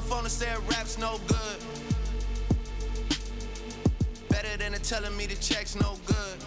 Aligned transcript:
my 0.00 0.06
phone 0.08 0.20
and 0.20 0.30
said 0.30 0.56
rap's 0.68 0.98
no 0.98 1.18
good. 1.26 1.58
Better 4.28 4.56
than 4.56 4.72
it 4.74 4.82
telling 4.82 5.14
me 5.16 5.26
the 5.26 5.34
check's 5.34 5.74
no 5.76 5.96
good. 6.06 6.38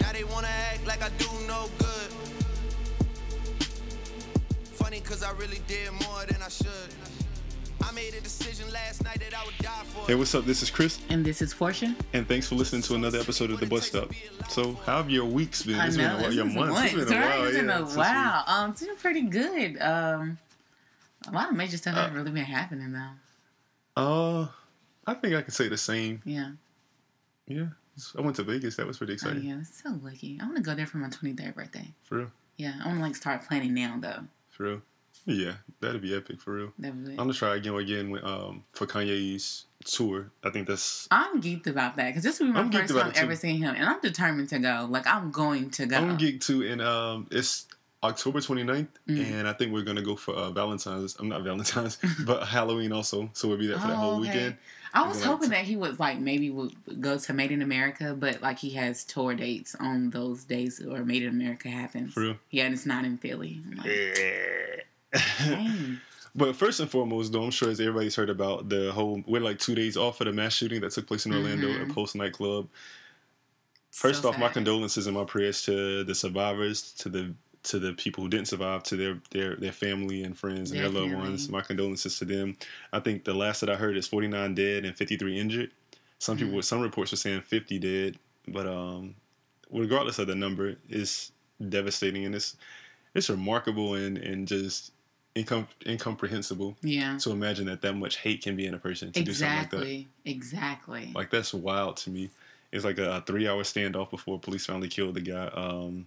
Now 0.00 0.12
they 0.12 0.24
wanna 0.24 0.48
act 0.48 0.86
like 0.86 1.02
I 1.02 1.10
do 1.18 1.26
no 1.46 1.68
good. 1.78 2.10
Funny 4.74 5.00
cause 5.00 5.22
I 5.22 5.30
really 5.32 5.60
did 5.68 5.92
more 5.92 6.24
than 6.26 6.42
I 6.42 6.48
should. 6.48 6.66
I 7.82 7.92
made 7.92 8.14
a 8.14 8.20
decision 8.20 8.70
last 8.72 9.04
night 9.04 9.20
that 9.20 9.34
I 9.38 9.44
would 9.44 9.56
die 9.58 9.82
for. 9.94 10.06
Hey, 10.06 10.14
what's 10.14 10.34
up? 10.34 10.44
This 10.44 10.62
is 10.62 10.70
Chris, 10.70 11.00
And 11.08 11.24
this 11.24 11.40
is 11.40 11.52
Fortune. 11.52 11.96
and 12.12 12.26
thanks 12.26 12.48
for 12.48 12.54
listening 12.56 12.82
to 12.82 12.94
another 12.94 13.18
episode 13.20 13.50
of 13.50 13.60
The 13.60 13.66
Bus 13.66 13.86
Stop. 13.86 14.10
So, 14.48 14.74
how 14.86 14.96
have 14.98 15.08
your 15.10 15.24
weeks 15.24 15.62
been? 15.62 15.76
I 15.76 15.86
It's 15.86 15.96
know. 15.96 16.02
been 16.08 16.12
a 16.18 16.22
while. 16.22 16.32
Your 16.32 16.46
it's 16.46 16.54
months. 16.56 16.80
It's 16.82 16.94
months, 16.94 17.10
been 17.10 17.22
a 17.22 17.26
while. 17.26 17.44
It's 17.44 17.56
been 17.56 17.66
yeah, 17.68 17.74
a 17.76 17.86
since 17.86 17.96
while. 17.96 18.44
Um, 18.46 18.70
it's 18.70 18.82
been 18.84 18.96
pretty 18.96 19.22
good. 19.22 19.80
Um, 19.80 20.38
a 21.30 21.34
lot 21.34 21.50
of 21.50 21.56
major 21.56 21.76
stuff 21.76 21.94
Uh, 21.94 21.98
hasn't 21.98 22.16
really 22.16 22.30
been 22.30 22.44
happening 22.44 22.92
though. 22.92 23.10
Uh, 23.96 24.48
I 25.06 25.14
think 25.14 25.34
I 25.34 25.42
can 25.42 25.52
say 25.52 25.68
the 25.68 25.76
same. 25.78 26.20
Yeah. 26.24 26.52
Yeah, 27.46 27.66
I 28.16 28.20
went 28.20 28.36
to 28.36 28.44
Vegas. 28.44 28.76
That 28.76 28.86
was 28.86 28.98
pretty 28.98 29.12
Oh 29.12 29.14
exciting. 29.14 29.42
yeah, 29.42 29.58
it's 29.60 29.82
so 29.82 29.98
lucky. 30.02 30.38
I 30.40 30.44
want 30.44 30.56
to 30.56 30.62
go 30.62 30.74
there 30.74 30.86
for 30.86 30.98
my 30.98 31.08
23rd 31.08 31.54
birthday. 31.54 31.92
For 32.04 32.18
real. 32.18 32.30
Yeah, 32.56 32.74
I 32.82 32.86
want 32.86 32.98
to 32.98 33.02
like 33.04 33.16
start 33.16 33.46
planning 33.48 33.74
now 33.74 33.98
though. 34.00 34.24
For 34.50 34.62
real. 34.64 34.82
Yeah, 35.26 35.54
that'd 35.80 36.00
be 36.00 36.14
epic. 36.14 36.40
For 36.40 36.54
real. 36.54 36.72
That 36.78 36.94
would. 36.94 37.10
I'm 37.10 37.16
gonna 37.16 37.32
try 37.34 37.56
again 37.56 37.74
again 37.74 38.10
with, 38.10 38.24
um 38.24 38.64
for 38.72 38.86
Kanye's 38.86 39.66
tour. 39.84 40.30
I 40.44 40.50
think 40.50 40.66
that's. 40.68 41.08
I'm 41.10 41.42
geeked 41.42 41.66
about 41.66 41.96
that 41.96 42.06
because 42.08 42.22
this 42.22 42.38
will 42.38 42.46
be 42.46 42.52
my 42.52 42.60
I'm 42.60 42.72
first 42.72 42.94
time 42.94 43.12
ever 43.16 43.36
seeing 43.36 43.58
him, 43.58 43.74
and 43.74 43.84
I'm 43.84 44.00
determined 44.00 44.48
to 44.50 44.58
go. 44.58 44.86
Like 44.88 45.06
I'm 45.06 45.30
going 45.30 45.70
to 45.72 45.86
go. 45.86 45.96
I'm 45.96 46.16
geeked 46.18 46.46
too, 46.46 46.62
and 46.62 46.80
um, 46.80 47.26
it's 47.30 47.66
October 48.02 48.40
29th, 48.40 48.88
Mm. 49.08 49.30
and 49.32 49.48
I 49.48 49.52
think 49.52 49.72
we're 49.72 49.82
gonna 49.82 50.00
go 50.02 50.16
for 50.16 50.34
uh, 50.34 50.50
Valentine's. 50.50 51.16
I'm 51.18 51.28
not 51.28 51.42
Valentine's, 51.42 51.98
but 52.24 52.46
Halloween 52.46 52.92
also. 52.92 53.28
So 53.34 53.48
we'll 53.48 53.58
be 53.58 53.66
there 53.66 53.78
for 53.78 53.88
that 53.88 53.96
whole 53.96 54.12
Oh, 54.12 54.20
okay. 54.20 54.28
weekend. 54.32 54.56
I 54.94 55.06
was 55.06 55.18
Like, 55.20 55.26
hoping 55.26 55.50
that 55.50 55.64
he 55.64 55.76
would 55.76 55.98
like 56.00 56.18
maybe 56.18 56.50
would 56.50 56.72
go 57.00 57.16
to 57.18 57.32
Made 57.32 57.52
in 57.52 57.62
America, 57.62 58.16
but 58.18 58.40
like 58.42 58.58
he 58.58 58.70
has 58.70 59.04
tour 59.04 59.34
dates 59.34 59.74
on 59.78 60.10
those 60.10 60.44
days 60.44 60.80
or 60.84 61.04
Made 61.04 61.22
in 61.24 61.28
America 61.28 61.68
happens. 61.68 62.14
For 62.14 62.20
real. 62.20 62.36
Yeah, 62.50 62.64
and 62.64 62.74
it's 62.74 62.86
not 62.86 63.04
in 63.04 63.18
Philly. 63.18 63.60
Like. 63.76 64.86
But 66.32 66.54
first 66.54 66.78
and 66.78 66.88
foremost, 66.88 67.32
though, 67.32 67.42
I'm 67.42 67.50
sure 67.50 67.70
as 67.70 67.80
everybody's 67.80 68.14
heard 68.14 68.30
about 68.30 68.68
the 68.68 68.92
whole, 68.92 69.20
we're 69.26 69.40
like 69.40 69.58
two 69.58 69.74
days 69.74 69.96
off 69.96 70.20
of 70.20 70.26
the 70.28 70.32
mass 70.32 70.52
shooting 70.54 70.80
that 70.82 70.92
took 70.92 71.08
place 71.08 71.26
in 71.26 71.34
Orlando 71.34 71.66
Mhm. 71.66 71.82
at 71.82 71.88
Pulse 71.94 72.14
nightclub. 72.14 72.68
First 73.90 74.22
So 74.22 74.28
off, 74.28 74.38
my 74.38 74.48
condolences 74.48 75.08
and 75.08 75.16
my 75.16 75.24
prayers 75.24 75.62
to 75.62 76.04
the 76.04 76.14
survivors, 76.14 76.92
to 76.98 77.08
the 77.08 77.34
to 77.62 77.78
the 77.78 77.92
people 77.92 78.24
who 78.24 78.30
didn't 78.30 78.48
survive, 78.48 78.82
to 78.84 78.96
their 78.96 79.20
their 79.30 79.56
their 79.56 79.72
family 79.72 80.22
and 80.22 80.36
friends 80.36 80.70
and 80.70 80.80
their 80.80 80.88
loved 80.88 81.12
ones. 81.14 81.48
My 81.48 81.60
condolences 81.60 82.18
to 82.18 82.24
them. 82.24 82.56
I 82.92 83.00
think 83.00 83.24
the 83.24 83.34
last 83.34 83.60
that 83.60 83.70
I 83.70 83.76
heard 83.76 83.96
is 83.96 84.06
49 84.06 84.54
dead 84.54 84.84
and 84.84 84.96
53 84.96 85.38
injured. 85.38 85.70
Some 86.18 86.36
Mm-hmm. 86.36 86.46
people, 86.46 86.62
some 86.62 86.80
reports 86.80 87.10
were 87.12 87.16
saying 87.16 87.42
50 87.42 87.78
dead, 87.78 88.18
but 88.48 88.66
um, 88.66 89.14
regardless 89.70 90.18
of 90.18 90.26
the 90.26 90.34
number, 90.34 90.76
it's 90.88 91.32
devastating 91.68 92.24
and 92.24 92.34
it's 92.34 92.56
it's 93.14 93.28
remarkable 93.28 93.94
and 93.94 94.16
and 94.18 94.46
just 94.48 94.92
incom- 95.36 95.66
incomprehensible 95.86 96.76
Yeah. 96.82 97.18
to 97.18 97.30
imagine 97.30 97.66
that 97.66 97.82
that 97.82 97.94
much 97.94 98.16
hate 98.18 98.42
can 98.42 98.56
be 98.56 98.66
in 98.66 98.74
a 98.74 98.78
person 98.78 99.12
to 99.12 99.22
do 99.22 99.32
something 99.32 99.58
like 99.58 99.70
that. 99.70 99.76
Exactly. 99.82 100.08
Exactly. 100.24 101.12
Like 101.14 101.30
that's 101.30 101.52
wild 101.54 101.96
to 101.98 102.10
me. 102.10 102.30
It's 102.72 102.84
like 102.84 102.98
a, 102.98 103.22
three 103.26 103.48
hour 103.48 103.62
standoff 103.64 104.10
before 104.10 104.38
police 104.38 104.66
finally 104.66 104.88
killed 104.88 105.14
the 105.14 105.20
guy. 105.20 105.46
Um, 105.48 106.06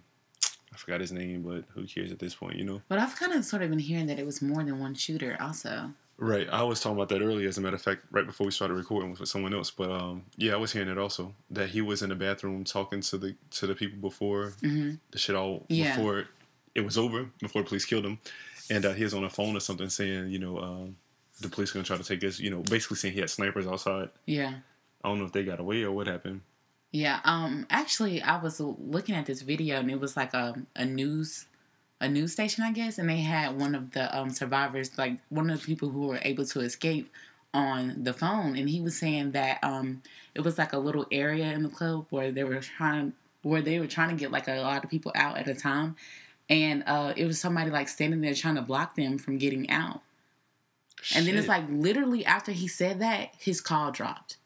I 0.74 0.76
forgot 0.76 1.00
his 1.00 1.12
name, 1.12 1.42
but 1.42 1.64
who 1.74 1.86
cares 1.86 2.10
at 2.10 2.18
this 2.18 2.34
point, 2.34 2.56
you 2.56 2.64
know? 2.64 2.82
But 2.88 2.98
I've 2.98 3.14
kind 3.16 3.32
of 3.32 3.44
sort 3.44 3.62
of 3.62 3.70
been 3.70 3.78
hearing 3.78 4.06
that 4.06 4.18
it 4.18 4.26
was 4.26 4.42
more 4.42 4.62
than 4.64 4.80
one 4.80 4.94
shooter 4.94 5.36
also. 5.40 5.92
Right. 6.16 6.48
I 6.50 6.62
was 6.62 6.80
talking 6.80 6.96
about 6.96 7.08
that 7.10 7.22
earlier, 7.22 7.48
as 7.48 7.58
a 7.58 7.60
matter 7.60 7.76
of 7.76 7.82
fact, 7.82 8.02
right 8.10 8.26
before 8.26 8.44
we 8.46 8.50
started 8.52 8.74
recording 8.74 9.10
with 9.10 9.28
someone 9.28 9.54
else. 9.54 9.70
But 9.70 9.90
um, 9.90 10.24
yeah, 10.36 10.52
I 10.52 10.56
was 10.56 10.72
hearing 10.72 10.88
it 10.88 10.98
also 10.98 11.34
that 11.50 11.70
he 11.70 11.80
was 11.80 12.02
in 12.02 12.08
the 12.08 12.14
bathroom 12.14 12.64
talking 12.64 13.00
to 13.02 13.18
the 13.18 13.34
to 13.52 13.66
the 13.66 13.74
people 13.74 13.98
before 13.98 14.52
hmm 14.60 14.94
the 15.10 15.18
shit 15.18 15.34
all 15.36 15.64
Yeah. 15.68 15.94
before 15.96 16.24
it 16.74 16.82
was 16.84 16.98
over, 16.98 17.28
before 17.40 17.62
the 17.62 17.68
police 17.68 17.84
killed 17.84 18.04
him, 18.04 18.18
and 18.70 18.84
uh, 18.84 18.92
he 18.92 19.04
was 19.04 19.14
on 19.14 19.22
the 19.22 19.30
phone 19.30 19.56
or 19.56 19.60
something 19.60 19.88
saying, 19.88 20.30
you 20.30 20.38
know, 20.40 20.58
um, 20.58 20.96
the 21.40 21.48
police 21.48 21.70
are 21.70 21.74
gonna 21.74 21.84
try 21.84 21.96
to 21.96 22.04
take 22.04 22.22
us, 22.24 22.38
you 22.40 22.50
know, 22.50 22.62
basically 22.62 22.96
saying 22.96 23.14
he 23.14 23.20
had 23.20 23.30
snipers 23.30 23.66
outside. 23.66 24.08
Yeah. 24.26 24.54
I 25.04 25.08
don't 25.08 25.18
know 25.18 25.24
if 25.26 25.32
they 25.32 25.44
got 25.44 25.60
away 25.60 25.82
or 25.82 25.92
what 25.92 26.06
happened. 26.06 26.40
Yeah. 26.94 27.18
Um. 27.24 27.66
Actually, 27.70 28.22
I 28.22 28.40
was 28.40 28.60
looking 28.60 29.16
at 29.16 29.26
this 29.26 29.42
video 29.42 29.80
and 29.80 29.90
it 29.90 29.98
was 29.98 30.16
like 30.16 30.32
a 30.32 30.54
a 30.76 30.84
news 30.84 31.46
a 32.00 32.08
news 32.08 32.32
station, 32.32 32.62
I 32.62 32.70
guess, 32.70 32.98
and 32.98 33.10
they 33.10 33.18
had 33.18 33.58
one 33.60 33.74
of 33.74 33.90
the 33.90 34.16
um 34.16 34.30
survivors, 34.30 34.96
like 34.96 35.18
one 35.28 35.50
of 35.50 35.60
the 35.60 35.66
people 35.66 35.88
who 35.90 36.06
were 36.06 36.20
able 36.22 36.44
to 36.46 36.60
escape, 36.60 37.10
on 37.52 38.04
the 38.04 38.12
phone, 38.12 38.56
and 38.56 38.68
he 38.68 38.80
was 38.80 38.96
saying 38.96 39.32
that 39.32 39.58
um 39.64 40.02
it 40.36 40.42
was 40.42 40.56
like 40.56 40.72
a 40.72 40.78
little 40.78 41.06
area 41.10 41.52
in 41.52 41.64
the 41.64 41.68
club 41.68 42.06
where 42.10 42.30
they 42.30 42.44
were 42.44 42.60
trying 42.60 43.12
where 43.42 43.60
they 43.60 43.80
were 43.80 43.88
trying 43.88 44.10
to 44.10 44.16
get 44.16 44.30
like 44.30 44.48
a 44.48 44.60
lot 44.60 44.84
of 44.84 44.90
people 44.90 45.10
out 45.16 45.36
at 45.36 45.48
a 45.48 45.54
time, 45.54 45.96
and 46.48 46.84
uh 46.86 47.12
it 47.16 47.26
was 47.26 47.40
somebody 47.40 47.70
like 47.70 47.88
standing 47.88 48.20
there 48.20 48.34
trying 48.34 48.54
to 48.56 48.62
block 48.62 48.94
them 48.94 49.18
from 49.18 49.38
getting 49.38 49.68
out. 49.68 50.00
And 51.14 51.26
then 51.26 51.36
it's 51.36 51.48
like 51.48 51.64
literally 51.68 52.24
after 52.24 52.52
he 52.52 52.68
said 52.68 53.00
that, 53.00 53.30
his 53.38 53.60
call 53.60 53.90
dropped. 53.90 54.36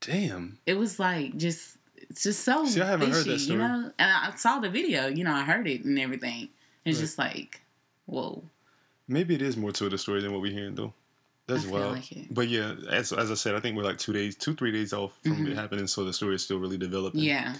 Damn. 0.00 0.58
It 0.66 0.74
was 0.78 0.98
like 0.98 1.36
just 1.36 1.76
it's 2.10 2.22
just 2.22 2.44
so 2.44 2.64
See, 2.66 2.80
I 2.80 2.86
haven't 2.86 3.10
heard 3.10 3.24
fishy, 3.24 3.30
that 3.32 3.38
story. 3.40 3.60
you 3.60 3.68
know. 3.68 3.92
And 3.98 4.10
I 4.10 4.32
saw 4.36 4.58
the 4.58 4.70
video, 4.70 5.06
you 5.08 5.24
know, 5.24 5.32
I 5.32 5.42
heard 5.44 5.66
it 5.68 5.84
and 5.84 5.98
everything. 5.98 6.48
It's 6.84 6.96
Right. 6.98 7.02
just 7.02 7.18
like, 7.18 7.60
whoa. 8.06 8.42
Maybe 9.06 9.34
it 9.34 9.42
is 9.42 9.56
more 9.56 9.72
to 9.72 9.88
the 9.88 9.98
story 9.98 10.20
than 10.22 10.32
what 10.32 10.40
we're 10.40 10.52
hearing 10.52 10.74
though. 10.74 10.92
That's 11.46 11.66
I 11.66 11.70
wild. 11.70 11.92
like 11.94 12.12
it. 12.12 12.26
But 12.34 12.48
yeah, 12.48 12.74
as 12.90 13.12
as 13.12 13.30
I 13.30 13.34
said, 13.34 13.54
I 13.54 13.60
think 13.60 13.76
we're 13.76 13.82
like 13.84 13.98
two 13.98 14.12
days, 14.12 14.36
two 14.36 14.54
three 14.54 14.70
days 14.72 14.92
off 14.92 15.18
from 15.22 15.46
Mhm. 15.46 15.50
it 15.52 15.54
happening, 15.56 15.86
so 15.86 16.04
the 16.04 16.12
story 16.12 16.34
is 16.34 16.44
still 16.44 16.58
really 16.58 16.76
developing. 16.78 17.20
Yeah, 17.22 17.54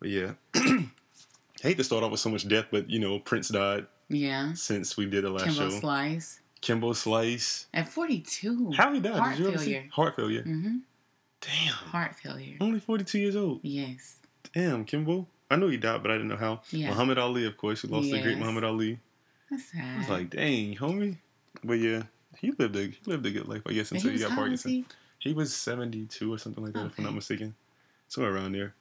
But 0.00 0.08
yeah, 0.10 0.32
hate 1.62 1.76
to 1.78 1.84
start 1.84 2.04
off 2.04 2.10
with 2.10 2.20
so 2.20 2.30
much 2.30 2.46
death, 2.46 2.66
but 2.70 2.88
you 2.90 2.98
know, 3.00 3.18
Prince 3.18 3.48
died 3.48 3.86
yeah. 4.08 4.52
since 4.54 4.96
we 4.96 5.06
did 5.06 5.24
the 5.24 5.30
last 5.30 5.44
Kimbo 5.46 5.70
show. 5.70 5.80
Slice 5.80 6.40
Kimbo 6.60 6.92
Slice. 6.92 7.66
at 7.74 7.88
forty 7.88 8.20
two. 8.20 8.70
How 8.72 8.92
he 8.92 9.00
died? 9.00 9.14
Heart 9.16 9.36
Did 9.36 9.40
you 9.42 9.48
ever 9.48 9.58
see? 9.58 9.64
failure. 9.72 9.88
Heart 9.92 10.16
failure. 10.16 10.42
Mm-hmm. 10.42 10.76
Damn. 11.46 11.72
Heart 11.72 12.16
failure. 12.16 12.56
Only 12.60 12.80
forty 12.80 13.04
two 13.04 13.18
years 13.18 13.36
old. 13.36 13.60
Yes. 13.62 14.16
Damn, 14.52 14.84
Kimbo. 14.84 15.26
I 15.50 15.56
know 15.56 15.68
he 15.68 15.76
died, 15.76 16.02
but 16.02 16.10
I 16.10 16.14
didn't 16.14 16.28
know 16.28 16.36
how. 16.36 16.62
Yeah. 16.70 16.88
Muhammad 16.88 17.18
Ali, 17.18 17.46
of 17.46 17.56
course, 17.56 17.82
we 17.82 17.88
lost 17.90 18.10
the 18.10 18.20
great 18.20 18.38
Muhammad 18.38 18.64
Ali. 18.64 18.98
That's 19.50 19.64
sad. 19.70 19.84
I 19.84 19.98
was 19.98 20.08
like, 20.08 20.30
dang, 20.30 20.74
homie. 20.76 21.16
But 21.62 21.74
yeah, 21.74 22.04
he 22.38 22.52
lived 22.52 22.76
a 22.76 22.86
he 22.86 22.98
lived 23.06 23.26
a 23.26 23.30
good 23.30 23.48
life, 23.48 23.62
I 23.66 23.72
guess, 23.72 23.92
until 23.92 24.10
he 24.10 24.16
he 24.16 24.22
got 24.22 24.32
how 24.32 24.42
old 24.42 24.50
was 24.50 24.62
Parkinson. 24.62 24.70
he? 25.20 25.30
He 25.30 25.32
was 25.32 25.54
72 25.54 26.32
or 26.32 26.38
something 26.38 26.62
like 26.62 26.74
that, 26.74 26.86
if 26.86 26.98
I'm 26.98 27.04
not 27.04 27.14
mistaken. 27.14 27.54
Somewhere 28.08 28.34
around 28.34 28.52
there. 28.52 28.74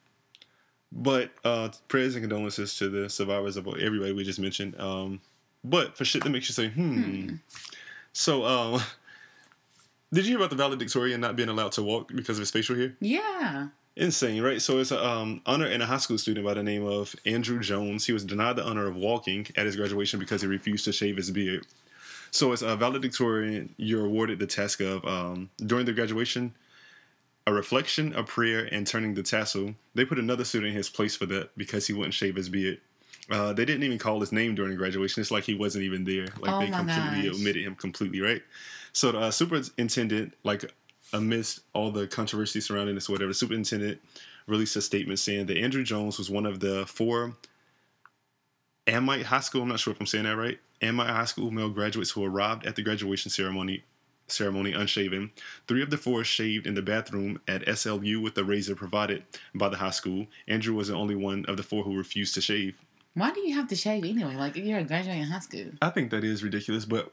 But 0.91 1.31
uh, 1.43 1.69
prayers 1.87 2.15
and 2.15 2.23
condolences 2.23 2.75
to 2.77 2.89
the 2.89 3.09
survivors 3.09 3.55
of 3.55 3.67
everybody 3.67 4.11
we 4.11 4.23
just 4.23 4.39
mentioned. 4.39 4.79
Um, 4.79 5.21
but 5.63 5.97
for 5.97 6.05
shit 6.05 6.23
that 6.23 6.29
makes 6.29 6.49
you 6.49 6.53
say, 6.53 6.67
hmm. 6.69 7.01
Hmm. 7.01 7.35
So, 8.11 8.45
um, 8.45 8.81
did 10.13 10.25
you 10.25 10.31
hear 10.31 10.37
about 10.37 10.51
the 10.51 10.55
valedictorian 10.55 11.19
not 11.19 11.35
being 11.35 11.49
allowed 11.49 11.71
to 11.73 11.83
walk 11.83 12.11
because 12.13 12.37
of 12.37 12.41
his 12.41 12.51
facial 12.51 12.75
hair? 12.75 12.95
Yeah. 13.01 13.67
Insane, 13.95 14.41
right? 14.41 14.61
So 14.61 14.79
it's 14.79 14.91
a 14.91 15.05
um, 15.05 15.41
honor 15.45 15.67
in 15.67 15.81
a 15.81 15.85
high 15.85 15.97
school 15.97 16.17
student 16.17 16.45
by 16.45 16.53
the 16.53 16.63
name 16.63 16.85
of 16.85 17.15
Andrew 17.25 17.59
Jones. 17.59 18.05
He 18.05 18.13
was 18.13 18.23
denied 18.23 18.55
the 18.55 18.63
honor 18.63 18.87
of 18.87 18.95
walking 18.95 19.47
at 19.55 19.65
his 19.65 19.75
graduation 19.75 20.19
because 20.19 20.41
he 20.41 20.47
refused 20.47 20.85
to 20.85 20.91
shave 20.93 21.17
his 21.17 21.29
beard. 21.31 21.65
So 22.31 22.51
as 22.51 22.63
a 22.63 22.75
valedictorian, 22.75 23.75
you're 23.77 24.05
awarded 24.05 24.39
the 24.39 24.47
task 24.47 24.79
of 24.81 25.05
um, 25.05 25.51
during 25.63 25.85
the 25.85 25.93
graduation, 25.93 26.55
a 27.45 27.53
reflection, 27.53 28.13
a 28.15 28.23
prayer, 28.23 28.67
and 28.71 28.87
turning 28.87 29.13
the 29.13 29.21
tassel. 29.21 29.75
They 29.93 30.05
put 30.05 30.17
another 30.17 30.43
student 30.43 30.71
in 30.71 30.75
his 30.77 30.89
place 30.89 31.15
for 31.15 31.27
that 31.27 31.55
because 31.55 31.85
he 31.85 31.93
wouldn't 31.93 32.15
shave 32.15 32.35
his 32.35 32.49
beard. 32.49 32.79
Uh, 33.29 33.53
they 33.53 33.63
didn't 33.63 33.83
even 33.83 33.99
call 33.99 34.19
his 34.19 34.31
name 34.31 34.55
during 34.55 34.75
graduation. 34.75 35.21
It's 35.21 35.29
like 35.31 35.43
he 35.43 35.53
wasn't 35.53 35.83
even 35.83 36.03
there. 36.03 36.25
Like 36.39 36.51
Oh 36.53 36.59
they 36.59 36.71
completely 36.71 37.29
gosh. 37.29 37.39
omitted 37.39 37.63
him 37.63 37.75
completely, 37.75 38.21
right? 38.21 38.41
So 38.93 39.11
the 39.11 39.19
uh, 39.19 39.31
superintendent, 39.31 40.33
like 40.43 40.71
amidst 41.11 41.61
all 41.73 41.91
the 41.91 42.07
controversy 42.07 42.61
surrounding 42.61 42.95
this, 42.95 43.09
or 43.09 43.13
whatever, 43.13 43.29
the 43.29 43.35
superintendent 43.35 43.99
released 44.47 44.75
a 44.75 44.81
statement 44.81 45.19
saying 45.19 45.47
that 45.47 45.57
Andrew 45.57 45.83
Jones 45.83 46.17
was 46.17 46.29
one 46.29 46.45
of 46.45 46.59
the 46.59 46.85
four 46.85 47.35
Amite 48.87 49.25
High 49.25 49.39
School. 49.39 49.63
I'm 49.63 49.69
not 49.69 49.79
sure 49.79 49.93
if 49.93 49.99
I'm 49.99 50.05
saying 50.05 50.25
that 50.25 50.37
right. 50.37 50.59
Amite 50.81 51.09
High 51.09 51.25
School 51.25 51.51
male 51.51 51.69
graduates 51.69 52.11
who 52.11 52.23
arrived 52.23 52.65
at 52.65 52.75
the 52.75 52.81
graduation 52.81 53.31
ceremony 53.31 53.83
ceremony 54.27 54.71
unshaven. 54.71 55.31
Three 55.67 55.81
of 55.81 55.89
the 55.89 55.97
four 55.97 56.23
shaved 56.23 56.65
in 56.65 56.75
the 56.75 56.81
bathroom 56.81 57.39
at 57.47 57.65
SLU 57.65 58.21
with 58.21 58.35
the 58.35 58.43
razor 58.43 58.75
provided 58.75 59.23
by 59.53 59.69
the 59.69 59.77
high 59.77 59.91
school. 59.91 60.27
Andrew 60.47 60.73
was 60.75 60.87
the 60.87 60.95
only 60.95 61.15
one 61.15 61.45
of 61.45 61.57
the 61.57 61.63
four 61.63 61.83
who 61.83 61.97
refused 61.97 62.33
to 62.35 62.41
shave. 62.41 62.75
Why 63.15 63.31
do 63.31 63.41
you 63.41 63.53
have 63.55 63.67
to 63.67 63.75
shave 63.75 64.03
anyway? 64.03 64.35
Like 64.35 64.55
you're 64.55 64.83
graduating 64.83 65.25
high 65.25 65.39
school. 65.39 65.71
I 65.81 65.89
think 65.89 66.09
that 66.11 66.23
is 66.23 66.43
ridiculous, 66.43 66.85
but 66.85 67.11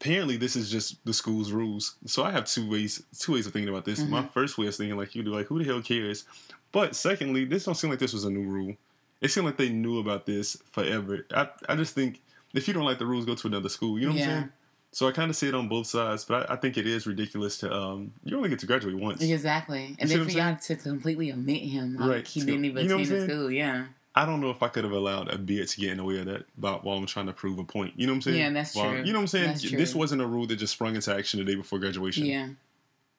apparently 0.00 0.36
this 0.36 0.56
is 0.56 0.70
just 0.70 1.04
the 1.04 1.12
school's 1.12 1.52
rules. 1.52 1.96
So 2.06 2.24
I 2.24 2.30
have 2.30 2.44
two 2.44 2.68
ways 2.68 3.02
two 3.18 3.32
ways 3.32 3.46
of 3.46 3.52
thinking 3.52 3.68
about 3.68 3.84
this. 3.84 4.00
My 4.00 4.22
first 4.26 4.58
way 4.58 4.66
is 4.66 4.76
thinking 4.76 4.96
like 4.96 5.14
you 5.14 5.22
do, 5.22 5.30
like 5.34 5.46
who 5.46 5.58
the 5.58 5.64
hell 5.64 5.82
cares? 5.82 6.24
But 6.72 6.94
secondly, 6.94 7.44
this 7.44 7.64
don't 7.64 7.74
seem 7.74 7.90
like 7.90 7.98
this 7.98 8.12
was 8.12 8.24
a 8.24 8.30
new 8.30 8.42
rule. 8.48 8.74
It 9.20 9.30
seemed 9.30 9.46
like 9.46 9.56
they 9.56 9.70
knew 9.70 9.98
about 9.98 10.26
this 10.26 10.56
forever. 10.72 11.26
I 11.34 11.48
I 11.68 11.76
just 11.76 11.94
think 11.94 12.20
if 12.54 12.68
you 12.68 12.74
don't 12.74 12.84
like 12.84 12.98
the 12.98 13.06
rules, 13.06 13.24
go 13.24 13.34
to 13.34 13.46
another 13.48 13.68
school. 13.68 13.98
You 13.98 14.06
know 14.06 14.12
what 14.12 14.22
I'm 14.22 14.28
saying? 14.28 14.52
So 14.90 15.06
I 15.06 15.12
kind 15.12 15.28
of 15.28 15.36
see 15.36 15.48
it 15.48 15.54
on 15.54 15.68
both 15.68 15.86
sides, 15.86 16.24
but 16.24 16.48
I, 16.48 16.54
I 16.54 16.56
think 16.56 16.78
it 16.78 16.86
is 16.86 17.06
ridiculous 17.06 17.58
to 17.58 17.72
um. 17.72 18.12
You 18.24 18.36
only 18.36 18.48
get 18.48 18.58
to 18.60 18.66
graduate 18.66 18.96
once. 18.96 19.22
Exactly. 19.22 19.96
And 19.98 20.08
see 20.08 20.16
then 20.16 20.24
for 20.24 20.30
y'all 20.30 20.56
to 20.56 20.76
completely 20.76 21.30
omit 21.32 21.62
him, 21.62 21.96
like 21.96 22.08
Right. 22.08 22.26
he 22.26 22.40
didn't 22.40 22.64
even 22.64 22.84
you 22.84 22.88
know 22.88 22.98
attend 22.98 23.22
the 23.22 23.32
school. 23.34 23.50
Yeah. 23.50 23.86
I 24.18 24.26
don't 24.26 24.40
know 24.40 24.50
if 24.50 24.62
I 24.62 24.68
could 24.68 24.82
have 24.84 24.92
allowed 24.92 25.28
a 25.32 25.38
beard 25.38 25.68
to 25.68 25.80
get 25.80 25.90
in 25.92 25.98
the 25.98 26.04
way 26.04 26.18
of 26.18 26.26
that, 26.26 26.44
but 26.58 26.82
while 26.84 26.96
I'm 26.98 27.06
trying 27.06 27.26
to 27.26 27.32
prove 27.32 27.58
a 27.58 27.64
point. 27.64 27.92
You 27.96 28.06
know 28.06 28.12
what 28.12 28.16
I'm 28.16 28.22
saying? 28.22 28.36
Yeah, 28.38 28.50
that's 28.50 28.74
While- 28.74 28.90
true. 28.90 29.02
You 29.04 29.12
know 29.12 29.20
what 29.20 29.34
I'm 29.34 29.58
saying? 29.60 29.76
This 29.76 29.94
wasn't 29.94 30.22
a 30.22 30.26
rule 30.26 30.46
that 30.48 30.56
just 30.56 30.72
sprung 30.72 30.96
into 30.96 31.14
action 31.14 31.38
the 31.38 31.44
day 31.44 31.54
before 31.54 31.78
graduation. 31.78 32.26
Yeah. 32.26 32.48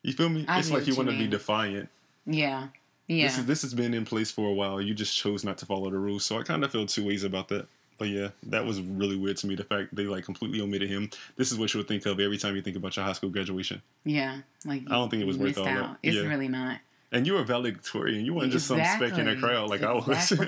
You 0.03 0.13
feel 0.13 0.29
me? 0.29 0.45
I 0.47 0.59
it's 0.59 0.71
like 0.71 0.87
you 0.87 0.93
you 0.93 0.97
want 0.97 1.09
to 1.09 1.17
be 1.17 1.27
defiant. 1.27 1.87
Yeah. 2.25 2.67
Yeah. 3.07 3.23
This 3.27 3.37
is 3.37 3.45
this 3.45 3.61
has 3.63 3.73
been 3.73 3.93
in 3.93 4.03
place 4.05 4.29
for 4.29 4.49
a 4.49 4.53
while. 4.53 4.81
You 4.81 4.93
just 4.93 5.15
chose 5.17 5.43
not 5.43 5.57
to 5.59 5.65
follow 5.65 5.89
the 5.89 5.97
rules. 5.97 6.25
So 6.25 6.37
I 6.37 6.43
kind 6.43 6.63
of 6.63 6.71
feel 6.71 6.85
two 6.85 7.05
ways 7.07 7.23
about 7.23 7.47
that. 7.49 7.65
But 7.97 8.07
yeah, 8.09 8.29
that 8.43 8.65
was 8.65 8.79
really 8.81 9.17
weird 9.17 9.37
to 9.37 9.47
me. 9.47 9.55
The 9.55 9.63
fact 9.65 9.93
they 9.95 10.03
like 10.03 10.23
completely 10.25 10.61
omitted 10.61 10.89
him. 10.89 11.09
This 11.35 11.51
is 11.51 11.57
what 11.57 11.73
you 11.73 11.79
would 11.79 11.87
think 11.87 12.05
of 12.05 12.19
every 12.19 12.37
time 12.37 12.55
you 12.55 12.61
think 12.61 12.77
about 12.77 12.95
your 12.95 13.05
high 13.05 13.13
school 13.13 13.29
graduation. 13.29 13.81
yeah. 14.05 14.39
Like 14.65 14.83
I 14.87 14.91
don't 14.91 15.09
think 15.09 15.21
it 15.21 15.27
was 15.27 15.37
worth 15.37 15.57
all 15.57 15.65
that. 15.65 15.77
out. 15.77 15.97
It's 16.03 16.15
Yeah. 16.17 16.23
really 16.23 16.47
not. 16.49 16.79
And 17.11 17.25
you 17.25 17.33
were 17.33 17.43
valedictorian. 17.43 18.23
You 18.25 18.33
weren't 18.35 18.51
just 18.51 18.67
some 18.67 18.83
speck 18.83 19.17
in 19.17 19.27
a 19.27 19.35
crowd 19.35 19.69
like 19.69 19.81
I 19.83 19.93
was. 19.93 20.33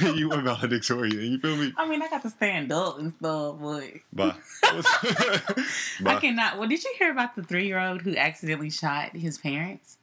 You 0.00 0.28
were 0.30 0.40
valedictorian. 0.40 1.20
You 1.32 1.38
feel 1.38 1.56
me? 1.56 1.72
I 1.76 1.86
mean, 1.86 2.02
I 2.02 2.08
got 2.08 2.22
to 2.22 2.30
stand 2.30 2.72
up 2.72 2.98
and 2.98 3.12
stuff, 3.12 3.56
but 3.60 3.84
Bye. 4.12 4.34
I 4.64 6.18
cannot. 6.20 6.58
Well, 6.58 6.68
did 6.68 6.82
you 6.82 6.94
hear 6.98 7.10
about 7.12 7.36
the 7.36 7.42
three 7.42 7.66
year 7.66 7.78
old 7.78 8.02
who 8.02 8.16
accidentally 8.16 8.70
shot 8.70 9.10
his 9.14 9.38
parents? 9.38 9.98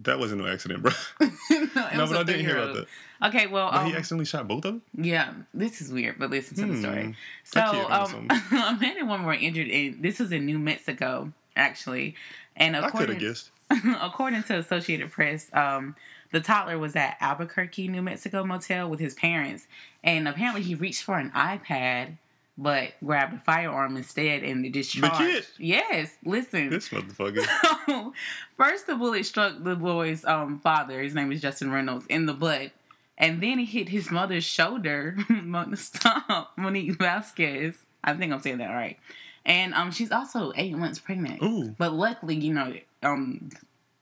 That 0.00 0.18
wasn't 0.18 0.42
no 0.42 0.48
accident, 0.52 0.82
bro. 0.82 0.92
no, 1.20 1.28
no, 1.50 2.06
but 2.06 2.16
I 2.16 2.22
didn't 2.24 2.44
hear 2.44 2.58
about 2.58 2.74
that. 2.74 3.28
Okay, 3.28 3.46
well, 3.46 3.70
um, 3.72 3.86
he 3.86 3.96
accidentally 3.96 4.26
shot 4.26 4.46
both 4.46 4.64
of 4.66 4.74
them. 4.74 4.82
yeah, 4.92 5.32
this 5.54 5.80
is 5.80 5.90
weird, 5.90 6.18
but 6.18 6.28
listen 6.30 6.54
to 6.56 6.66
the 6.66 6.74
Hmm. 6.74 6.80
story. 6.82 7.14
So, 7.44 7.60
That 7.60 7.70
kid 7.70 7.84
onto 7.90 8.16
um, 8.16 8.28
a 8.30 8.78
man 8.78 8.96
and 8.98 9.08
woman 9.08 9.24
were 9.26 9.32
injured 9.34 9.68
in 9.68 10.02
this 10.02 10.18
was 10.18 10.32
in 10.32 10.44
New 10.44 10.58
Mexico, 10.58 11.32
actually, 11.54 12.14
and 12.56 12.76
I 12.76 12.80
could 12.80 12.84
have 12.84 12.92
according 13.00 13.18
guessed. 13.20 13.50
according 14.00 14.42
to 14.44 14.58
Associated 14.58 15.10
Press, 15.10 15.50
um, 15.52 15.96
the 16.32 16.40
toddler 16.40 16.78
was 16.78 16.96
at 16.96 17.16
Albuquerque, 17.20 17.88
New 17.88 18.02
Mexico 18.02 18.44
motel 18.44 18.88
with 18.88 19.00
his 19.00 19.14
parents, 19.14 19.66
and 20.04 20.28
apparently 20.28 20.62
he 20.62 20.74
reached 20.74 21.02
for 21.02 21.18
an 21.18 21.30
iPad, 21.30 22.16
but 22.58 22.92
grabbed 23.04 23.34
a 23.34 23.38
firearm 23.38 23.96
instead, 23.96 24.42
and 24.42 24.64
it 24.64 24.72
discharged. 24.72 25.48
Yes, 25.58 26.16
listen. 26.24 26.70
This 26.70 26.88
motherfucker. 26.88 27.44
So, 27.86 28.12
First, 28.56 28.86
the 28.86 28.94
bullet 28.94 29.26
struck 29.26 29.62
the 29.62 29.76
boy's 29.76 30.24
um, 30.24 30.60
father. 30.60 31.02
His 31.02 31.14
name 31.14 31.32
is 31.32 31.40
Justin 31.40 31.70
Reynolds 31.70 32.06
in 32.06 32.26
the 32.26 32.34
butt, 32.34 32.70
and 33.18 33.42
then 33.42 33.58
it 33.58 33.66
hit 33.66 33.88
his 33.88 34.10
mother's 34.10 34.44
shoulder. 34.44 35.16
Stop, 35.74 36.52
Monique 36.56 36.98
Vasquez. 36.98 37.76
I 38.02 38.14
think 38.14 38.32
I'm 38.32 38.40
saying 38.40 38.58
that 38.58 38.72
right. 38.72 38.98
And 39.44 39.74
um, 39.74 39.92
she's 39.92 40.10
also 40.10 40.52
eight 40.56 40.76
months 40.76 40.98
pregnant. 40.98 41.42
Ooh. 41.42 41.74
But 41.78 41.92
luckily, 41.92 42.34
you 42.34 42.52
know, 42.52 42.74
um, 43.02 43.50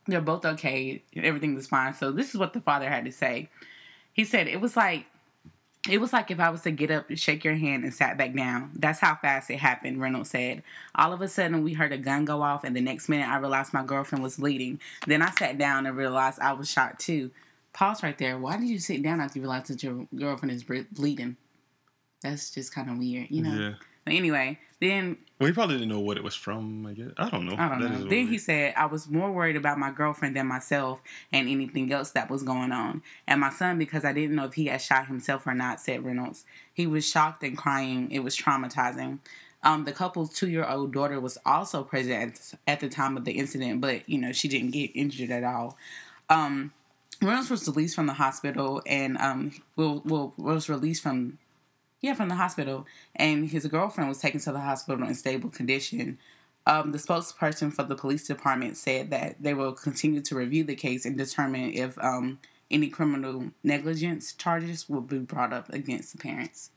they're 0.06 0.20
both 0.20 0.44
okay. 0.44 1.02
Everything 1.16 1.54
was 1.54 1.66
fine. 1.66 1.94
So 1.94 2.12
this 2.12 2.30
is 2.30 2.36
what 2.36 2.52
the 2.52 2.60
father 2.60 2.88
had 2.88 3.04
to 3.04 3.12
say. 3.12 3.48
He 4.12 4.24
said 4.24 4.46
it 4.46 4.60
was 4.60 4.76
like 4.76 5.06
it 5.88 6.00
was 6.00 6.12
like 6.12 6.30
if 6.30 6.40
I 6.40 6.48
was 6.48 6.62
to 6.62 6.70
get 6.70 6.90
up, 6.90 7.06
shake 7.14 7.44
your 7.44 7.54
hand, 7.54 7.84
and 7.84 7.92
sat 7.92 8.16
back 8.16 8.34
down. 8.34 8.70
That's 8.74 9.00
how 9.00 9.16
fast 9.16 9.50
it 9.50 9.58
happened, 9.58 10.00
Reynolds 10.00 10.30
said. 10.30 10.62
All 10.94 11.12
of 11.12 11.20
a 11.20 11.28
sudden, 11.28 11.62
we 11.62 11.74
heard 11.74 11.92
a 11.92 11.98
gun 11.98 12.24
go 12.24 12.42
off, 12.42 12.64
and 12.64 12.74
the 12.74 12.80
next 12.80 13.08
minute, 13.08 13.28
I 13.28 13.36
realized 13.36 13.74
my 13.74 13.84
girlfriend 13.84 14.22
was 14.22 14.36
bleeding. 14.36 14.80
Then 15.06 15.20
I 15.20 15.30
sat 15.30 15.58
down 15.58 15.84
and 15.84 15.96
realized 15.96 16.40
I 16.40 16.52
was 16.54 16.70
shot 16.70 16.98
too. 16.98 17.30
Pause 17.74 18.02
right 18.02 18.16
there. 18.16 18.38
Why 18.38 18.56
did 18.56 18.68
you 18.68 18.78
sit 18.78 19.02
down 19.02 19.20
after 19.20 19.38
you 19.38 19.42
realized 19.42 19.66
that 19.66 19.82
your 19.82 20.06
girlfriend 20.14 20.52
is 20.52 20.62
ble- 20.62 20.86
bleeding? 20.92 21.36
That's 22.22 22.50
just 22.50 22.74
kind 22.74 22.88
of 22.88 22.96
weird, 22.96 23.30
you 23.30 23.42
know? 23.42 23.54
Yeah. 23.54 23.74
But 24.04 24.14
anyway, 24.14 24.58
then 24.80 25.18
Well, 25.38 25.48
he 25.48 25.52
probably 25.52 25.76
didn't 25.76 25.88
know 25.88 25.98
what 26.00 26.16
it 26.16 26.22
was 26.22 26.36
from. 26.36 26.86
I 26.86 26.92
guess 26.92 27.08
I 27.16 27.28
don't 27.28 27.44
know. 27.44 27.56
I 27.58 27.68
don't 27.68 27.80
That 27.80 27.90
know. 27.90 27.98
Then 27.98 28.08
weird. 28.08 28.28
he 28.28 28.38
said, 28.38 28.74
I 28.76 28.86
was 28.86 29.08
more 29.10 29.32
worried 29.32 29.56
about 29.56 29.78
my 29.78 29.90
girlfriend 29.90 30.36
than 30.36 30.46
myself 30.46 31.00
and 31.32 31.48
anything 31.48 31.92
else 31.92 32.12
that 32.12 32.30
was 32.30 32.44
going 32.44 32.70
on. 32.70 33.02
And 33.26 33.40
my 33.40 33.50
son, 33.50 33.76
because 33.76 34.04
I 34.04 34.12
didn't 34.12 34.36
know 34.36 34.44
if 34.44 34.54
he 34.54 34.66
had 34.66 34.80
shot 34.80 35.08
himself 35.08 35.46
or 35.46 35.54
not, 35.54 35.80
said 35.80 36.04
Reynolds. 36.04 36.44
He 36.72 36.86
was 36.86 37.08
shocked 37.08 37.42
and 37.42 37.58
crying. 37.58 38.12
It 38.12 38.20
was 38.20 38.36
traumatizing. 38.36 39.18
Um, 39.64 39.84
the 39.84 39.92
couple's 39.92 40.32
two 40.32 40.48
year 40.48 40.64
old 40.64 40.92
daughter 40.92 41.18
was 41.18 41.36
also 41.44 41.82
present 41.82 42.54
at, 42.66 42.74
at 42.74 42.80
the 42.80 42.88
time 42.88 43.16
of 43.16 43.24
the 43.24 43.32
incident, 43.32 43.80
but, 43.80 44.08
you 44.08 44.18
know, 44.18 44.30
she 44.30 44.46
didn't 44.46 44.70
get 44.70 44.90
injured 44.94 45.30
at 45.30 45.42
all. 45.42 45.76
Um, 46.28 46.72
Reynolds 47.22 47.50
was 47.50 47.66
released 47.66 47.96
from 47.96 48.06
the 48.06 48.12
hospital 48.12 48.82
and 48.86 49.16
um, 49.18 49.52
will, 49.74 50.00
will, 50.04 50.34
was 50.36 50.68
released 50.68 51.02
from 51.02 51.38
yeah, 52.04 52.12
from 52.12 52.28
the 52.28 52.34
hospital, 52.34 52.86
and 53.16 53.48
his 53.48 53.66
girlfriend 53.66 54.10
was 54.10 54.18
taken 54.18 54.38
to 54.40 54.52
the 54.52 54.60
hospital 54.60 55.06
in 55.06 55.14
stable 55.14 55.48
condition. 55.48 56.18
Um, 56.66 56.92
the 56.92 56.98
spokesperson 56.98 57.72
for 57.72 57.82
the 57.82 57.94
police 57.94 58.26
department 58.26 58.76
said 58.76 59.08
that 59.10 59.42
they 59.42 59.54
will 59.54 59.72
continue 59.72 60.20
to 60.20 60.34
review 60.34 60.64
the 60.64 60.74
case 60.74 61.06
and 61.06 61.16
determine 61.16 61.72
if 61.72 61.96
um, 62.04 62.40
any 62.70 62.88
criminal 62.88 63.50
negligence 63.62 64.34
charges 64.34 64.86
will 64.86 65.00
be 65.00 65.18
brought 65.18 65.54
up 65.54 65.72
against 65.72 66.12
the 66.12 66.18
parents. 66.18 66.70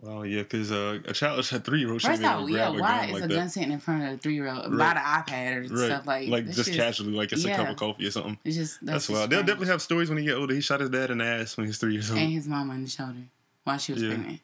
Well, 0.00 0.26
yeah, 0.26 0.42
because 0.42 0.72
uh, 0.72 0.98
a 1.06 1.12
child, 1.12 1.38
a 1.38 1.42
three 1.44 1.80
year 1.80 1.92
old 1.92 2.02
should 2.02 2.10
First 2.10 2.22
be 2.22 2.28
able 2.28 2.46
to 2.46 2.52
yeah, 2.52 2.70
grab 2.70 2.74
a 2.74 2.82
why 2.82 2.98
gun 2.98 3.08
is 3.08 3.14
like 3.14 3.22
a 3.22 3.28
that. 3.28 3.34
gun 3.34 3.48
sitting 3.48 3.72
in 3.72 3.78
front 3.78 4.02
of 4.02 4.12
a 4.14 4.16
three 4.18 4.34
year 4.34 4.48
old? 4.48 4.74
Right. 4.74 4.94
Buy 4.94 5.24
the 5.26 5.32
iPad 5.32 5.56
or 5.56 5.60
right. 5.74 5.86
stuff 5.86 6.06
like 6.06 6.28
like 6.28 6.44
that's 6.46 6.56
just 6.56 6.74
casually, 6.74 7.12
like 7.12 7.32
it's 7.32 7.44
a 7.44 7.54
cup 7.54 7.68
of 7.68 7.76
coffee 7.76 8.06
or 8.06 8.10
something. 8.10 8.38
It's 8.44 8.56
just 8.56 8.84
That's, 8.84 9.06
that's, 9.06 9.08
wild. 9.08 9.20
just 9.20 9.30
They'll 9.30 9.40
definitely 9.46 9.68
have 9.68 9.82
stories 9.82 10.08
when 10.08 10.18
he 10.18 10.24
get 10.24 10.34
older. 10.34 10.52
He 10.52 10.60
shot 10.60 10.80
his 10.80 10.90
dad 10.90 11.10
in 11.10 11.18
the 11.18 11.24
ass 11.24 11.56
when 11.56 11.66
he 11.66 11.68
was 11.68 11.78
three 11.78 11.92
years 11.92 12.10
old. 12.10 12.18
and 12.18 12.30
his 12.30 12.48
mama 12.48 12.74
in 12.74 12.82
the 12.82 12.90
shoulder 12.90 13.22
while 13.66 13.78
she 13.78 13.92
was 13.92 14.02
Yeah. 14.02 14.10
pregnant. 14.14 14.40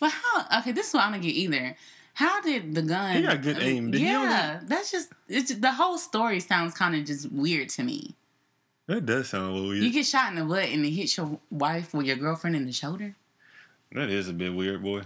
Well, 0.00 0.10
how? 0.10 0.58
Okay, 0.60 0.72
this 0.72 0.88
is 0.88 0.94
what 0.94 1.04
I 1.04 1.12
don't 1.12 1.20
get 1.20 1.28
either. 1.34 1.76
How 2.14 2.40
did 2.40 2.74
the 2.74 2.82
gun? 2.82 3.16
He 3.16 3.22
got 3.22 3.42
good 3.42 3.58
aim. 3.60 3.90
Did 3.90 4.00
yeah, 4.00 4.60
that's 4.64 4.90
just 4.90 5.10
it's 5.28 5.54
the 5.54 5.72
whole 5.72 5.98
story 5.98 6.40
sounds 6.40 6.74
kind 6.74 6.94
of 6.94 7.04
just 7.04 7.30
weird 7.32 7.68
to 7.70 7.82
me. 7.82 8.14
That 8.86 9.06
does 9.06 9.28
sound 9.30 9.50
a 9.50 9.52
little 9.52 9.68
weird. 9.70 9.82
You 9.82 9.90
get 9.92 10.06
shot 10.06 10.28
in 10.30 10.38
the 10.38 10.44
butt 10.44 10.68
and 10.68 10.84
it 10.84 10.90
hits 10.90 11.16
your 11.16 11.40
wife 11.50 11.94
or 11.94 12.02
your 12.02 12.16
girlfriend 12.16 12.54
in 12.56 12.66
the 12.66 12.72
shoulder. 12.72 13.14
that 13.92 14.10
is 14.10 14.28
a 14.28 14.32
bit 14.32 14.54
weird, 14.54 14.82
boy. 14.82 15.02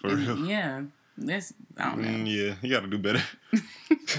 For 0.00 0.14
real. 0.14 0.46
yeah, 0.46 0.82
that's 1.26 1.52
I 1.76 1.90
don't 1.90 2.02
know. 2.02 2.08
Mm, 2.08 2.26
yeah, 2.26 2.54
you 2.62 2.70
got 2.70 2.80
to 2.80 2.88
do 2.88 2.98
better. 2.98 3.22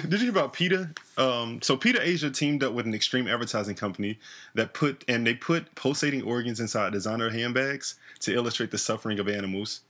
Did 0.07 0.11
you 0.13 0.17
hear 0.17 0.29
about 0.29 0.53
PETA? 0.53 0.89
Um, 1.17 1.61
so 1.61 1.75
PETA 1.77 2.01
Asia 2.07 2.29
teamed 2.29 2.63
up 2.63 2.73
with 2.73 2.85
an 2.85 2.93
extreme 2.93 3.27
advertising 3.27 3.75
company 3.75 4.19
that 4.55 4.73
put 4.73 5.03
and 5.07 5.25
they 5.25 5.33
put 5.33 5.73
pulsating 5.75 6.21
organs 6.23 6.59
inside 6.59 6.93
designer 6.93 7.29
handbags 7.29 7.95
to 8.21 8.33
illustrate 8.33 8.71
the 8.71 8.77
suffering 8.77 9.19
of 9.19 9.27
animals 9.27 9.81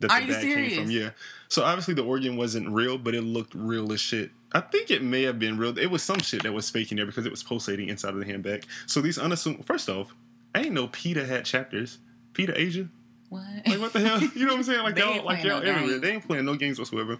that 0.00 0.10
Are 0.10 0.20
the 0.20 0.26
you 0.26 0.32
bag 0.32 0.42
came 0.42 0.54
from. 0.54 0.86
serious? 0.86 0.90
Yeah. 0.90 1.10
So 1.48 1.62
obviously 1.62 1.94
the 1.94 2.04
organ 2.04 2.36
wasn't 2.36 2.68
real, 2.70 2.96
but 2.98 3.14
it 3.14 3.22
looked 3.22 3.54
real 3.54 3.92
as 3.92 4.00
shit. 4.00 4.30
I 4.52 4.60
think 4.60 4.90
it 4.90 5.02
may 5.02 5.22
have 5.22 5.38
been 5.38 5.58
real. 5.58 5.78
It 5.78 5.86
was 5.90 6.02
some 6.02 6.18
shit 6.20 6.42
that 6.42 6.52
was 6.52 6.68
fake 6.70 6.90
in 6.90 6.96
there 6.96 7.06
because 7.06 7.26
it 7.26 7.30
was 7.30 7.42
pulsating 7.42 7.88
inside 7.88 8.14
of 8.14 8.20
the 8.20 8.26
handbag. 8.26 8.66
So 8.86 9.00
these 9.00 9.18
unassuming. 9.18 9.62
First 9.62 9.88
off, 9.88 10.14
I 10.54 10.62
didn't 10.62 10.74
know 10.74 10.88
PETA 10.88 11.26
had 11.26 11.44
chapters. 11.44 11.98
PETA 12.32 12.58
Asia. 12.60 12.88
What? 13.30 13.42
Like 13.66 13.80
what 13.80 13.92
the 13.94 14.00
hell? 14.00 14.20
You 14.20 14.44
know 14.46 14.52
what 14.52 14.58
I'm 14.58 14.62
saying? 14.64 14.82
Like 14.82 14.94
They 14.96 15.00
y'all, 15.00 15.24
like 15.24 15.42
y'all 15.42 15.60
no 15.62 15.66
everywhere. 15.66 15.88
games. 15.88 16.00
They 16.02 16.10
ain't 16.12 16.26
playing 16.26 16.44
no 16.44 16.54
games 16.56 16.78
whatsoever. 16.78 17.16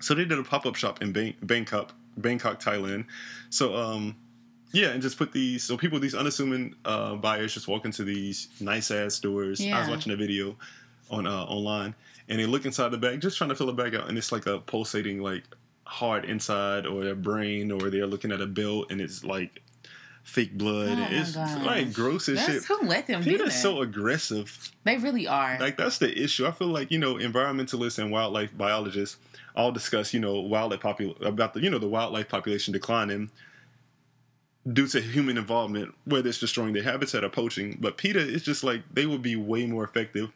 So 0.00 0.14
they 0.14 0.24
did 0.24 0.38
a 0.38 0.42
pop 0.42 0.64
up 0.66 0.74
shop 0.76 1.02
in 1.02 1.12
Bang- 1.12 1.34
Bangkok, 1.42 1.92
Bangkok, 2.16 2.62
Thailand. 2.62 3.04
So 3.50 3.76
um, 3.76 4.16
yeah, 4.72 4.88
and 4.88 5.02
just 5.02 5.18
put 5.18 5.32
these. 5.32 5.62
So 5.64 5.76
people, 5.76 6.00
these 6.00 6.14
unassuming 6.14 6.74
uh, 6.84 7.16
buyers, 7.16 7.52
just 7.54 7.68
walk 7.68 7.84
into 7.84 8.04
these 8.04 8.48
nice 8.60 8.90
ass 8.90 9.14
stores. 9.14 9.60
Yeah. 9.60 9.76
I 9.76 9.80
was 9.80 9.88
watching 9.88 10.12
a 10.12 10.16
video 10.16 10.56
on 11.10 11.26
uh, 11.26 11.44
online, 11.44 11.94
and 12.28 12.38
they 12.38 12.46
look 12.46 12.64
inside 12.64 12.88
the 12.90 12.96
bag, 12.98 13.20
just 13.20 13.36
trying 13.36 13.50
to 13.50 13.56
fill 13.56 13.66
the 13.66 13.72
bag 13.74 13.94
out, 13.94 14.08
and 14.08 14.16
it's 14.16 14.32
like 14.32 14.46
a 14.46 14.60
pulsating 14.60 15.20
like 15.20 15.44
heart 15.84 16.24
inside, 16.24 16.86
or 16.86 17.04
their 17.04 17.14
brain, 17.16 17.70
or 17.70 17.90
they're 17.90 18.06
looking 18.06 18.32
at 18.32 18.40
a 18.40 18.46
belt, 18.46 18.90
and 18.90 19.00
it's 19.00 19.24
like 19.24 19.60
fake 20.22 20.56
blood. 20.56 20.98
Oh 21.00 21.06
it's 21.10 21.36
like 21.36 21.92
gross 21.92 22.28
as 22.28 22.44
shit. 22.44 22.64
Who 22.64 22.86
let 22.86 23.06
them 23.06 23.22
do 23.22 23.32
that. 23.32 23.38
PETA's 23.38 23.60
so 23.60 23.82
aggressive. 23.82 24.70
they 24.84 24.96
really 24.98 25.26
are. 25.26 25.58
Like 25.60 25.76
that's 25.76 25.98
the 25.98 26.16
issue. 26.22 26.46
I 26.46 26.52
feel 26.52 26.68
like 26.68 26.90
you 26.90 26.98
know 26.98 27.14
environmentalists 27.16 27.98
and 27.98 28.10
wildlife 28.10 28.56
biologists 28.56 29.16
all 29.54 29.72
discuss 29.72 30.14
you 30.14 30.20
know 30.20 30.40
wildlife 30.40 30.80
popul 30.80 31.20
about 31.24 31.54
the 31.54 31.60
you 31.60 31.70
know 31.70 31.78
the 31.78 31.88
wildlife 31.88 32.28
population 32.28 32.72
declining 32.72 33.30
due 34.72 34.86
to 34.86 35.00
human 35.00 35.36
involvement, 35.36 35.92
whether 36.04 36.28
it's 36.28 36.38
destroying 36.38 36.72
their 36.72 36.84
habitat 36.84 37.24
or 37.24 37.28
poaching. 37.28 37.76
But 37.80 37.96
PETA 37.96 38.20
is 38.20 38.42
just 38.42 38.62
like 38.62 38.82
they 38.92 39.06
would 39.06 39.22
be 39.22 39.34
way 39.36 39.66
more 39.66 39.82
effective 39.84 40.30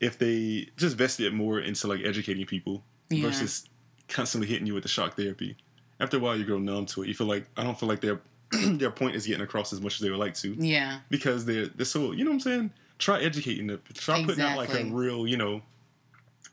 if 0.00 0.18
they 0.18 0.68
just 0.76 0.96
vested 0.96 1.32
more 1.34 1.60
into 1.60 1.86
like 1.86 2.00
educating 2.04 2.46
people 2.46 2.82
Yeah. 3.10 3.22
versus 3.26 3.68
constantly 4.08 4.48
hitting 4.48 4.66
you 4.66 4.74
with 4.74 4.82
the 4.82 4.88
shock 4.88 5.16
therapy. 5.16 5.56
After 6.00 6.16
a 6.16 6.20
while, 6.20 6.36
you 6.38 6.44
grow 6.44 6.58
numb 6.58 6.86
to 6.86 7.02
it. 7.02 7.08
You 7.08 7.14
feel 7.14 7.26
like 7.26 7.46
I 7.56 7.64
don't 7.64 7.78
feel 7.78 7.88
like 7.88 8.00
their 8.00 8.20
their 8.78 8.90
point 8.90 9.16
is 9.16 9.26
getting 9.26 9.42
across 9.42 9.72
as 9.72 9.80
much 9.80 9.94
as 9.94 10.00
they 10.00 10.10
would 10.10 10.18
like 10.18 10.34
to 10.34 10.54
yeah. 10.54 10.98
because 11.10 11.44
they're 11.44 11.66
they're 11.66 11.86
so 11.86 12.12
you 12.12 12.24
know 12.24 12.30
what 12.30 12.36
I'm 12.36 12.40
saying. 12.40 12.70
Try 12.98 13.20
educating 13.20 13.66
them. 13.66 13.82
Try 13.94 14.24
putting 14.24 14.42
out 14.42 14.56
like 14.56 14.72
a 14.72 14.84
real 14.84 15.26
you 15.26 15.36
know, 15.36 15.62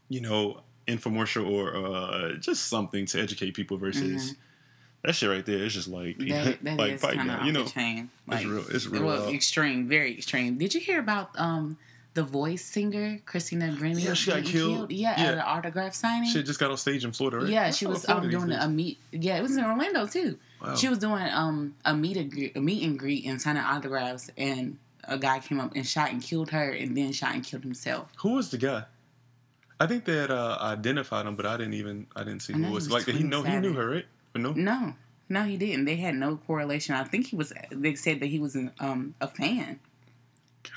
you 0.09 0.21
know 0.21 0.61
infomercial 0.87 1.49
or 1.49 1.75
uh, 1.75 2.33
just 2.33 2.67
something 2.67 3.05
to 3.07 3.21
educate 3.21 3.53
people 3.53 3.77
versus 3.77 4.35
that 5.03 5.15
shit 5.15 5.29
right 5.29 5.45
there. 5.45 5.63
It's 5.63 5.73
just 5.73 5.87
like 5.87 6.17
Mm-hmm. 6.17 6.29
That, 6.29 6.63
that 6.63 6.77
like 6.77 6.93
is 6.93 7.03
off 7.03 7.45
you 7.45 7.51
know. 7.51 7.65
Like, 8.27 8.45
real- 8.45 8.65
it's 8.69 8.85
real 8.87 9.05
Well, 9.05 9.29
extreme, 9.29 9.87
very 9.87 10.17
extreme. 10.17 10.57
Did 10.57 10.73
you 10.73 10.81
hear 10.81 10.99
about 10.99 11.29
um 11.39 11.77
the 12.13 12.23
voice 12.23 12.63
singer 12.63 13.19
Christina 13.25 13.69
Grimmie. 13.77 14.01
Yeah, 14.03 14.13
she 14.13 14.29
got 14.31 14.43
getting 14.43 14.51
killed. 14.51 14.91
Yeah, 14.91 15.19
Yeah. 15.19 15.27
at 15.29 15.33
an 15.35 15.39
autograph 15.41 15.93
signing. 15.95 16.29
She 16.29 16.43
just 16.43 16.59
got 16.59 16.69
on 16.71 16.77
stage 16.77 17.03
in 17.05 17.11
Florida, 17.11 17.37
right? 17.39 17.47
Yeah, 17.49 17.65
What's 17.65 17.77
she 17.77 17.87
was 17.87 18.07
um, 18.07 18.29
doing 18.29 18.51
a 18.51 18.67
meet. 18.67 18.99
Yeah, 19.11 19.37
it 19.37 19.41
was 19.41 19.57
in 19.57 19.63
Orlando 19.65 20.05
too. 20.05 20.37
Wow. 20.61 20.75
She 20.75 20.89
was 20.89 20.99
doing 20.99 21.27
um 21.31 21.75
a 21.85 21.95
meet 21.95 22.17
and 22.17 22.31
greet, 22.31 22.55
a 22.55 22.61
meet 22.61 22.83
and 22.83 22.97
greet 22.99 23.25
and 23.25 23.41
signing 23.41 23.63
autographs, 23.63 24.29
and 24.37 24.77
a 25.05 25.17
guy 25.17 25.39
came 25.39 25.59
up 25.59 25.73
and 25.75 25.85
shot 25.85 26.11
and 26.11 26.21
killed 26.21 26.51
her, 26.51 26.69
and 26.71 26.95
then 26.95 27.11
shot 27.11 27.33
and 27.33 27.43
killed 27.43 27.63
himself. 27.63 28.07
Who 28.17 28.33
was 28.35 28.51
the 28.51 28.57
guy? 28.57 28.83
I 29.79 29.87
think 29.87 30.05
they 30.05 30.15
had 30.15 30.31
uh, 30.31 30.57
identified 30.61 31.25
him, 31.25 31.35
but 31.35 31.45
I 31.45 31.57
didn't 31.57 31.73
even 31.73 32.07
I 32.15 32.23
didn't 32.23 32.41
see 32.43 32.53
who 32.53 32.63
it 32.63 32.71
was 32.71 32.89
Like 32.91 33.05
he 33.05 33.23
know 33.23 33.41
he 33.43 33.57
knew 33.57 33.73
her, 33.73 33.89
right? 33.89 34.05
Or 34.35 34.39
no? 34.39 34.53
No, 34.53 34.93
no, 35.29 35.43
he 35.43 35.57
didn't. 35.57 35.85
They 35.85 35.95
had 35.97 36.15
no 36.15 36.37
correlation. 36.37 36.95
I 36.95 37.03
think 37.03 37.27
he 37.27 37.35
was. 37.35 37.51
They 37.71 37.95
said 37.95 38.19
that 38.19 38.27
he 38.27 38.39
was 38.39 38.55
an, 38.55 38.71
um 38.79 39.15
a 39.19 39.27
fan, 39.27 39.79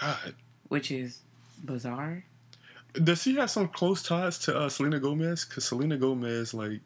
God. 0.00 0.34
which 0.68 0.90
is 0.90 1.20
bizarre. 1.66 2.24
Does 3.02 3.22
he 3.24 3.34
have 3.36 3.50
some 3.50 3.68
close 3.68 4.02
ties 4.02 4.38
to 4.40 4.56
uh, 4.56 4.68
Selena 4.68 4.98
Gomez? 4.98 5.44
Because 5.44 5.64
Selena 5.66 5.96
Gomez 5.98 6.54
like 6.54 6.80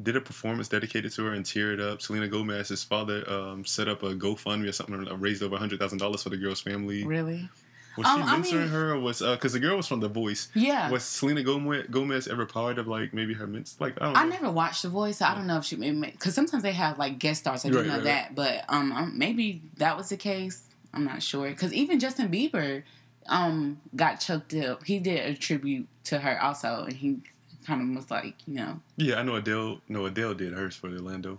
did 0.00 0.14
a 0.16 0.20
performance 0.20 0.68
dedicated 0.68 1.10
to 1.12 1.24
her 1.24 1.32
and 1.32 1.44
teared 1.44 1.80
up. 1.80 2.00
Selena 2.00 2.28
Gomez's 2.28 2.84
father 2.84 3.28
um, 3.28 3.64
set 3.64 3.88
up 3.88 4.04
a 4.04 4.14
GoFundMe 4.14 4.68
or 4.68 4.72
something, 4.72 5.08
uh, 5.08 5.16
raised 5.16 5.42
over 5.42 5.56
hundred 5.56 5.80
thousand 5.80 5.98
dollars 5.98 6.22
for 6.22 6.28
the 6.30 6.36
girl's 6.36 6.60
family. 6.60 7.04
Really? 7.04 7.48
Was 7.96 8.06
Um, 8.06 8.20
she 8.22 8.28
I 8.28 8.36
mentoring 8.38 8.60
mean- 8.60 8.68
her? 8.68 8.92
Or 8.92 9.00
was 9.00 9.18
because 9.20 9.54
the 9.54 9.58
girl 9.58 9.76
was 9.76 9.88
from 9.88 9.98
The 9.98 10.08
Voice? 10.08 10.50
Yeah. 10.54 10.88
Was 10.88 11.02
Selena 11.02 11.42
Gomez, 11.42 11.86
Gomez 11.90 12.28
ever 12.28 12.46
part 12.46 12.78
of 12.78 12.86
like 12.86 13.12
maybe 13.12 13.34
her 13.34 13.48
ment? 13.48 13.74
Like 13.80 14.00
I 14.00 14.04
don't 14.04 14.12
know. 14.14 14.20
I 14.20 14.24
never 14.26 14.52
watched 14.52 14.82
The 14.84 14.88
Voice, 14.88 15.18
so 15.18 15.24
I 15.24 15.34
don't 15.34 15.48
know 15.48 15.56
if 15.58 15.64
she 15.64 15.74
because 15.74 16.32
sometimes 16.32 16.62
they 16.62 16.72
have 16.74 16.96
like 16.96 17.18
guest 17.18 17.40
stars. 17.40 17.64
I 17.64 17.70
do 17.70 17.78
Right, 17.78 17.86
know 17.88 17.94
right, 17.94 18.04
that, 18.04 18.34
but 18.36 18.64
um, 18.68 18.92
um, 18.92 19.18
maybe 19.18 19.62
that 19.78 19.96
was 19.96 20.10
the 20.10 20.16
case. 20.16 20.62
I'm 20.94 21.04
not 21.04 21.24
sure 21.24 21.48
because 21.48 21.72
even 21.74 21.98
Justin 21.98 22.28
Bieber 22.28 22.84
um 23.28 23.80
got 23.96 24.16
choked 24.20 24.54
up. 24.54 24.84
He 24.84 24.98
did 24.98 25.24
a 25.26 25.34
tribute 25.36 25.86
to 26.04 26.18
her 26.20 26.40
also, 26.42 26.84
and 26.84 26.92
he 26.94 27.18
kind 27.66 27.82
of 27.82 27.96
was 27.96 28.10
like, 28.10 28.34
you 28.46 28.54
know, 28.54 28.80
Yeah, 28.96 29.16
I 29.20 29.22
know 29.22 29.36
Adele. 29.36 29.80
No, 29.88 30.06
Adele 30.06 30.34
did 30.34 30.52
hers 30.54 30.74
for 30.76 30.88
the 30.88 30.96
Orlando 30.96 31.38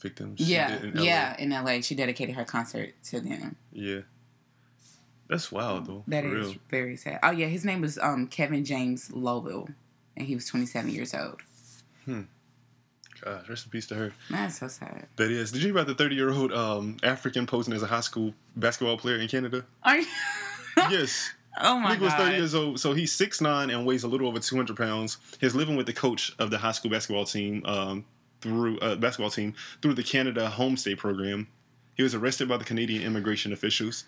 victims. 0.00 0.40
Yeah, 0.40 0.82
in 0.82 0.96
yeah. 0.98 1.36
In 1.38 1.50
LA, 1.50 1.80
she 1.80 1.94
dedicated 1.94 2.34
her 2.36 2.44
concert 2.44 2.94
to 3.04 3.20
them. 3.20 3.56
yeah. 3.72 4.00
That's 5.28 5.50
wild 5.50 5.86
though. 5.86 6.04
That 6.06 6.24
is 6.24 6.32
real. 6.32 6.54
very 6.70 6.96
sad. 6.96 7.18
Oh 7.22 7.32
yeah, 7.32 7.46
his 7.46 7.64
name 7.64 7.80
was 7.80 7.98
um 7.98 8.28
Kevin 8.28 8.64
James 8.64 9.10
Lowell, 9.12 9.68
and 10.16 10.24
he 10.26 10.36
was 10.36 10.46
27 10.46 10.88
years 10.90 11.12
old. 11.14 11.40
Hmm. 12.04 12.22
God, 13.22 13.48
rest 13.48 13.64
in 13.64 13.70
peace 13.72 13.86
to 13.88 13.96
her. 13.96 14.12
That's 14.30 14.60
so 14.60 14.68
sad. 14.68 15.08
That 15.16 15.32
is. 15.32 15.50
Did 15.50 15.62
you 15.62 15.68
hear 15.72 15.76
about 15.78 15.88
the 15.88 15.96
30 15.96 16.14
year 16.14 16.30
old 16.30 16.52
um, 16.52 16.98
African 17.02 17.44
posing 17.46 17.74
as 17.74 17.82
a 17.82 17.86
high 17.88 18.02
school 18.02 18.34
basketball 18.54 18.98
player 18.98 19.16
in 19.16 19.26
Canada? 19.26 19.64
Are 19.82 19.98
you? 19.98 20.06
yes. 20.90 21.32
oh 21.60 21.78
my 21.78 21.92
Nick 21.92 22.00
was 22.00 22.12
30 22.14 22.36
years 22.36 22.54
old, 22.54 22.80
so 22.80 22.92
he's 22.92 23.16
6'9 23.16 23.72
and 23.74 23.86
weighs 23.86 24.04
a 24.04 24.08
little 24.08 24.26
over 24.28 24.38
200 24.38 24.76
pounds. 24.76 25.18
He's 25.40 25.54
living 25.54 25.76
with 25.76 25.86
the 25.86 25.92
coach 25.92 26.34
of 26.38 26.50
the 26.50 26.58
high 26.58 26.72
school 26.72 26.90
basketball 26.90 27.24
team 27.24 27.62
um, 27.64 28.04
through 28.40 28.78
uh, 28.80 28.96
basketball 28.96 29.30
team 29.30 29.54
through 29.82 29.94
the 29.94 30.02
Canada 30.02 30.52
Homestay 30.54 30.96
program. 30.98 31.48
He 31.94 32.02
was 32.02 32.14
arrested 32.14 32.48
by 32.48 32.58
the 32.58 32.64
Canadian 32.64 33.02
immigration 33.02 33.52
officials. 33.52 34.04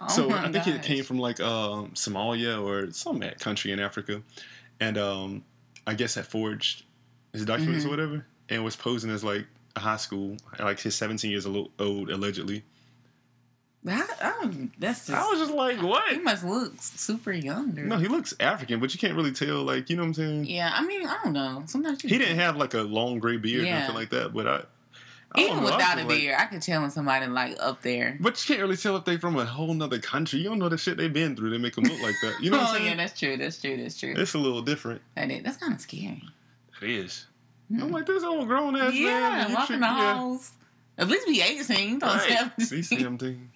Oh 0.00 0.08
so 0.08 0.30
I 0.30 0.50
think 0.50 0.64
gosh. 0.64 0.84
came 0.84 1.04
from 1.04 1.18
like 1.18 1.40
um, 1.40 1.90
Somalia 1.90 2.62
or 2.62 2.90
some 2.92 3.20
country 3.38 3.72
in 3.72 3.80
Africa, 3.80 4.22
and 4.78 4.96
um, 4.98 5.44
I 5.86 5.94
guess 5.94 6.14
had 6.14 6.26
forged 6.26 6.84
his 7.32 7.44
documents 7.44 7.84
Mhm. 7.84 7.88
or 7.88 7.90
whatever, 7.90 8.26
and 8.48 8.64
was 8.64 8.76
posing 8.76 9.10
as 9.10 9.22
like 9.24 9.46
a 9.76 9.80
high 9.80 9.96
school, 9.96 10.36
like 10.58 10.80
his 10.80 10.94
17 10.94 11.30
years 11.30 11.46
old 11.46 11.70
allegedly. 11.78 12.62
I, 13.86 14.06
um, 14.42 14.72
that's 14.78 15.06
just, 15.06 15.18
I 15.18 15.26
was 15.30 15.38
just 15.38 15.52
like, 15.52 15.82
what? 15.82 16.12
He 16.12 16.18
must 16.18 16.44
look 16.44 16.74
super 16.78 17.32
young. 17.32 17.70
Dude. 17.70 17.86
No, 17.86 17.96
he 17.96 18.08
looks 18.08 18.34
African, 18.38 18.78
but 18.78 18.92
you 18.92 19.00
can't 19.00 19.14
really 19.14 19.32
tell. 19.32 19.62
Like, 19.62 19.88
you 19.88 19.96
know 19.96 20.02
what 20.02 20.08
I'm 20.08 20.14
saying? 20.14 20.44
Yeah, 20.44 20.70
I 20.74 20.84
mean, 20.84 21.06
I 21.06 21.18
don't 21.24 21.32
know. 21.32 21.62
Sometimes 21.66 22.02
he 22.02 22.18
didn't 22.18 22.36
have 22.36 22.56
like 22.56 22.74
a 22.74 22.82
long 22.82 23.18
gray 23.18 23.38
beard 23.38 23.64
yeah. 23.64 23.76
or 23.76 23.80
nothing 23.80 23.94
like 23.94 24.10
that. 24.10 24.34
But 24.34 24.46
I, 24.46 24.62
I 25.32 25.40
even 25.40 25.56
know, 25.58 25.64
without 25.64 25.98
a 25.98 26.04
beard, 26.04 26.32
like, 26.32 26.42
I 26.42 26.46
could 26.46 26.60
tell 26.60 26.82
when 26.82 26.90
somebody 26.90 27.26
like 27.26 27.56
up 27.58 27.80
there. 27.80 28.18
But 28.20 28.42
you 28.42 28.54
can't 28.54 28.60
really 28.60 28.76
tell 28.76 28.96
if 28.96 29.06
they 29.06 29.16
from 29.16 29.36
a 29.36 29.46
whole 29.46 29.72
nother 29.72 29.98
country. 29.98 30.40
You 30.40 30.50
don't 30.50 30.58
know 30.58 30.68
the 30.68 30.76
shit 30.76 30.98
they've 30.98 31.12
been 31.12 31.34
through. 31.34 31.48
They 31.48 31.58
make 31.58 31.74
them 31.74 31.84
look 31.84 32.02
like 32.02 32.16
that. 32.22 32.36
You 32.42 32.50
know? 32.50 32.58
oh 32.68 32.76
yeah, 32.76 32.96
that's 32.96 33.18
true. 33.18 33.38
That's 33.38 33.58
true. 33.58 33.78
That's 33.78 33.98
true. 33.98 34.14
It's 34.14 34.34
a 34.34 34.38
little 34.38 34.60
different. 34.60 35.00
That 35.14 35.30
is. 35.30 35.42
That's 35.42 35.56
kind 35.56 35.72
of 35.72 35.80
scary. 35.80 36.22
It 36.82 36.90
is. 36.90 37.26
Mm. 37.72 37.82
I'm 37.82 37.92
like 37.92 38.04
this 38.04 38.24
old 38.24 38.46
grown 38.46 38.76
ass 38.76 38.92
yeah, 38.92 39.06
man. 39.06 39.50
Yeah, 39.50 39.54
walking 39.54 39.80
the 39.80 39.86
halls. 39.86 40.52
At 40.98 41.08
least 41.08 41.26
be 41.26 41.40
18. 41.40 41.98
Don't 41.98 42.10
right. 42.10 42.50
17. 42.60 43.50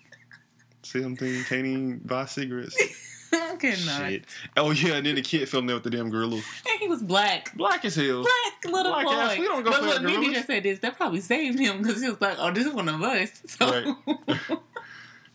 Something. 0.85 1.45
Can't 1.45 1.67
even 1.67 1.99
buy 1.99 2.26
cigarettes. 2.26 2.76
Shit. 3.61 4.25
Oh 4.57 4.71
yeah, 4.71 4.95
and 4.95 5.07
then 5.07 5.14
the 5.17 5.23
kid 5.23 5.49
fell 5.49 5.61
in 5.61 5.67
love 5.67 5.83
with 5.83 5.85
the 5.85 5.91
damn 5.91 6.11
gorilla. 6.11 6.37
And 6.37 6.81
he 6.81 6.87
was 6.87 7.03
black. 7.03 7.55
Black 7.57 7.85
as 7.85 7.97
hell. 7.97 8.23
Black 8.23 8.64
little 8.73 8.93
black 8.93 9.07
boy. 9.07 9.12
Ass. 9.12 9.38
We 9.38 9.45
don't 9.47 9.64
go 9.64 9.71
but 9.71 9.83
look, 9.83 10.03
Nene 10.03 10.35
just 10.35 10.47
said 10.47 10.62
this. 10.62 10.79
That 10.81 10.97
probably 10.97 11.21
saved 11.21 11.59
him 11.59 11.79
because 11.79 12.00
he 12.03 12.09
was 12.09 12.21
like, 12.21 12.37
"Oh, 12.38 12.53
this 12.53 12.67
is 12.67 12.73
one 12.73 12.88
of 12.88 13.03
us." 13.03 13.43
So. 13.49 13.67
Right. 13.67 14.38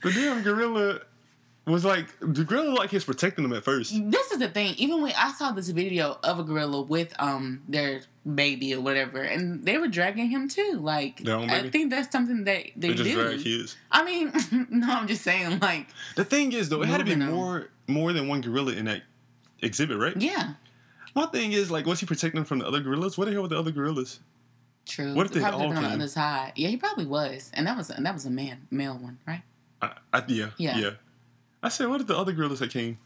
the 0.03 0.11
damn 0.11 0.43
gorilla 0.43 1.01
was 1.65 1.85
like 1.85 2.07
the 2.19 2.43
gorilla 2.43 2.73
like 2.73 2.89
he's 2.89 3.03
protecting 3.03 3.43
them 3.43 3.53
at 3.53 3.63
first. 3.63 3.93
this 4.11 4.31
is 4.31 4.39
the 4.39 4.47
thing. 4.49 4.73
Even 4.77 5.01
when 5.01 5.13
I 5.17 5.31
saw 5.33 5.51
this 5.51 5.69
video 5.69 6.17
of 6.23 6.39
a 6.39 6.43
gorilla 6.43 6.81
with 6.81 7.13
um 7.19 7.61
their 7.67 8.01
baby 8.35 8.73
or 8.73 8.81
whatever, 8.81 9.21
and 9.21 9.63
they 9.63 9.77
were 9.77 9.87
dragging 9.87 10.29
him 10.29 10.47
too. 10.49 10.79
Like, 10.81 11.27
I 11.27 11.69
think 11.69 11.91
that's 11.91 12.11
something 12.11 12.43
that 12.45 12.63
they, 12.75 12.87
They 12.89 12.93
just 12.95 13.09
do. 13.09 13.15
drag 13.21 13.43
kids. 13.43 13.75
I 13.91 14.03
mean, 14.03 14.31
no, 14.69 14.87
I'm 14.91 15.07
just 15.07 15.23
saying, 15.23 15.59
like, 15.59 15.87
The 16.15 16.25
thing 16.25 16.51
is 16.53 16.69
though, 16.69 16.81
it 16.81 16.87
had 16.89 16.99
to 16.99 17.03
be 17.05 17.15
more 17.15 17.69
more 17.87 18.13
than 18.13 18.27
one 18.27 18.41
gorilla 18.41 18.73
in 18.73 18.85
that 18.85 19.03
exhibit, 19.61 19.97
right? 19.97 20.15
yeah, 20.19 20.53
My 21.15 21.25
thing 21.27 21.51
is 21.53 21.69
like, 21.69 21.85
was 21.85 21.99
he 21.99 22.05
protecting 22.05 22.39
them 22.39 22.45
from 22.45 22.59
the 22.59 22.67
other 22.67 22.79
gorillas? 22.81 23.17
What 23.17 23.25
the 23.25 23.31
hell 23.33 23.41
with 23.43 23.51
the 23.51 23.59
other 23.59 23.71
gorillas? 23.71 24.19
true. 24.87 25.13
What 25.13 25.27
if 25.27 25.33
they 25.33 25.39
probably 25.41 25.67
all 25.67 25.73
on 25.77 25.83
the 25.83 25.89
other 25.89 26.07
side? 26.07 26.53
Yeah, 26.55 26.69
he 26.69 26.77
probably 26.77 27.05
was, 27.05 27.51
and 27.53 27.67
that 27.67 27.77
was 27.77 27.91
and 27.91 28.05
that 28.07 28.13
was 28.15 28.25
a 28.25 28.31
man, 28.31 28.67
male 28.71 28.97
one, 28.97 29.19
right? 29.27 29.43
I, 29.83 29.91
I, 30.11 30.23
yeah, 30.27 30.49
Yeah. 30.57 30.77
yeah, 30.77 30.89
I 31.61 31.69
said, 31.69 31.87
what 31.89 32.01
if 32.01 32.07
the 32.07 32.17
other 32.17 32.31
gorillas 32.31 32.59
that 32.59 32.71
came 32.71 32.97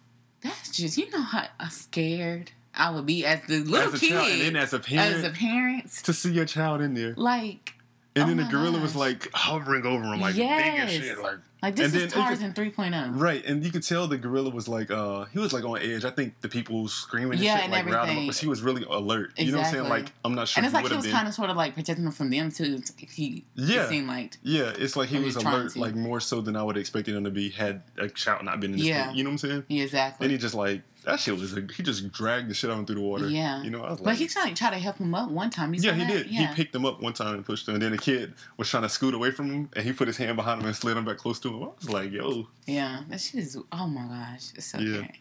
That's 0.42 0.70
just 0.72 0.98
you 0.98 1.10
know 1.12 1.22
how 1.22 1.46
uh, 1.60 1.70
scared 1.70 2.52
I 2.76 2.90
would 2.92 3.06
be 3.06 3.26
as 3.26 3.42
the 3.48 3.60
little 3.60 3.88
as 3.90 3.96
a 3.96 4.00
kid, 4.00 4.10
child, 4.12 4.32
and 4.32 4.42
then 4.42 4.56
as 4.56 4.74
a 4.74 4.80
parent 4.80 5.16
as 5.16 5.24
a 5.24 5.30
parent, 5.30 5.92
to 6.04 6.14
see 6.14 6.32
your 6.32 6.46
child 6.46 6.82
in 6.82 6.94
there, 6.96 7.14
like. 7.16 7.74
and 8.16 8.24
Oh 8.26 8.28
then 8.28 8.38
the 8.38 8.44
gorilla 8.46 8.80
was 8.80 8.96
like 8.96 9.30
hovering 9.34 9.86
over 9.86 10.04
him, 10.14 10.22
like 10.22 10.36
big 10.36 10.44
as 10.50 10.92
Yes. 10.94 11.04
shit, 11.04 11.20
like 11.20 11.38
Like 11.64 11.76
this 11.78 11.94
And 11.94 12.02
is 12.04 12.14
then 12.14 12.24
Tarzan 12.26 12.54
3.0. 12.54 13.20
right. 13.20 13.44
And 13.46 13.64
you 13.64 13.72
could 13.72 13.84
tell 13.84 14.06
the 14.08 14.18
gorilla 14.18 14.50
was 14.50 14.68
like, 14.68 14.92
uh, 14.92 15.26
he 15.32 15.40
was 15.40 15.54
like 15.54 15.64
on 15.64 15.80
edge. 15.80 16.04
I 16.04 16.10
think 16.12 16.40
the 16.42 16.50
people 16.50 16.88
screaming 16.90 17.34
and 17.34 17.42
Yeah, 17.42 17.56
shit 17.56 17.64
and 17.64 17.72
like 17.72 17.86
riled 17.86 17.94
him 17.94 18.00
up, 18.00 18.04
everything. 18.10 18.28
but 18.28 18.36
he 18.36 18.48
was 18.48 18.62
really 18.62 18.84
alert. 18.84 19.32
Exactly. 19.38 19.46
You 19.46 19.52
know 19.54 19.58
what 19.60 19.68
I'm 19.68 19.74
saying? 19.74 19.90
Like 19.90 20.12
I'm 20.26 20.36
not 20.36 20.48
sure. 20.50 20.60
And 20.60 20.66
it's 20.66 20.74
like 20.74 20.88
he 20.88 20.96
was 20.96 21.08
kind 21.08 21.28
of 21.28 21.34
sort 21.34 21.50
of 21.50 21.56
like 21.58 21.74
protecting 21.74 22.04
them 22.04 22.14
from 22.14 22.30
them 22.30 22.52
too. 22.52 22.82
He 22.98 23.46
Yeah. 23.56 23.86
it 23.86 23.90
seemed 23.90 24.08
like 24.08 24.38
Yeah, 24.44 24.74
it's 24.78 24.96
like 24.98 25.08
he 25.10 25.20
was 25.20 25.38
alert, 25.38 25.72
to. 25.74 25.80
like 25.80 25.96
more 25.96 26.20
so 26.20 26.42
than 26.42 26.56
I 26.58 26.64
would 26.64 26.76
have 26.76 26.82
expected 26.82 27.16
him 27.16 27.24
to 27.24 27.32
be 27.32 27.50
had 27.50 27.82
a 27.98 28.10
shout 28.14 28.44
not 28.44 28.60
been 28.60 28.72
in 28.74 28.78
this. 28.78 28.86
Yeah. 28.86 29.12
You 29.14 29.24
know 29.24 29.30
what 29.30 29.44
I'm 29.44 29.50
saying? 29.50 29.64
yeah, 29.70 29.84
exactly. 29.84 30.28
Then 30.28 30.32
he 30.36 30.38
just 30.38 30.56
like 30.56 30.82
that 31.06 31.20
shit 31.20 31.38
was. 31.38 31.56
A, 31.58 31.62
he 31.76 31.84
just 31.84 32.12
dragged 32.12 32.50
the 32.50 32.54
shit 32.54 32.70
out 32.70 32.86
through 32.88 32.96
the 32.96 33.02
water. 33.02 33.28
Yeah. 33.28 33.62
You 33.64 33.70
know, 33.70 33.80
I 33.84 33.90
was 33.92 34.00
like, 34.00 34.04
but 34.04 34.06
like, 34.12 34.18
he 34.18 34.28
tried, 34.28 34.56
tried 34.56 34.72
to 34.72 34.78
help 34.80 34.98
him 34.98 35.14
up 35.16 35.30
one 35.30 35.50
time. 35.50 35.74
You 35.74 35.82
yeah, 35.82 35.94
he 35.94 36.06
did. 36.06 36.28
Yeah. 36.28 36.48
He 36.48 36.56
picked 36.56 36.76
him 36.76 36.86
up 36.86 37.02
one 37.02 37.14
time 37.14 37.36
and 37.36 37.46
pushed 37.46 37.68
him, 37.68 37.76
and 37.76 37.84
then 37.84 37.92
the 37.92 37.98
kid 37.98 38.34
was 38.58 38.70
trying 38.70 38.84
to 38.84 38.90
scoot 38.90 39.14
away 39.14 39.32
from 39.32 39.50
him, 39.52 39.70
and 39.76 39.86
he 39.86 39.94
put 39.94 40.08
his 40.08 40.18
hand 40.18 40.36
behind 40.36 40.62
him 40.62 40.68
and 40.68 40.76
slid 40.76 40.98
him 40.98 41.06
back 41.06 41.18
close 41.18 41.40
to 41.42 41.50
him. 41.50 41.64
I 41.64 41.68
was 41.80 41.90
like, 41.90 42.12
yo, 42.12 42.48
yeah, 42.66 43.02
that 43.10 43.20
shit 43.22 43.42
is. 43.42 43.58
Oh 43.72 43.88
my 43.88 44.08
gosh, 44.08 44.52
it's 44.56 44.66
so 44.66 44.80
Yeah. 44.80 44.98
scary. 44.98 45.20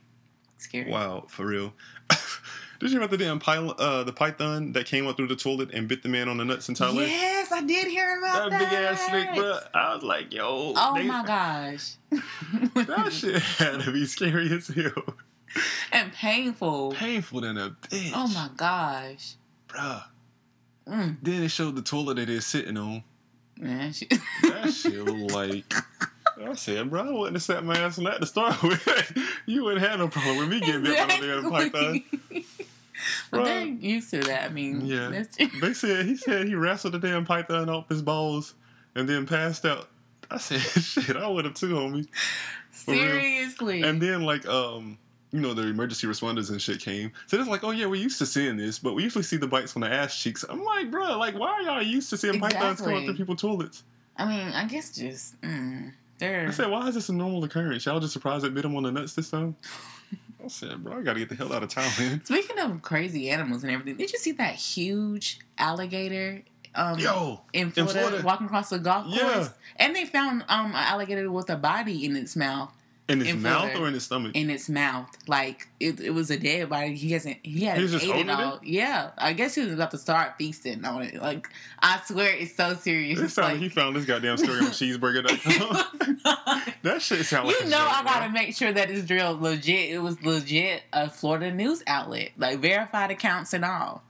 Scary. 0.58 0.90
wow, 0.92 1.24
for 1.28 1.44
real. 1.46 1.72
Did 2.78 2.90
you 2.90 2.96
hear 2.98 2.98
about 3.04 3.10
the 3.10 3.16
damn 3.24 3.38
pil- 3.38 3.74
uh, 3.78 4.02
the 4.02 4.12
python 4.12 4.72
that 4.72 4.86
came 4.86 5.06
up 5.06 5.16
through 5.16 5.28
the 5.28 5.36
toilet 5.36 5.70
and 5.72 5.86
bit 5.86 6.02
the 6.02 6.08
man 6.08 6.28
on 6.28 6.36
the 6.38 6.44
nuts 6.44 6.68
in 6.68 6.74
Thailand? 6.74 7.06
Yes, 7.08 7.52
I 7.52 7.62
did 7.62 7.86
hear 7.86 8.18
about 8.18 8.50
That 8.50 8.58
that. 8.58 8.70
big 8.70 8.78
ass 8.78 9.06
snake, 9.06 9.34
bro. 9.36 9.58
I 9.74 9.94
was 9.94 10.02
like, 10.02 10.32
yo. 10.32 10.72
Oh 10.76 10.94
they- 10.96 11.04
my 11.06 11.24
gosh. 11.24 11.92
That 12.74 13.12
shit 13.12 13.40
had 13.40 13.82
to 13.82 13.92
be 13.92 14.04
scary 14.06 14.52
as 14.52 14.66
hell. 14.68 15.14
and 15.92 16.12
painful. 16.12 16.92
Painful 16.92 17.40
than 17.42 17.58
a 17.58 17.70
bitch. 17.70 18.12
Oh 18.14 18.28
my 18.28 18.48
gosh. 18.56 19.34
Bruh. 19.68 20.02
Mm. 20.86 21.16
Then 21.22 21.40
they 21.40 21.48
showed 21.48 21.76
the 21.76 21.82
toilet 21.82 22.14
that 22.16 22.26
they're 22.26 22.40
sitting 22.40 22.76
on. 22.76 23.04
Man, 23.58 23.92
she- 23.92 24.08
That 24.42 24.72
shit 24.72 25.04
was 25.04 25.32
like. 25.32 25.72
I 26.44 26.54
said, 26.54 26.90
bro, 26.90 27.02
I 27.02 27.10
wouldn't 27.12 27.36
have 27.36 27.42
sat 27.42 27.62
my 27.64 27.76
ass 27.78 27.98
on 27.98 28.04
that 28.04 28.20
to 28.20 28.26
start 28.26 28.60
with. 28.62 29.16
you 29.46 29.62
wouldn't 29.64 29.86
have 29.86 29.98
no 30.00 30.08
problem 30.08 30.38
with 30.38 30.48
me 30.48 30.60
getting 30.60 30.82
bit 30.82 30.96
by 31.06 31.16
the 31.20 31.26
damn 31.26 31.50
python. 31.50 32.02
Exactly. 32.10 32.46
but 33.30 33.40
Bruh. 33.40 33.44
they're 33.44 33.64
used 33.66 34.10
to 34.10 34.20
that. 34.20 34.44
I 34.44 34.48
mean, 34.52 34.80
Yeah. 34.84 35.22
They 35.60 35.72
said 35.74 36.06
he 36.06 36.16
said 36.16 36.48
he 36.48 36.54
wrestled 36.56 36.94
the 36.94 36.98
damn 36.98 37.24
python 37.24 37.68
off 37.68 37.88
his 37.88 38.02
balls 38.02 38.54
and 38.96 39.08
then 39.08 39.26
passed 39.26 39.64
out. 39.64 39.88
I 40.30 40.38
said, 40.38 40.60
shit, 40.82 41.16
I 41.16 41.28
would 41.28 41.44
have 41.44 41.54
too, 41.54 41.74
homie. 41.74 42.08
seriously. 42.72 43.82
And 43.82 44.00
then 44.00 44.22
like 44.22 44.46
um, 44.48 44.98
you 45.32 45.40
know, 45.40 45.54
the 45.54 45.62
emergency 45.62 46.06
responders 46.06 46.50
and 46.50 46.60
shit 46.60 46.80
came. 46.80 47.10
So 47.26 47.38
it's 47.38 47.48
like, 47.48 47.64
oh 47.64 47.70
yeah, 47.70 47.86
we're 47.86 47.94
used 48.02 48.18
to 48.18 48.26
seeing 48.26 48.56
this, 48.56 48.78
but 48.78 48.94
we 48.94 49.02
usually 49.02 49.24
see 49.24 49.38
the 49.38 49.46
bites 49.46 49.74
on 49.76 49.80
the 49.82 49.88
ass 49.88 50.16
cheeks. 50.18 50.44
I'm 50.48 50.62
like, 50.62 50.90
bro, 50.90 51.16
like 51.18 51.34
why 51.38 51.50
are 51.50 51.62
y'all 51.62 51.82
used 51.82 52.10
to 52.10 52.16
seeing 52.16 52.38
pythons 52.38 52.80
come 52.80 52.88
up 52.88 52.92
Exactly. 52.94 53.06
through 53.06 53.14
people's 53.16 53.40
toilets? 53.40 53.84
I 54.16 54.26
mean, 54.26 54.52
I 54.52 54.66
guess 54.66 54.94
just 54.94 55.40
mm, 55.40 55.92
They're 56.18 56.48
I 56.48 56.50
said, 56.50 56.70
why 56.70 56.86
is 56.88 56.94
this 56.94 57.08
a 57.08 57.14
normal 57.14 57.42
occurrence? 57.44 57.86
Y'all 57.86 57.98
just 57.98 58.12
surprised 58.12 58.44
it 58.44 58.52
bit 58.54 58.64
him 58.64 58.76
on 58.76 58.82
the 58.82 58.92
nuts 58.92 59.14
this 59.14 59.30
time? 59.30 59.56
I 60.44 60.48
said, 60.48 60.82
bro, 60.84 60.98
I 60.98 61.02
gotta 61.02 61.20
get 61.20 61.28
the 61.30 61.34
hell 61.36 61.52
out 61.52 61.62
of 61.62 61.70
town, 61.70 61.90
man. 61.98 62.22
Speaking 62.24 62.58
of 62.58 62.82
crazy 62.82 63.30
animals 63.30 63.62
and 63.62 63.72
everything, 63.72 63.96
did 63.96 64.12
you 64.12 64.18
see 64.18 64.32
that 64.32 64.54
huge 64.56 65.38
alligator 65.56 66.42
um, 66.74 66.98
Yo, 66.98 67.40
in, 67.52 67.70
Florida, 67.70 67.92
Florida. 68.00 68.22
walking 68.24 68.46
across 68.46 68.68
the 68.70 68.78
golf 68.78 69.04
course? 69.06 69.18
Yeah. 69.18 69.48
And 69.76 69.94
they 69.94 70.04
found 70.04 70.44
um, 70.48 70.66
an 70.72 70.74
alligator 70.74 71.30
with 71.30 71.48
a 71.48 71.56
body 71.56 72.04
in 72.04 72.16
its 72.16 72.34
mouth. 72.36 72.72
In 73.08 73.18
his 73.20 73.28
in 73.30 73.42
mouth 73.42 73.60
Florida. 73.62 73.80
or 73.80 73.88
in 73.88 73.94
his 73.94 74.04
stomach? 74.04 74.32
In 74.34 74.48
its 74.48 74.68
mouth, 74.68 75.08
like 75.26 75.68
it, 75.80 76.00
it 76.00 76.10
was 76.10 76.30
a 76.30 76.36
dead 76.38 76.68
body. 76.70 76.94
He 76.94 77.12
hasn't. 77.12 77.38
He 77.42 77.64
hadn't 77.64 77.88
He 77.88 77.96
ate 77.96 78.02
it 78.02 78.06
holding 78.06 78.28
it? 78.28 78.32
all. 78.32 78.60
Yeah, 78.62 79.10
I 79.18 79.32
guess 79.32 79.54
he 79.54 79.62
was 79.62 79.72
about 79.72 79.90
to 79.90 79.98
start 79.98 80.34
feasting 80.38 80.84
on 80.84 81.02
it. 81.02 81.20
Like 81.20 81.48
I 81.80 82.00
swear, 82.06 82.34
it's 82.34 82.54
so 82.56 82.74
serious. 82.74 83.18
It 83.18 83.24
It's 83.24 83.34
sounded 83.34 83.54
like, 83.54 83.62
he 83.62 83.68
found 83.68 83.96
this 83.96 84.04
goddamn 84.04 84.36
story 84.38 84.58
on 84.60 84.66
cheeseburger.com. 84.66 85.52
it 85.52 86.08
was 86.08 86.24
not. 86.24 86.74
that 86.82 87.02
shit 87.02 87.24
sound 87.26 87.48
like 87.48 87.60
You 87.60 87.68
know, 87.68 87.78
I 87.78 88.02
gotta 88.04 88.32
make 88.32 88.54
sure 88.54 88.72
that 88.72 88.90
it's 88.90 89.10
real 89.10 89.36
legit. 89.38 89.90
It 89.90 89.98
was 89.98 90.22
legit 90.22 90.82
a 90.92 91.10
Florida 91.10 91.52
news 91.52 91.82
outlet, 91.86 92.30
like 92.38 92.60
verified 92.60 93.10
accounts 93.10 93.52
and 93.52 93.64
all. 93.64 94.02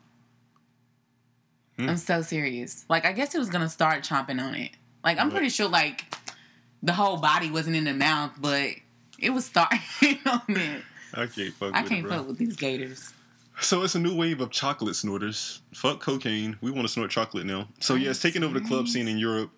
Hmm. 1.78 1.88
I'm 1.88 1.96
so 1.96 2.20
serious. 2.22 2.84
Like, 2.88 3.06
I 3.06 3.12
guess 3.12 3.32
he 3.32 3.38
was 3.38 3.48
gonna 3.48 3.68
start 3.68 4.04
chomping 4.04 4.40
on 4.42 4.54
it. 4.54 4.72
Like, 5.02 5.18
I'm 5.18 5.28
What? 5.28 5.34
pretty 5.36 5.48
sure 5.48 5.68
like 5.68 6.04
the 6.82 6.92
whole 6.92 7.16
body 7.18 7.50
wasn't 7.50 7.76
in 7.76 7.84
the 7.84 7.94
mouth, 7.94 8.32
but 8.40 8.70
it 9.18 9.30
was 9.30 9.44
starting 9.44 9.80
on 10.26 10.42
it. 10.48 10.82
I 11.14 11.26
can't 11.26 11.54
fuck 11.54 11.74
I 11.74 11.82
with 11.82 11.90
can't 11.90 12.06
it, 12.06 12.08
fuck 12.08 12.26
with 12.26 12.38
these 12.38 12.56
gators. 12.56 13.12
So 13.60 13.82
it's 13.82 13.94
a 13.94 14.00
new 14.00 14.16
wave 14.16 14.40
of 14.40 14.50
chocolate 14.50 14.96
snorters. 14.96 15.60
Fuck 15.74 16.00
cocaine. 16.00 16.56
We 16.60 16.70
want 16.70 16.86
to 16.86 16.92
snort 16.92 17.10
chocolate 17.10 17.46
now. 17.46 17.68
So 17.80 17.94
yeah, 17.94 18.10
it's 18.10 18.20
taking 18.20 18.42
over 18.42 18.58
the 18.58 18.66
club 18.66 18.88
scene 18.88 19.06
in 19.08 19.18
Europe. 19.18 19.50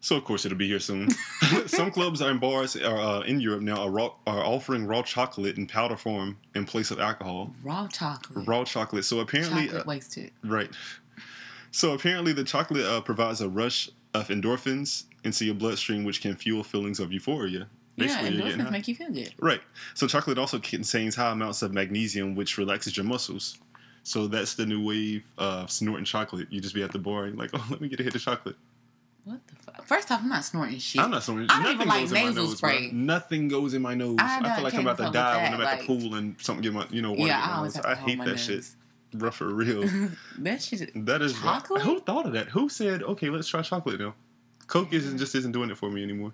So 0.00 0.16
of 0.16 0.24
course 0.24 0.44
it'll 0.44 0.58
be 0.58 0.68
here 0.68 0.78
soon. 0.78 1.08
Some 1.66 1.90
clubs 1.90 2.20
and 2.20 2.38
bars 2.40 2.76
are 2.76 2.98
uh, 2.98 3.20
in 3.22 3.40
Europe 3.40 3.62
now 3.62 3.82
are, 3.82 3.90
raw, 3.90 4.10
are 4.26 4.44
offering 4.44 4.86
raw 4.86 5.02
chocolate 5.02 5.56
in 5.56 5.66
powder 5.66 5.96
form 5.96 6.36
in 6.54 6.66
place 6.66 6.90
of 6.92 7.00
alcohol. 7.00 7.50
Raw 7.64 7.88
chocolate. 7.88 8.46
Raw 8.46 8.64
chocolate. 8.64 9.04
So 9.04 9.18
apparently, 9.20 9.64
chocolate 9.66 9.82
uh, 9.82 9.88
wasted. 9.88 10.30
right. 10.44 10.70
So 11.72 11.92
apparently, 11.92 12.32
the 12.32 12.44
chocolate 12.44 12.84
uh, 12.84 13.00
provides 13.00 13.40
a 13.40 13.48
rush 13.48 13.90
of 14.14 14.28
endorphins 14.28 15.04
into 15.26 15.44
your 15.44 15.54
bloodstream, 15.54 16.04
which 16.04 16.20
can 16.22 16.34
fuel 16.36 16.62
feelings 16.64 17.00
of 17.00 17.12
euphoria. 17.12 17.68
Yeah, 17.96 18.06
Basically, 18.06 18.36
you're 18.36 18.46
endorphins 18.56 18.70
make 18.70 18.88
you 18.88 18.94
feel 18.94 19.10
good. 19.10 19.34
Right. 19.38 19.60
So 19.94 20.06
chocolate 20.06 20.38
also 20.38 20.58
contains 20.58 21.14
high 21.14 21.30
amounts 21.32 21.62
of 21.62 21.72
magnesium, 21.72 22.34
which 22.34 22.58
relaxes 22.58 22.96
your 22.96 23.04
muscles. 23.04 23.58
So 24.02 24.26
that's 24.28 24.54
the 24.54 24.64
new 24.66 24.84
wave 24.84 25.24
of 25.38 25.70
snorting 25.70 26.04
chocolate. 26.04 26.46
You 26.50 26.60
just 26.60 26.74
be 26.74 26.82
at 26.82 26.92
the 26.92 26.98
bar 26.98 27.24
and 27.24 27.36
like, 27.38 27.50
oh, 27.54 27.66
let 27.70 27.80
me 27.80 27.88
get 27.88 28.00
a 28.00 28.02
hit 28.02 28.14
of 28.14 28.20
chocolate. 28.22 28.56
What 29.24 29.40
the 29.48 29.56
fuck? 29.56 29.84
First 29.86 30.12
off, 30.12 30.20
I'm 30.22 30.28
not 30.28 30.44
snorting 30.44 30.78
shit. 30.78 31.00
I'm 31.00 31.10
not 31.10 31.24
snorting. 31.24 31.48
I 31.50 31.54
don't 31.54 31.62
Nothing 31.62 31.74
even 31.74 31.88
like 31.88 32.00
goes 32.02 32.12
in 32.12 32.14
my 32.14 32.24
nasal 32.28 32.44
nose, 32.44 32.60
bro. 32.60 32.70
spray. 32.70 32.90
Nothing 32.92 33.48
goes 33.48 33.74
in 33.74 33.82
my 33.82 33.94
nose. 33.94 34.16
I 34.20 34.38
I, 34.44 34.54
feel 34.54 34.64
like 34.64 34.74
I'm 34.74 34.80
about 34.86 34.98
to 35.06 35.10
die 35.10 35.42
when 35.42 35.54
I'm 35.54 35.60
at 35.60 35.64
like- 35.64 35.80
the 35.80 35.86
pool 35.86 36.14
and 36.14 36.36
something 36.40 36.62
get 36.62 36.72
my, 36.72 36.86
you 36.90 37.02
know, 37.02 37.10
water 37.10 37.26
yeah, 37.26 37.42
I 37.42 37.48
my 37.48 37.56
always 37.56 37.76
I 37.78 37.94
hate 37.96 38.18
that 38.18 38.26
nose. 38.26 38.44
shit. 38.44 38.64
Rough 39.14 39.36
for 39.36 39.46
real. 39.46 39.88
that 40.38 40.62
shit. 40.62 40.90
That 41.06 41.22
is 41.22 41.32
Chocolate? 41.32 41.82
Who 41.82 41.98
thought 42.00 42.26
of 42.26 42.32
that? 42.34 42.48
Who 42.48 42.68
said, 42.68 43.02
okay, 43.02 43.30
let's 43.30 43.48
try 43.48 43.62
chocolate 43.62 43.98
now? 43.98 44.14
Coke 44.66 44.92
isn't 44.92 45.18
just 45.18 45.34
isn't 45.34 45.52
doing 45.52 45.70
it 45.70 45.78
for 45.78 45.90
me 45.90 46.02
anymore. 46.02 46.32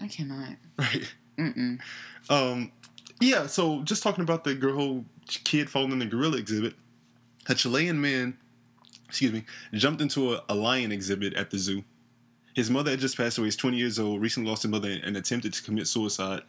I 0.00 0.08
cannot. 0.08 0.56
Right. 0.78 1.14
Mm-mm. 1.38 1.80
Um, 2.28 2.72
yeah. 3.20 3.46
So 3.46 3.82
just 3.82 4.02
talking 4.02 4.22
about 4.22 4.44
the 4.44 4.54
girl, 4.54 4.74
whole 4.74 5.04
kid 5.26 5.70
falling 5.70 5.92
in 5.92 5.98
the 5.98 6.06
gorilla 6.06 6.36
exhibit. 6.38 6.74
A 7.48 7.54
Chilean 7.54 8.00
man, 8.00 8.36
excuse 9.08 9.32
me, 9.32 9.44
jumped 9.72 10.00
into 10.00 10.34
a, 10.34 10.42
a 10.48 10.54
lion 10.54 10.92
exhibit 10.92 11.34
at 11.34 11.50
the 11.50 11.58
zoo. 11.58 11.82
His 12.54 12.70
mother 12.70 12.90
had 12.90 13.00
just 13.00 13.16
passed 13.16 13.38
away. 13.38 13.46
He's 13.46 13.56
20 13.56 13.76
years 13.76 13.98
old. 13.98 14.20
Recently 14.20 14.50
lost 14.50 14.62
his 14.62 14.70
mother 14.70 14.96
and 15.02 15.16
attempted 15.16 15.52
to 15.54 15.62
commit 15.62 15.86
suicide 15.86 16.42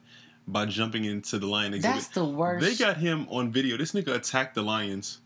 by 0.48 0.66
jumping 0.66 1.06
into 1.06 1.38
the 1.38 1.46
lion 1.46 1.74
exhibit. 1.74 1.96
That's 1.96 2.08
the 2.10 2.26
worst. 2.26 2.66
They 2.66 2.76
got 2.76 2.98
him 2.98 3.28
on 3.30 3.52
video. 3.52 3.78
This 3.78 3.92
nigga 3.94 4.16
attacked 4.16 4.56
the 4.56 4.64
lions. 4.64 5.20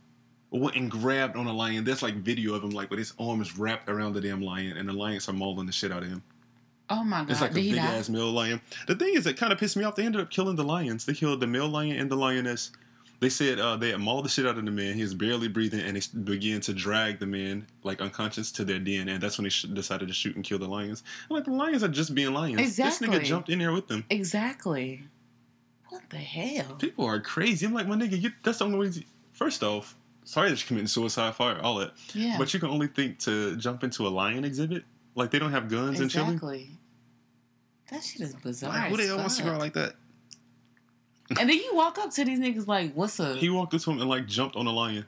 Went 0.54 0.76
and 0.76 0.90
grabbed 0.90 1.36
on 1.36 1.48
a 1.48 1.52
lion. 1.54 1.84
There's 1.84 2.04
like 2.04 2.14
video 2.16 2.54
of 2.54 2.64
him 2.64 2.70
like 2.70 2.90
with 2.92 3.00
his 3.00 3.14
arms 3.20 3.58
wrapped 3.58 3.90
around 3.90 4.14
the 4.14 4.22
damn 4.22 4.42
lion, 4.42 4.78
and 4.78 4.88
the 4.88 4.94
lions 4.94 5.28
are 5.28 5.34
mauling 5.34 5.66
the 5.66 5.72
shit 5.72 5.92
out 5.92 6.04
of 6.04 6.10
him. 6.10 6.22
oh 6.92 7.04
my 7.04 7.22
god! 7.22 7.32
It's 7.32 7.42
like 7.42 7.52
a 7.52 7.54
Did 7.56 7.64
he 7.64 7.72
big 7.72 7.80
ass 7.80 8.08
male 8.08 8.32
lion. 8.32 8.62
The 8.88 8.96
thing 8.96 9.16
is, 9.16 9.26
it 9.26 9.36
kind 9.36 9.52
of 9.52 9.58
pissed 9.60 9.76
me 9.76 9.84
off. 9.84 9.96
They 9.96 10.06
ended 10.06 10.22
up 10.22 10.30
killing 10.30 10.56
the 10.56 10.64
lions. 10.64 11.06
They 11.06 11.14
killed 11.14 11.40
the 11.40 11.48
male 11.48 11.68
lion 11.68 11.98
and 11.98 12.10
the 12.10 12.16
lioness. 12.16 12.72
They 13.20 13.30
said 13.30 13.58
uh, 13.58 13.78
they 13.78 13.92
had 13.92 14.00
mauled 14.02 14.26
the 14.26 14.30
shit 14.30 14.46
out 14.46 14.58
of 14.58 14.66
the 14.66 14.72
man. 14.72 14.94
He 14.96 15.02
was 15.02 15.14
barely 15.14 15.48
breathing, 15.48 15.80
and 15.80 15.96
they 15.96 16.02
began 16.24 16.60
to 16.62 16.74
drag 16.74 17.20
the 17.20 17.26
man 17.26 17.66
like 17.84 18.02
unconscious 18.02 18.52
to 18.52 18.66
their 18.66 18.80
den. 18.80 19.08
And 19.10 19.24
that's 19.24 19.38
when 19.38 19.44
they 19.46 19.50
sh- 19.50 19.64
decided 19.74 20.08
to 20.10 20.14
shoot 20.14 20.36
and 20.36 20.44
kill 20.44 20.60
the 20.60 20.68
lions. 20.68 21.04
I'm 21.30 21.36
like 21.38 21.46
the 21.46 21.52
lions 21.52 21.84
are 21.84 21.88
just 21.88 22.14
being 22.14 22.34
lions. 22.34 22.76
This 22.76 23.00
nigga 23.00 23.24
jumped 23.24 23.50
in 23.50 23.60
there 23.60 23.72
with 23.72 23.88
them. 23.88 24.04
Exactly. 24.10 25.04
What 25.90 26.10
the 26.10 26.18
hell? 26.18 26.76
People 26.76 27.06
are 27.06 27.20
crazy. 27.22 27.66
I'm 27.66 27.74
like, 27.74 27.88
my 27.88 27.96
nigga, 27.96 28.22
you, 28.22 28.32
that's 28.44 28.58
the 28.60 28.66
only 28.66 28.78
way. 28.90 28.94
First 29.32 29.64
off, 29.64 29.96
sorry 30.26 30.50
that 30.50 30.60
you're 30.60 30.68
committing 30.68 30.88
suicide, 30.88 31.36
fire, 31.36 31.60
all 31.62 31.76
that. 31.76 31.94
Yeah. 32.14 32.38
But 32.38 32.54
you 32.54 32.60
can 32.60 32.70
only 32.70 32.88
think 32.88 33.20
to 33.20 33.56
jump 33.58 33.84
into 33.84 34.08
a 34.08 34.10
lion 34.10 34.44
exhibit. 34.46 34.84
Like 35.16 35.32
they 35.32 35.40
don't 35.40 35.52
have 35.52 35.70
guns 35.70 36.00
in 36.00 36.10
Chile. 36.10 36.26
exactly. 36.26 36.70
That 37.92 38.04
shit 38.04 38.22
is 38.22 38.34
bizarre. 38.36 38.72
Like, 38.72 38.90
who 38.90 38.98
the 38.98 39.06
hell 39.08 39.18
wants 39.18 39.38
to 39.38 39.44
go 39.44 39.58
like 39.58 39.74
that? 39.74 39.94
And 41.30 41.50
then 41.50 41.58
you 41.58 41.72
walk 41.74 41.98
up 42.00 42.12
to 42.12 42.26
these 42.26 42.40
niggas 42.40 42.68
like, 42.68 42.94
"What's 42.94 43.20
up?" 43.20 43.38
He 43.38 43.50
walked 43.50 43.74
up 43.74 43.82
to 43.82 43.92
him 43.92 44.00
and 44.02 44.10
like 44.10 44.28
jumped 44.28 44.56
on 44.56 44.68
a 44.68 44.72
lion. 44.72 45.06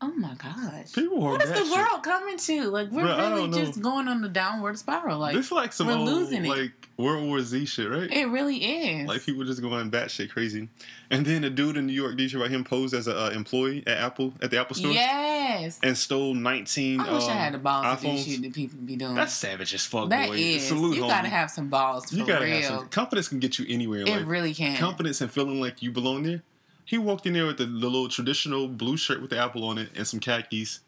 Oh 0.00 0.12
my 0.16 0.34
gosh. 0.34 0.92
People 0.92 1.18
are 1.24 1.32
What 1.32 1.42
is 1.42 1.48
the 1.50 1.56
batshit. 1.56 1.70
world 1.90 2.02
coming 2.02 2.36
to? 2.36 2.62
Like 2.70 2.90
we're 2.90 3.06
I 3.06 3.30
really 3.32 3.50
just 3.64 3.80
going 3.80 4.08
on 4.08 4.20
the 4.20 4.28
downward 4.28 4.78
spiral. 4.78 5.18
Like 5.18 5.34
this 5.34 5.46
is 5.46 5.52
like 5.52 5.72
some 5.72 5.86
we're 5.86 5.94
old 5.94 6.08
losing 6.08 6.44
it. 6.44 6.48
like 6.48 6.72
World 6.96 7.26
War 7.26 7.40
Z 7.40 7.64
shit, 7.66 7.90
right? 7.90 8.10
it 8.12 8.26
really 8.26 8.56
is. 8.58 9.08
Like 9.08 9.22
people 9.24 9.44
just 9.44 9.60
going 9.62 9.90
batshit 9.90 10.30
crazy. 10.30 10.68
And 11.10 11.24
then 11.24 11.44
a 11.44 11.50
dude 11.50 11.76
in 11.76 11.86
New 11.86 11.92
York, 11.92 12.16
did 12.16 12.32
you 12.32 12.38
about 12.40 12.50
him 12.50 12.64
posed 12.64 12.94
as 12.94 13.06
an 13.06 13.16
uh, 13.16 13.30
employee 13.34 13.82
at 13.86 13.98
Apple 13.98 14.32
at 14.42 14.50
the 14.50 14.60
Apple 14.60 14.76
store 14.76 14.92
yes. 14.92 15.78
and 15.82 15.96
stole 15.96 16.34
19 16.34 17.00
I 17.00 17.12
wish 17.12 17.24
I 17.24 17.32
um, 17.32 17.38
had 17.38 17.54
the 17.54 17.58
balls 17.58 18.00
to 18.00 18.06
do 18.06 18.16
shit 18.18 18.42
that 18.42 18.52
people 18.52 18.78
be 18.78 18.96
doing. 18.96 19.14
That's 19.14 19.32
savage 19.32 19.74
as 19.74 19.84
fuck, 19.86 20.10
That 20.10 20.28
boy. 20.28 20.36
is. 20.36 20.66
Salute, 20.68 20.96
you 20.96 21.02
homie. 21.04 21.08
gotta 21.08 21.28
have 21.28 21.50
some 21.50 21.68
balls 21.68 22.10
for 22.10 22.16
You 22.16 22.26
gotta 22.26 22.44
real. 22.44 22.54
have 22.56 22.64
some 22.64 22.88
confidence 22.88 23.28
can 23.28 23.38
get 23.40 23.58
you 23.58 23.66
anywhere 23.68 24.00
it 24.00 24.08
life. 24.08 24.22
really 24.26 24.54
can. 24.54 24.76
confidence 24.76 25.20
and 25.20 25.30
feeling 25.30 25.60
like 25.60 25.82
you 25.82 25.90
belong 25.90 26.22
there. 26.24 26.42
He 26.84 26.98
walked 26.98 27.26
in 27.26 27.32
there 27.32 27.46
with 27.46 27.58
the, 27.58 27.64
the 27.66 27.88
little 27.88 28.08
traditional 28.08 28.68
blue 28.68 28.96
shirt 28.96 29.20
with 29.20 29.30
the 29.30 29.38
apple 29.38 29.64
on 29.64 29.78
it 29.78 29.90
and 29.96 30.06
some 30.06 30.20
khakis, 30.20 30.80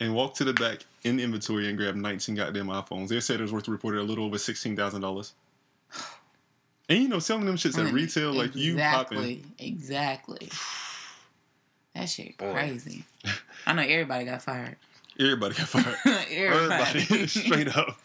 and 0.00 0.14
walked 0.14 0.36
to 0.38 0.44
the 0.44 0.52
back 0.52 0.80
in 1.04 1.16
the 1.16 1.22
inventory 1.22 1.68
and 1.68 1.78
grabbed 1.78 1.96
19 1.96 2.34
goddamn 2.34 2.66
iPhones. 2.66 3.08
They 3.08 3.20
said 3.20 3.40
it 3.40 3.42
was 3.42 3.52
worth 3.52 3.68
reported 3.68 4.00
a 4.00 4.02
little 4.02 4.24
over 4.24 4.38
sixteen 4.38 4.76
thousand 4.76 5.00
dollars. 5.00 5.34
And 6.90 7.02
you 7.02 7.08
know, 7.08 7.18
selling 7.18 7.44
them 7.44 7.56
shits 7.56 7.78
at 7.78 7.92
retail, 7.92 8.32
like 8.32 8.56
you 8.56 8.78
popping. 8.78 9.44
Exactly. 9.58 10.46
Exactly. 10.46 10.50
That 11.94 12.08
shit 12.08 12.38
Boy. 12.38 12.52
crazy. 12.52 13.04
I 13.66 13.72
know 13.72 13.82
everybody 13.82 14.24
got 14.24 14.40
fired. 14.42 14.76
Everybody 15.18 15.54
got 15.56 15.68
fired. 15.68 15.96
everybody. 16.30 17.00
Everybody, 17.00 17.26
straight 17.26 17.76
up, 17.76 17.98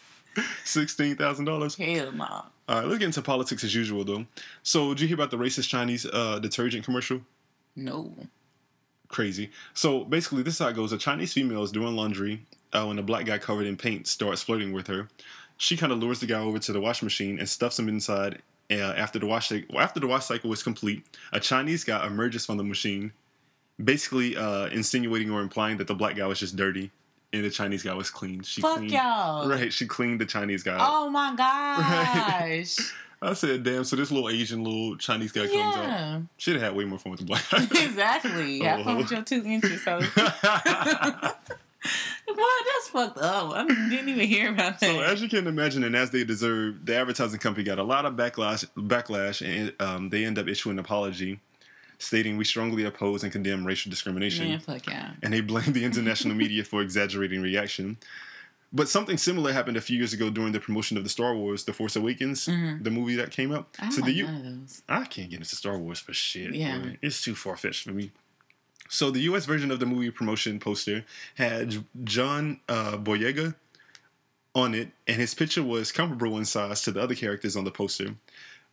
sixteen 0.64 1.16
thousand 1.16 1.46
dollars. 1.46 1.76
Hell 1.76 2.12
no. 2.12 2.26
All 2.26 2.76
right, 2.80 2.86
let's 2.86 3.00
get 3.00 3.06
into 3.08 3.22
politics 3.22 3.64
as 3.64 3.76
usual, 3.76 4.04
though. 4.06 4.26
So, 4.64 4.90
did 4.94 5.02
you 5.02 5.08
hear 5.08 5.16
about 5.16 5.32
the 5.32 5.38
racist 5.38 5.68
Chinese 5.68 6.06
uh, 6.06 6.40
detergent 6.40 6.86
commercial? 6.86 7.22
No. 7.76 8.14
crazy. 9.10 9.52
So 9.74 10.04
basically, 10.06 10.44
this 10.44 10.56
is 10.56 10.60
how 10.60 10.70
it 10.70 10.76
goes: 10.76 10.92
a 10.94 10.98
Chinese 10.98 11.34
female 11.34 11.64
is 11.64 11.72
doing 11.72 11.96
laundry 11.96 12.46
uh, 12.72 12.86
when 12.86 13.00
a 13.00 13.04
black 13.04 13.26
guy 13.26 13.38
covered 13.38 13.66
in 13.68 13.78
paint 13.78 14.08
starts 14.08 14.42
flirting 14.44 14.72
with 14.74 14.88
her. 14.88 15.10
She 15.58 15.78
kind 15.78 15.92
of 15.92 16.00
lures 16.00 16.20
the 16.20 16.26
guy 16.26 16.40
over 16.40 16.60
to 16.60 16.74
the 16.74 16.82
washing 16.82 17.06
machine 17.06 17.40
and 17.40 17.48
stuffs 17.48 17.80
him 17.80 17.90
inside. 17.90 18.42
Uh, 18.72 18.76
after 18.96 19.20
the 19.20 19.26
wash 19.28 19.50
cycle, 19.50 19.80
after 19.80 20.00
the 20.00 20.08
wash 20.08 20.26
cycle 20.26 20.52
is 20.54 20.64
complete, 20.64 21.06
a 21.34 21.40
Chinese 21.40 21.84
guy 21.84 22.08
emerges 22.08 22.46
from 22.46 22.58
the 22.58 22.64
machine, 22.64 23.12
basically 23.84 24.36
uh, 24.38 24.68
insinuating 24.68 25.30
or 25.30 25.42
implying 25.42 25.78
that 25.78 25.86
the 25.88 25.94
black 25.94 26.16
guy 26.16 26.26
was 26.26 26.40
just 26.40 26.56
dirty 26.56 26.90
and 27.34 27.44
the 27.44 27.50
Chinese 27.50 27.84
guy 27.84 27.94
was 27.94 28.10
clean. 28.10 28.44
She 28.44 28.62
Fuck 28.62 28.78
cleaned, 28.78 28.92
y'all. 28.92 29.50
Right, 29.50 29.74
she 29.74 29.86
cleaned 29.88 30.22
the 30.22 30.26
Chinese 30.26 30.64
guy. 30.64 30.78
Oh 30.80 31.10
my 31.10 31.34
gosh. 31.38 32.78
I 33.22 33.34
said, 33.34 33.64
"Damn!" 33.64 33.84
So 33.86 33.96
this 33.96 34.12
little 34.12 34.30
Asian 34.30 34.64
little 34.64 34.98
Chinese 34.98 35.32
guy 35.32 35.42
comes 35.42 35.54
yeah. 35.54 36.22
Should 36.38 36.54
have 36.56 36.62
had 36.64 36.76
way 36.76 36.86
more 36.86 37.00
fun 37.00 37.12
with 37.12 37.22
the 37.22 37.26
black 37.26 37.44
guy. 37.52 37.64
exactly. 37.64 38.60
Have 38.64 38.84
fun 38.84 38.98
with 38.98 39.12
your 39.12 39.24
two 39.24 39.44
inches. 39.46 39.84
So. 39.84 40.00
Boy, 42.26 42.42
that's 42.66 42.88
fucked 42.90 43.18
up. 43.20 43.52
I 43.54 43.68
didn't 43.68 44.10
even 44.10 44.28
hear 44.28 44.50
about 44.50 44.80
that. 44.80 44.90
So 44.90 45.02
as 45.02 45.22
you 45.22 45.30
can 45.30 45.46
imagine, 45.48 45.84
and 45.84 45.96
as 45.96 46.10
they 46.12 46.24
deserve, 46.24 46.86
the 46.86 46.96
advertising 46.96 47.40
company 47.40 47.64
got 47.64 47.78
a 47.80 47.84
lot 47.84 48.06
of 48.06 48.14
backlash. 48.16 48.66
Backlash, 48.76 49.46
and 49.46 49.74
um, 49.82 50.10
they 50.10 50.26
end 50.26 50.40
up 50.40 50.48
issuing 50.48 50.76
an 50.76 50.80
apology, 50.80 51.40
stating 52.00 52.38
we 52.38 52.44
strongly 52.46 52.84
oppose 52.86 53.24
and 53.24 53.32
condemn 53.32 53.66
racial 53.66 53.90
discrimination, 53.90 54.48
Man, 54.50 54.60
fuck 54.60 54.86
y'all. 54.88 55.12
and 55.22 55.34
they 55.34 55.42
blamed 55.42 55.74
the 55.74 55.84
international 55.86 56.36
media 56.36 56.64
for 56.64 56.82
exaggerating 56.82 57.42
reaction. 57.42 57.98
But 58.76 58.90
something 58.90 59.18
similar 59.18 59.54
happened 59.54 59.78
a 59.78 59.82
few 59.82 59.98
years 59.98 60.14
ago 60.14 60.32
during 60.32 60.52
the 60.52 60.60
promotion 60.60 60.98
of 60.98 61.04
the 61.04 61.10
Star 61.10 61.36
Wars: 61.36 61.64
The 61.64 61.74
Force 61.74 61.96
Awakens, 61.96 62.48
Mhm. 62.48 62.84
the 62.84 62.90
movie 62.90 63.16
that 63.18 63.30
came 63.32 63.52
out. 63.54 63.70
I 63.80 63.90
So 63.90 63.98
like 64.02 64.06
the 64.08 64.14
U- 64.14 64.26
none 64.26 64.36
of 64.36 64.44
those. 64.62 64.82
I 64.90 65.06
can't 65.06 65.30
get 65.30 65.40
into 65.42 65.56
Star 65.56 65.78
Wars 65.78 66.00
for 66.00 66.12
shit. 66.14 66.56
Yeah. 66.56 66.80
boy. 66.80 66.98
It's 67.02 67.22
too 67.22 67.36
far 67.36 67.56
fetched 67.56 67.84
for 67.84 67.92
me. 67.92 68.12
So 68.90 69.12
the 69.12 69.22
U.S. 69.22 69.46
version 69.46 69.70
of 69.72 69.80
the 69.80 69.86
movie 69.86 70.10
promotion 70.12 70.60
poster 70.60 71.06
had 71.36 71.84
John 72.04 72.60
uh, 72.68 72.98
Boyega, 72.98 73.56
on 74.56 74.74
it, 74.76 74.90
and 75.08 75.18
his 75.18 75.34
picture 75.34 75.64
was 75.64 75.92
comparable 75.92 76.38
in 76.38 76.46
size 76.46 76.82
to 76.84 76.92
the 76.92 77.02
other 77.02 77.16
characters 77.16 77.56
on 77.56 77.64
the 77.64 77.72
poster. 77.72 78.16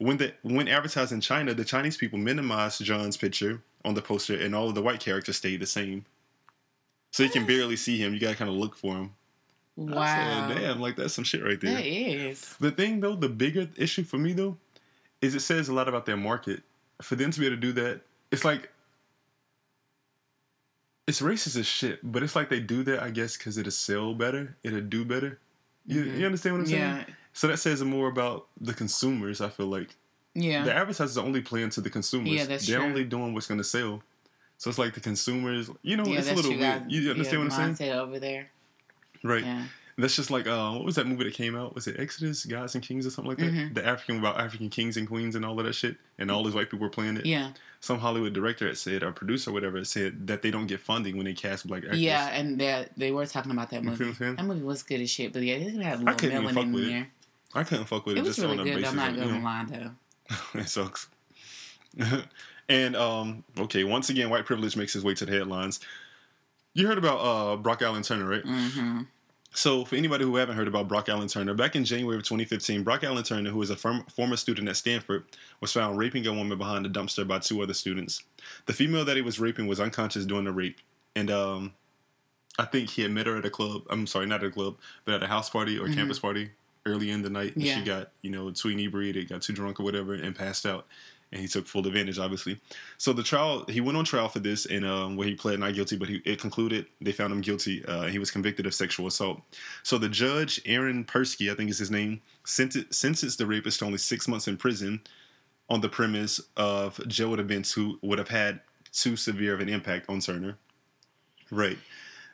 When 0.01 0.17
the 0.17 0.33
when 0.43 0.67
advertised 0.67 1.13
in 1.13 1.21
China, 1.21 1.53
the 1.53 1.65
Chinese 1.65 1.99
people 1.99 2.19
minimized 2.19 2.83
John's 2.83 3.19
picture 3.19 3.63
on 3.85 3.93
the 3.93 4.01
poster, 4.01 4.35
and 4.35 4.55
all 4.55 4.69
of 4.69 4.75
the 4.75 4.81
white 4.81 4.99
characters 4.99 5.37
stayed 5.37 5.61
the 5.61 5.67
same. 5.67 6.07
So 7.13 7.23
you 7.23 7.29
can 7.29 7.45
barely 7.45 7.77
see 7.77 7.99
him. 7.99 8.15
You 8.15 8.21
gotta 8.21 8.37
kind 8.37 8.51
of 8.51 8.57
look 8.57 8.75
for 8.75 8.97
him. 8.97 9.15
I 9.79 9.83
Wow. 9.83 10.49
said, 10.49 10.59
damn, 10.59 10.81
like 10.81 10.97
that's 10.97 11.13
some 11.13 11.25
shit 11.25 11.45
right 11.45 11.61
there. 11.61 11.75
That 11.75 11.87
is. 11.87 12.55
The 12.61 12.71
thing 12.71 13.01
though, 13.01 13.15
the 13.15 13.29
bigger 13.29 13.69
issue 13.77 14.03
for 14.03 14.17
me 14.17 14.33
though, 14.33 14.57
is 15.21 15.35
it 15.35 15.41
says 15.41 15.69
a 15.69 15.75
lot 15.75 15.87
about 15.87 16.07
their 16.07 16.17
market. 16.17 16.63
For 17.03 17.15
them 17.15 17.31
to 17.31 17.39
be 17.41 17.47
able 17.47 17.57
to 17.57 17.61
do 17.61 17.73
that, 17.73 18.01
it's 18.31 18.45
like 18.45 18.71
it's 21.07 21.21
racist 21.21 21.59
as 21.59 21.67
shit, 21.67 21.99
but 22.03 22.23
it's 22.23 22.35
like 22.35 22.49
they 22.49 22.61
do 22.61 22.83
that, 22.85 23.03
I 23.03 23.11
guess, 23.11 23.37
because 23.37 23.59
it'll 23.59 23.71
sell 23.71 24.15
better, 24.15 24.57
it'll 24.63 24.81
do 24.81 25.05
better. 25.05 25.39
You, 25.87 26.03
you 26.03 26.07
mm-hmm. 26.07 26.25
understand 26.25 26.55
what 26.55 26.61
I'm 26.63 26.67
saying? 26.69 27.05
So 27.33 27.47
that 27.49 27.59
says 27.59 27.83
more 27.85 28.09
about 28.09 28.47
the 28.61 28.75
consumers. 28.75 29.41
I 29.41 29.49
feel 29.49 29.67
like 29.67 29.95
Yeah. 30.35 30.65
the 30.65 30.75
advertisers 30.75 31.17
are 31.19 31.25
only 31.25 31.41
playing 31.41 31.71
to 31.71 31.81
the 31.81 31.91
consumers. 31.91 32.29
Yeah, 32.31 32.45
that's 32.47 32.67
They're 32.67 32.79
true. 32.79 32.87
only 32.87 33.05
doing 33.05 33.35
what's 33.35 33.47
going 33.47 33.59
to 33.59 33.65
sell. 33.65 34.03
So 34.59 34.69
it's 34.69 34.79
like 34.79 34.95
the 34.95 35.01
consumers. 35.01 35.71
You 35.83 35.97
know, 35.97 36.05
yeah, 36.07 36.19
it's 36.19 36.29
a 36.31 36.35
little 36.35 36.53
you 36.53 36.59
weird. 36.59 36.91
You 36.93 37.11
understand 37.11 37.43
yeah, 37.43 37.49
what 37.49 37.59
I'm 37.61 37.75
saying? 37.77 37.93
over 37.93 38.19
there. 38.19 38.51
Right. 39.23 39.45
Yeah. 39.45 39.65
That's 39.99 40.17
just 40.17 40.31
like 40.31 40.47
uh, 40.47 40.73
what 40.73 40.85
was 40.85 40.95
that 40.95 41.07
movie 41.07 41.25
that 41.25 41.35
came 41.35 41.55
out? 41.55 41.75
Was 41.75 41.87
it 41.87 41.97
Exodus, 42.01 42.47
Gods 42.47 42.75
and 42.75 42.83
Kings, 42.83 43.07
or 43.07 43.11
something 43.11 43.29
like 43.31 43.39
that? 43.39 43.53
Mhm. 43.53 43.75
The 43.75 43.87
African 43.87 44.19
about 44.19 44.41
African 44.41 44.71
kings 44.71 44.97
and 44.97 45.07
queens 45.07 45.35
and 45.35 45.45
all 45.45 45.59
of 45.61 45.67
that 45.67 45.75
shit, 45.75 45.97
and 46.19 46.31
all 46.31 46.43
these 46.43 46.55
white 46.55 46.71
people 46.71 46.79
were 46.79 46.89
playing 46.91 47.19
it. 47.19 47.27
Yeah. 47.27 47.53
Some 47.81 47.99
Hollywood 47.99 48.33
director 48.33 48.67
had 48.67 48.79
said, 48.79 49.03
or 49.03 49.13
producer, 49.13 49.51
or 49.51 49.53
whatever, 49.53 49.77
had 49.77 49.87
said 49.87 50.27
that 50.27 50.41
they 50.41 50.51
don't 50.51 50.67
get 50.67 50.81
funding 50.81 51.17
when 51.19 51.27
they 51.27 51.35
cast 51.35 51.67
black 51.67 51.85
actors. 51.85 52.01
Yeah, 52.01 52.29
and 52.29 52.59
that 52.61 52.93
they 52.97 53.11
were 53.11 53.27
talking 53.27 53.51
about 53.53 53.69
that 53.71 53.83
You 53.83 53.91
movie. 53.91 53.97
feel 53.99 54.07
what 54.07 54.11
I'm 54.13 54.17
saying? 54.19 54.37
That 54.37 54.45
movie 54.47 54.63
was 54.63 54.83
good 54.83 55.01
as 55.03 55.11
shit, 55.11 55.35
but 55.35 55.43
yeah, 55.43 55.55
it 55.57 55.75
had 55.83 56.01
a 56.03 56.11
I 56.11 56.13
little 56.15 56.31
melanin 56.31 56.63
in 56.77 56.89
there. 56.89 57.09
I 57.55 57.65
couldn't 57.65 57.87
fuck 57.87 58.07
with 58.07 58.17
it, 58.17 58.21
It 58.21 58.25
was 58.25 58.37
just 58.37 58.47
really 58.47 58.65
good. 58.65 58.85
I'm 58.85 58.97
not 58.97 59.17
gonna 59.17 59.43
lie 59.43 59.67
though. 59.69 59.91
it 60.61 60.69
sucks. 60.69 61.09
and 62.69 62.97
um, 62.97 63.45
okay, 63.59 63.85
once 63.85 64.11
again, 64.11 64.31
white 64.31 64.47
privilege 64.47 64.77
makes 64.77 64.93
his 64.93 65.05
way 65.05 65.15
to 65.15 65.27
the 65.27 65.33
headlines. 65.33 65.81
You 66.75 66.87
heard 66.87 66.99
about 66.99 67.19
uh, 67.19 67.57
Brock 67.57 67.83
Allen 67.83 68.03
Turner, 68.03 68.29
right? 68.29 68.45
Mm-hmm. 68.45 69.03
So, 69.53 69.85
for 69.85 69.97
anybody 69.97 70.25
who 70.25 70.37
haven't 70.37 70.55
heard 70.55 70.69
about 70.69 70.87
Brock 70.87 71.09
Allen 71.09 71.27
Turner, 71.27 71.55
back 71.55 71.75
in 71.75 71.85
January 71.85 72.17
of 72.17 72.23
2015, 72.23 72.85
Brock 72.85 73.03
Allen 73.03 73.25
Turner, 73.25 73.51
who 73.51 73.59
was 73.59 73.71
a 73.71 73.77
firm, 73.77 74.05
former 74.05 74.37
student 74.37 74.69
at 74.69 74.77
Stanford, 74.77 75.25
was 75.61 75.73
found 75.73 75.99
raping 75.99 76.25
a 76.29 76.33
woman 76.33 76.57
behind 76.57 76.87
a 76.87 76.89
dumpster 76.89 77.27
by 77.27 77.41
two 77.41 77.61
other 77.61 77.75
students. 77.75 78.23
The 78.67 78.73
female 78.73 79.05
that 79.05 79.17
he 79.17 79.23
was 79.23 79.41
raping 79.41 79.67
was 79.67 79.81
unconscious 79.81 80.25
during 80.25 80.45
the 80.45 80.53
rape, 80.53 80.79
and 81.17 81.33
um, 81.33 81.73
I 82.61 82.65
think 82.65 82.91
he 82.91 83.03
had 83.03 83.11
met 83.11 83.27
her 83.27 83.37
at 83.39 83.45
a 83.45 83.51
club. 83.51 83.83
I'm 83.91 84.07
sorry, 84.07 84.27
not 84.27 84.45
at 84.45 84.51
a 84.51 84.53
club, 84.53 84.77
but 85.05 85.17
at 85.17 85.23
a 85.25 85.27
house 85.27 85.51
party 85.51 85.77
or 85.77 85.89
campus 85.89 86.21
party 86.21 86.51
early 86.87 87.11
in 87.11 87.23
the 87.23 87.31
night. 87.31 87.55
And 87.55 87.65
Yeah. 87.65 87.79
She 87.79 87.85
got, 87.85 88.13
you 88.23 88.31
know, 88.31 88.51
too 88.51 88.69
inebriated, 88.69 89.29
got 89.29 89.43
too 89.43 89.53
drunk 89.53 89.81
or 89.81 89.83
whatever, 89.83 90.15
and 90.15 90.35
passed 90.35 90.67
out. 90.67 90.87
And 91.33 91.41
he 91.41 91.47
took 91.47 91.67
full 91.67 91.87
advantage, 91.87 92.19
obviously. 92.19 92.61
So 92.99 93.13
the 93.13 93.23
trial, 93.23 93.65
he 93.69 93.81
went 93.81 93.97
on 93.97 94.05
trial 94.05 94.29
for 94.29 94.41
this, 94.41 94.67
and 94.67 94.85
um, 94.85 95.15
where 95.15 95.29
he 95.29 95.37
pled 95.37 95.61
not 95.61 95.75
guilty, 95.75 95.97
but 95.97 96.09
he, 96.09 96.21
it 96.25 96.41
concluded 96.41 96.87
they 97.01 97.13
found 97.13 97.33
him 97.33 97.41
guilty. 97.41 97.85
Uh, 97.85 98.07
he 98.07 98.19
was 98.19 98.33
convicted 98.33 98.67
of 98.67 98.75
sexual 98.75 99.07
assault. 99.07 99.41
So 99.85 99.97
the 99.97 100.09
judge, 100.09 100.61
Aaron 100.67 101.05
Persky, 101.05 101.51
I 101.51 101.55
think 101.55 101.71
is 101.71 101.79
his 101.79 101.91
name, 101.91 102.21
sentenced, 102.45 102.93
sentenced 102.95 103.39
the 103.39 103.47
rapist 103.47 103.79
to 103.79 103.85
only 103.85 103.99
six 103.99 104.27
months 104.27 104.49
in 104.49 104.57
prison 104.57 105.03
on 105.69 105.81
the 105.81 105.89
premise 105.89 106.41
of 106.57 107.01
jail 107.07 107.31
would 107.31 107.39
have 107.39 107.47
been 107.47 107.63
too 107.63 107.99
would 108.03 108.19
have 108.19 108.29
had 108.29 108.61
too 108.93 109.15
severe 109.15 109.55
of 109.55 109.61
an 109.61 109.69
impact 109.69 110.07
on 110.09 110.19
Turner. 110.19 110.59
Right. 111.51 111.79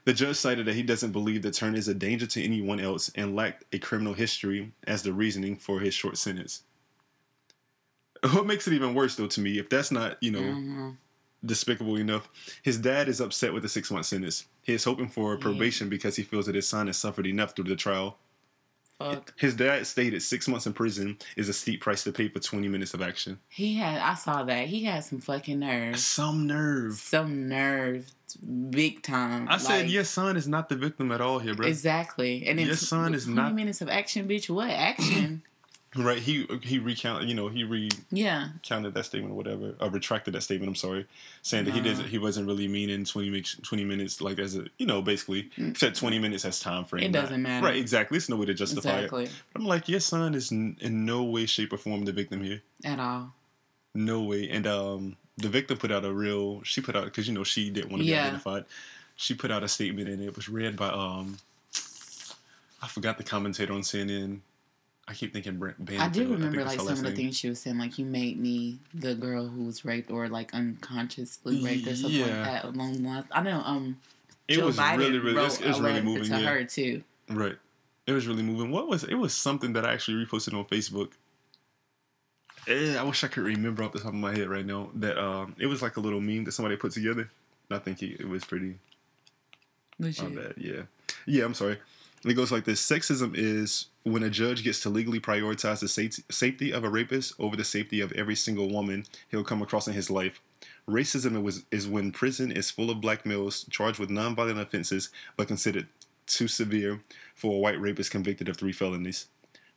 The 0.06 0.14
judge 0.14 0.36
cited 0.36 0.66
that 0.66 0.74
he 0.76 0.82
doesn't 0.84 1.10
believe 1.12 1.42
that 1.42 1.54
Turner 1.54 1.76
is 1.76 1.88
a 1.88 1.94
danger 1.94 2.26
to 2.26 2.42
anyone 2.42 2.80
else 2.80 3.10
and 3.16 3.36
lacked 3.36 3.64
a 3.74 3.78
criminal 3.78 4.14
history 4.14 4.72
as 4.86 5.02
the 5.02 5.12
reasoning 5.12 5.56
for 5.56 5.80
his 5.80 5.92
short 5.94 6.16
sentence. 6.16 6.62
What 8.32 8.46
makes 8.46 8.66
it 8.66 8.72
even 8.72 8.94
worse, 8.94 9.14
though, 9.16 9.26
to 9.26 9.40
me, 9.40 9.58
if 9.58 9.68
that's 9.68 9.90
not, 9.90 10.16
you 10.22 10.30
know, 10.30 10.40
Mm-hmm. 10.40 10.90
despicable 11.44 11.96
enough, 11.96 12.28
his 12.62 12.78
dad 12.78 13.08
is 13.08 13.20
upset 13.20 13.52
with 13.52 13.62
the 13.62 13.68
six 13.68 13.90
month 13.90 14.06
sentence. 14.06 14.46
He 14.62 14.72
is 14.74 14.84
hoping 14.84 15.08
for 15.08 15.36
probation 15.36 15.88
because 15.88 16.16
he 16.16 16.22
feels 16.22 16.46
that 16.46 16.54
his 16.54 16.66
son 16.66 16.86
has 16.86 16.96
suffered 16.96 17.26
enough 17.26 17.54
through 17.54 17.66
the 17.66 17.76
trial. 17.76 18.16
Fuck. 18.98 19.34
His 19.38 19.54
dad 19.54 19.86
stated 19.86 20.22
six 20.22 20.48
months 20.48 20.66
in 20.66 20.72
prison 20.72 21.18
is 21.36 21.50
a 21.50 21.52
steep 21.52 21.82
price 21.82 22.02
to 22.04 22.12
pay 22.12 22.28
for 22.28 22.38
20 22.40 22.66
minutes 22.68 22.94
of 22.94 23.02
action. 23.02 23.38
He 23.48 23.74
had. 23.74 24.00
I 24.00 24.14
saw 24.14 24.42
that. 24.44 24.68
He 24.68 24.84
had 24.84 25.04
some 25.04 25.20
fucking 25.20 25.58
nerve. 25.58 25.98
Some 25.98 26.46
nerve. 26.46 26.94
Some 26.94 27.46
nerve, 27.48 28.10
big 28.34 29.02
time. 29.02 29.48
I 29.48 29.58
said, 29.58 29.88
your 29.88 30.04
son 30.04 30.36
is 30.36 30.48
not 30.48 30.68
the 30.68 30.76
victim 30.76 31.12
at 31.12 31.20
all 31.20 31.38
here, 31.38 31.54
bro. 31.54 31.66
Exactly. 31.66 32.46
And 32.46 32.58
then 32.58 32.66
Your 32.66 32.76
son 32.76 33.14
is 33.14 33.24
20 33.24 33.36
not- 33.36 33.54
minutes 33.54 33.80
of 33.80 33.88
action, 33.88 34.26
bitch. 34.28 34.48
What 34.50 34.70
action? 34.70 35.42
Right? 35.98 36.18
He 36.18 36.46
he 36.62 36.78
recounted, 36.78 37.26
you 37.26 37.34
know, 37.34 37.48
he 37.48 37.64
re 37.64 37.88
yeah. 38.10 38.48
recounted 38.52 38.92
that 38.92 39.04
statement 39.04 39.32
or 39.32 39.36
whatever, 39.36 39.74
or 39.80 39.88
retracted 39.88 40.34
that 40.34 40.42
statement. 40.42 40.68
I'm 40.68 40.74
sorry, 40.74 41.06
saying 41.40 41.64
that 41.64 41.70
he 41.72 41.80
didn't, 41.80 42.04
he 42.04 42.18
wasn't 42.18 42.46
really 42.48 42.68
meaning 42.68 43.02
20 43.06 43.30
minutes, 43.30 43.56
20 43.62 43.84
minutes, 43.84 44.20
like 44.20 44.38
as 44.38 44.56
a, 44.58 44.66
you 44.76 44.84
know, 44.84 45.00
basically 45.00 45.48
said 45.74 45.94
20 45.94 46.18
minutes 46.18 46.44
as 46.44 46.60
time 46.60 46.84
frame. 46.84 47.04
It 47.04 47.12
not- 47.12 47.22
doesn't 47.22 47.40
matter. 47.40 47.64
Right? 47.64 47.76
Exactly. 47.76 48.18
It's 48.18 48.28
no 48.28 48.36
way 48.36 48.44
to 48.44 48.52
justify 48.52 48.90
Exactly. 48.90 49.24
it. 49.24 49.30
But 49.54 49.62
I'm 49.62 49.66
like, 49.66 49.88
your 49.88 50.00
son 50.00 50.34
is 50.34 50.52
n- 50.52 50.76
in 50.82 51.06
no 51.06 51.22
way, 51.24 51.46
shape, 51.46 51.72
or 51.72 51.78
form 51.78 52.04
the 52.04 52.12
victim 52.12 52.42
here. 52.44 52.60
At 52.84 53.00
all. 53.00 53.32
No 53.94 54.20
way. 54.20 54.50
And 54.50 54.66
um, 54.66 55.16
the 55.38 55.48
victim 55.48 55.76
put 55.78 55.90
out 55.90 56.04
a 56.04 56.12
real. 56.12 56.62
She 56.62 56.80
put 56.80 56.96
out 56.96 57.04
because 57.04 57.28
you 57.28 57.34
know 57.34 57.44
she 57.44 57.70
didn't 57.70 57.90
want 57.90 58.02
to 58.02 58.08
Yeah. 58.08 58.22
be 58.22 58.26
identified. 58.28 58.64
She 59.16 59.34
put 59.34 59.50
out 59.50 59.62
a 59.62 59.68
statement 59.68 60.08
and 60.08 60.22
it 60.22 60.34
was 60.36 60.48
read 60.48 60.76
by 60.76 60.88
um. 60.88 61.38
I 62.82 62.88
forgot 62.88 63.16
the 63.18 63.24
commentator 63.24 63.72
on 63.72 63.80
CNN. 63.80 64.40
I 65.08 65.14
keep 65.14 65.32
thinking 65.32 65.56
Brent 65.56 65.78
Banfield. 65.78 66.02
I 66.02 66.08
do 66.08 66.32
remember 66.32 66.58
that's 66.64 66.76
like 66.76 66.86
some 66.86 66.98
of 66.98 67.04
the 67.04 67.12
things 67.12 67.38
she 67.38 67.48
was 67.48 67.60
saying, 67.60 67.78
like 67.78 67.96
you 67.98 68.04
made 68.04 68.38
me 68.38 68.78
the 68.92 69.14
girl 69.14 69.46
who 69.46 69.64
was 69.64 69.84
raped 69.84 70.10
or 70.10 70.28
like 70.28 70.52
unconsciously 70.52 71.62
raped 71.64 71.86
or 71.86 71.94
something 71.94 72.20
like 72.20 72.30
that 72.44 72.64
along 72.64 73.02
the 73.02 73.08
lines. 73.08 73.26
I 73.30 73.42
know 73.42 73.62
um 73.64 73.98
It 74.48 74.54
Joe 74.56 74.66
was 74.66 74.76
Biden 74.76 74.98
really, 74.98 75.18
really, 75.18 75.34
wrote 75.36 75.46
it's, 75.46 75.60
it's 75.60 75.78
really 75.78 76.02
moving. 76.02 76.24
to 76.24 76.40
Yeah, 76.40 76.48
her 76.50 76.64
too. 76.64 77.02
right. 77.30 77.56
It 78.06 78.12
was 78.12 78.26
really 78.26 78.42
moving. 78.42 78.70
What 78.70 78.88
was 78.88 79.04
it? 79.04 79.14
Was 79.14 79.34
something 79.34 79.72
that 79.74 79.84
I 79.86 79.92
actually 79.92 80.24
reposted 80.24 80.54
on 80.54 80.64
Facebook. 80.66 81.12
Eh, 82.68 82.96
I 82.96 83.02
wish 83.02 83.22
I 83.22 83.28
could 83.28 83.44
remember 83.44 83.82
off 83.82 83.92
the 83.92 83.98
top 83.98 84.08
of 84.08 84.14
my 84.14 84.34
head 84.36 84.48
right 84.48 84.66
now. 84.66 84.90
That 84.94 85.18
um, 85.18 85.54
it 85.58 85.66
was 85.66 85.82
like 85.82 85.96
a 85.96 86.00
little 86.00 86.20
meme 86.20 86.44
that 86.44 86.52
somebody 86.52 86.76
put 86.76 86.92
together. 86.92 87.30
And 87.70 87.76
I 87.76 87.78
think 87.78 88.02
it, 88.02 88.20
it 88.20 88.28
was 88.28 88.44
pretty 88.44 88.78
My 89.98 90.08
Legit. 90.08 90.34
bad. 90.34 90.54
Yeah. 90.56 90.82
Yeah, 91.26 91.44
I'm 91.44 91.54
sorry. 91.54 91.78
It 92.24 92.34
goes 92.34 92.50
like 92.50 92.64
this 92.64 92.84
Sexism 92.84 93.32
is 93.36 93.86
when 94.02 94.22
a 94.22 94.30
judge 94.30 94.64
gets 94.64 94.80
to 94.80 94.90
legally 94.90 95.20
prioritize 95.20 95.80
the 95.80 95.88
safety, 95.88 96.24
safety 96.30 96.72
of 96.72 96.82
a 96.82 96.88
rapist 96.88 97.34
over 97.38 97.56
the 97.56 97.64
safety 97.64 98.00
of 98.00 98.12
every 98.12 98.34
single 98.34 98.68
woman 98.68 99.04
he'll 99.30 99.44
come 99.44 99.62
across 99.62 99.86
in 99.86 99.94
his 99.94 100.10
life. 100.10 100.40
Racism 100.88 101.46
is, 101.46 101.64
is 101.70 101.86
when 101.86 102.12
prison 102.12 102.50
is 102.50 102.70
full 102.70 102.90
of 102.90 103.00
black 103.00 103.26
males 103.26 103.64
charged 103.70 103.98
with 103.98 104.08
nonviolent 104.08 104.60
offenses 104.60 105.10
but 105.36 105.48
considered 105.48 105.86
too 106.26 106.48
severe 106.48 107.00
for 107.34 107.54
a 107.54 107.58
white 107.58 107.80
rapist 107.80 108.10
convicted 108.10 108.48
of 108.48 108.56
three 108.56 108.72
felonies. 108.72 109.26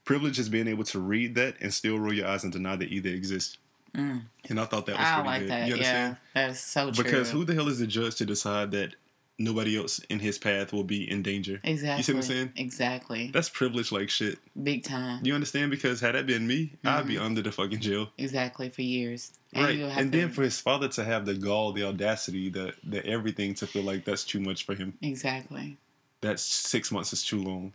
Privilege 0.10 0.40
is 0.40 0.50
being 0.50 0.68
able 0.68 0.86
to 0.86 1.00
read 1.00 1.36
that 1.36 1.58
and 1.62 1.72
still 1.72 2.00
roll 2.00 2.12
your 2.12 2.26
eyes 2.26 2.44
and 2.44 2.52
deny 2.52 2.76
that 2.76 2.92
either 2.92 3.10
exist. 3.10 3.60
Mm. 3.94 4.24
And 4.50 4.60
I 4.60 4.66
thought 4.66 4.88
that 4.88 4.98
was 4.98 5.06
I 5.06 5.14
pretty 5.14 5.30
like 5.30 5.40
good. 5.42 5.50
that. 5.52 5.68
You 5.68 5.74
understand? 5.74 6.18
Yeah, 6.36 6.48
that's 6.48 6.60
so 6.60 6.90
true. 6.90 7.04
Because 7.04 7.30
who 7.30 7.46
the 7.46 7.54
hell 7.54 7.68
is 7.68 7.78
the 7.78 7.86
judge 7.86 8.16
to 8.16 8.26
decide 8.26 8.72
that 8.72 8.96
nobody 9.38 9.78
else 9.78 10.00
in 10.10 10.18
his 10.18 10.40
path 10.40 10.74
will 10.74 10.84
be 10.84 11.08
in 11.08 11.22
danger? 11.22 11.60
exactly? 11.64 11.98
You 11.98 12.02
see 12.02 12.14
what 12.14 12.18
I'm 12.18 12.24
saying? 12.24 12.54
Exactly. 12.56 13.30
That's 13.32 13.50
privilege 13.50 13.92
like 13.92 14.10
shit. 14.10 14.40
Big 14.64 14.84
time. 14.84 15.24
You 15.24 15.36
understand? 15.36 15.70
Because 15.70 16.02
had 16.02 16.16
that 16.16 16.26
been 16.26 16.48
me, 16.48 16.74
I'd 16.84 17.06
be 17.06 17.20
under 17.20 17.44
the 17.44 17.52
fucking 17.52 17.80
jail. 17.80 18.10
Exactly 18.18 18.70
for 18.70 18.82
years. 18.82 19.34
right. 19.56 19.78
have 19.78 19.96
And 19.96 20.12
then 20.12 20.32
for 20.32 20.42
his 20.42 20.60
father 20.60 20.88
to 20.88 21.04
have 21.04 21.28
the 21.28 21.36
gall, 21.36 21.72
the 21.72 21.84
audacity, 21.84 22.50
the 22.50 22.74
the 22.84 23.06
everything 23.06 23.54
to 23.54 23.68
feel 23.68 23.84
like 23.84 24.06
that's 24.06 24.24
too 24.24 24.40
much 24.40 24.66
for 24.66 24.74
him. 24.74 24.98
exactly. 25.04 25.78
That's 26.22 26.42
six 26.42 26.92
months 26.92 27.14
is 27.14 27.24
too 27.24 27.44
long. 27.44 27.74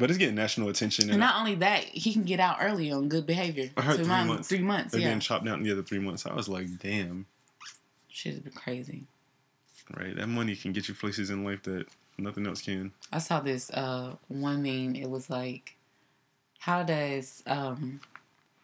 But 0.00 0.10
it's 0.10 0.18
getting 0.18 0.34
national 0.34 0.68
attention 0.70 1.04
And 1.04 1.12
and, 1.12 1.20
not 1.20 1.36
only 1.38 1.54
that, 1.56 1.84
he 1.84 2.12
can 2.12 2.24
get 2.24 2.40
out 2.40 2.56
early 2.60 2.90
on 2.90 3.08
good 3.08 3.26
behavior. 3.26 3.70
I 3.76 3.82
heard 3.82 3.98
Two 3.98 4.04
three 4.04 4.08
months- 4.08 4.28
months. 4.28 4.48
Three 4.48 4.58
months. 4.62 4.92
they're 4.92 5.00
Yeah. 5.00 5.06
getting 5.08 5.20
chopped 5.20 5.44
down 5.44 5.58
in 5.58 5.64
the 5.64 5.70
other 5.72 5.82
three 5.82 5.98
months. 6.00 6.26
I 6.26 6.32
was 6.34 6.48
like, 6.48 6.66
damn, 6.80 7.26
Shit's 8.08 8.40
been 8.40 8.52
crazy. 8.52 9.04
right? 9.96 10.16
That 10.16 10.26
money 10.28 10.56
can 10.56 10.72
get 10.72 10.88
you 10.88 10.94
places 10.94 11.30
in 11.30 11.44
life 11.44 11.62
that 11.64 11.86
nothing 12.18 12.46
else 12.46 12.62
can. 12.62 12.92
I 13.12 13.18
saw 13.18 13.40
this 13.40 13.70
uh 13.70 14.16
one 14.28 14.62
meme. 14.62 14.94
It 14.96 15.08
was 15.10 15.30
like, 15.30 15.76
how 16.58 16.82
does 16.82 17.42
um 17.46 18.00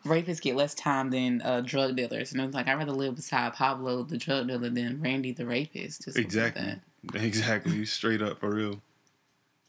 rapists 0.05 0.41
get 0.41 0.55
less 0.57 0.75
time 0.75 1.11
than 1.11 1.43
uh, 1.43 1.61
drug 1.63 1.97
dealers? 1.97 2.33
And 2.33 2.41
I 2.41 2.47
was 2.47 2.55
like, 2.55 2.69
I'd 2.69 2.75
rather 2.75 2.93
live 2.93 3.17
beside 3.17 3.55
Pablo 3.55 4.03
the 4.05 4.17
drug 4.19 4.47
dealer 4.49 4.69
than 4.71 5.01
Randy 5.01 5.33
the 5.33 5.47
rapist. 5.47 6.05
Just 6.05 6.17
Exactly. 6.19 6.63
Like 6.65 6.81
that. 7.13 7.23
Exactly. 7.25 7.85
Straight 7.87 8.23
up 8.23 8.39
for 8.41 8.55
real. 8.55 8.81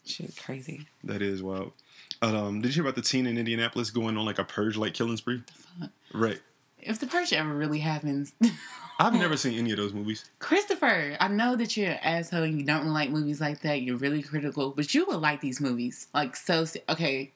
Shit, 0.07 0.35
crazy. 0.37 0.87
That 1.03 1.21
is 1.21 1.43
wild. 1.43 1.73
Um, 2.21 2.61
did 2.61 2.69
you 2.69 2.81
hear 2.81 2.83
about 2.83 2.95
the 2.95 3.01
teen 3.01 3.27
in 3.27 3.37
Indianapolis 3.37 3.89
going 3.91 4.17
on 4.17 4.25
like 4.25 4.39
a 4.39 4.43
purge 4.43 4.77
like 4.77 4.93
killing 4.93 5.17
spree? 5.17 5.43
Right. 6.13 6.39
If 6.79 6.99
the 6.99 7.07
purge 7.07 7.33
ever 7.33 7.53
really 7.53 7.79
happens, 7.79 8.33
I've 8.99 9.13
never 9.13 9.35
seen 9.37 9.57
any 9.59 9.71
of 9.71 9.77
those 9.77 9.93
movies. 9.93 10.25
Christopher, 10.39 11.17
I 11.19 11.27
know 11.27 11.55
that 11.55 11.75
you're 11.77 11.91
an 11.91 11.99
asshole 12.01 12.43
and 12.43 12.57
you 12.59 12.65
don't 12.65 12.87
like 12.87 13.09
movies 13.09 13.41
like 13.41 13.61
that. 13.61 13.81
You're 13.81 13.97
really 13.97 14.21
critical, 14.23 14.71
but 14.71 14.93
you 14.95 15.05
would 15.07 15.17
like 15.21 15.41
these 15.41 15.59
movies. 15.61 16.07
Like, 16.13 16.35
so, 16.35 16.65
okay, 16.89 17.33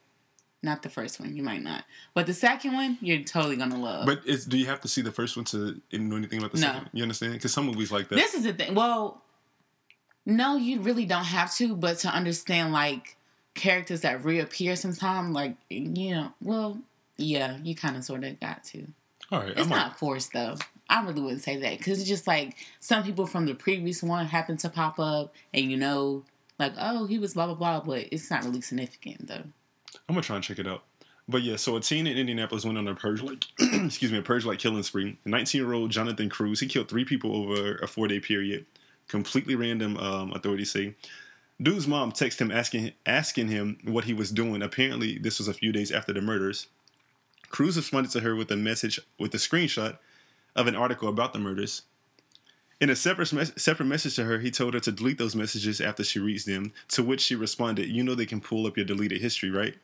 not 0.64 0.84
the 0.84 0.90
first 0.90 1.20
one, 1.20 1.36
you 1.36 1.44
might 1.44 1.62
not. 1.64 1.84
But 2.14 2.28
the 2.28 2.34
second 2.34 2.74
one, 2.74 2.98
you're 3.02 3.24
totally 3.24 3.58
going 3.58 3.72
to 3.72 3.78
love. 3.78 4.06
But 4.06 4.22
it's, 4.26 4.46
do 4.46 4.58
you 4.58 4.68
have 4.68 4.82
to 4.82 4.88
see 4.88 5.02
the 5.02 5.12
first 5.12 5.36
one 5.36 5.46
to 5.46 5.80
know 5.92 6.16
anything 6.16 6.40
about 6.40 6.54
the 6.54 6.60
No. 6.60 6.68
second? 6.68 6.90
You 6.94 7.04
understand? 7.04 7.34
Because 7.34 7.52
some 7.54 7.66
movies 7.66 7.92
like 7.92 8.10
that. 8.10 8.16
this 8.16 8.34
is 8.34 8.44
the 8.44 8.54
thing. 8.54 8.74
Well, 8.74 9.22
no, 10.26 10.56
you 10.56 10.82
really 10.82 11.06
don't 11.06 11.26
have 11.26 11.54
to, 11.56 11.76
but 11.76 12.00
to 12.00 12.10
understand, 12.10 12.74
like, 12.74 13.18
characters 13.56 14.02
that 14.02 14.24
reappear 14.24 14.76
sometime, 14.76 15.34
like, 15.34 15.56
you 15.70 16.16
know, 16.16 16.32
well, 16.42 16.80
yeah, 17.18 17.58
you 17.64 17.76
kind 17.76 17.96
of 17.96 18.04
sort 18.04 18.24
of 18.24 18.40
got 18.40 18.64
to. 18.66 18.88
All 19.32 19.40
right, 19.40 19.50
It's 19.50 19.62
I 19.62 19.64
might, 19.64 19.76
not 19.78 20.00
forced 20.00 20.34
though. 20.34 20.58
I 20.90 21.04
really 21.04 21.22
wouldn't 21.22 21.42
say 21.42 21.56
that 21.58 21.78
because 21.78 22.00
it's 22.00 22.10
just 22.10 22.28
like 22.28 22.58
some 22.80 23.04
people 23.04 23.26
from 23.26 23.46
the 23.46 23.54
previous 23.54 24.04
one 24.04 24.26
happen 24.26 24.58
to 24.58 24.70
pop 24.70 25.00
up, 25.00 25.34
and 25.54 25.72
you 25.72 25.78
know, 25.78 26.24
like 26.60 26.74
oh 26.78 27.06
he 27.06 27.18
was 27.18 27.34
blah 27.34 27.46
blah 27.46 27.56
blah, 27.56 27.80
but 27.80 28.08
it's 28.12 28.30
not 28.30 28.44
really 28.44 28.60
significant 28.60 29.28
though. 29.28 29.44
I'm 30.10 30.16
gonna 30.16 30.22
try 30.22 30.36
and 30.36 30.44
check 30.44 30.60
it 30.60 30.68
out. 30.68 30.84
But 31.30 31.44
yeah, 31.44 31.56
so 31.56 31.78
a 31.78 31.80
teen 31.80 32.08
in 32.08 32.18
Indianapolis 32.18 32.66
went 32.66 32.78
on 32.78 32.88
a 32.90 32.96
purge 32.96 33.22
like 33.22 33.46
excuse 33.60 34.12
me, 34.12 34.18
a 34.18 34.22
purge 34.22 34.46
like 34.46 34.60
killing 34.60 34.84
spree. 34.84 35.18
19 35.24 35.62
year 35.62 35.74
old 35.74 35.92
Jonathan 35.92 36.30
Cruz, 36.30 36.60
he 36.60 36.68
killed 36.68 36.90
three 36.90 37.06
people 37.06 37.34
over 37.36 37.76
a 37.78 37.88
four 37.88 38.10
day 38.10 38.20
period. 38.20 38.66
Completely 39.12 39.56
random, 39.56 39.98
um, 39.98 40.32
authorities 40.32 40.72
say. 40.72 40.96
Dude's 41.62 41.86
mom 41.86 42.14
texted 42.14 42.40
him 42.40 42.50
asking 42.50 42.94
asking 43.06 43.50
him 43.50 43.78
what 43.84 44.06
he 44.06 44.14
was 44.14 44.32
doing. 44.32 44.62
Apparently, 44.62 45.18
this 45.18 45.38
was 45.38 45.50
a 45.50 45.54
few 45.54 45.74
days 45.74 45.92
after 45.92 46.14
the 46.14 46.22
murders. 46.22 46.68
Cruz 47.50 47.76
responded 47.76 48.14
to 48.14 48.22
her 48.22 48.38
with 48.38 48.50
a 48.52 48.56
message 48.56 49.02
with 49.20 49.34
a 49.34 49.38
screenshot 49.38 49.98
of 50.56 50.68
an 50.68 50.78
article 50.78 51.10
about 51.10 51.34
the 51.34 51.40
murders. 51.40 51.82
In 52.80 52.90
a 52.90 52.96
separate 52.96 53.34
mes- 53.34 53.52
separate 53.58 53.88
message 53.88 54.16
to 54.16 54.24
her, 54.24 54.40
he 54.40 54.50
told 54.50 54.76
her 54.76 54.80
to 54.80 54.94
delete 54.94 55.18
those 55.18 55.36
messages 55.36 55.82
after 55.82 56.06
she 56.06 56.20
reads 56.20 56.46
them. 56.46 56.72
To 56.92 57.04
which 57.04 57.20
she 57.20 57.36
responded, 57.36 57.90
"You 57.90 58.04
know 58.06 58.16
they 58.16 58.26
can 58.26 58.40
pull 58.40 58.66
up 58.66 58.78
your 58.78 58.86
deleted 58.86 59.20
history, 59.20 59.50
right?" 59.50 59.76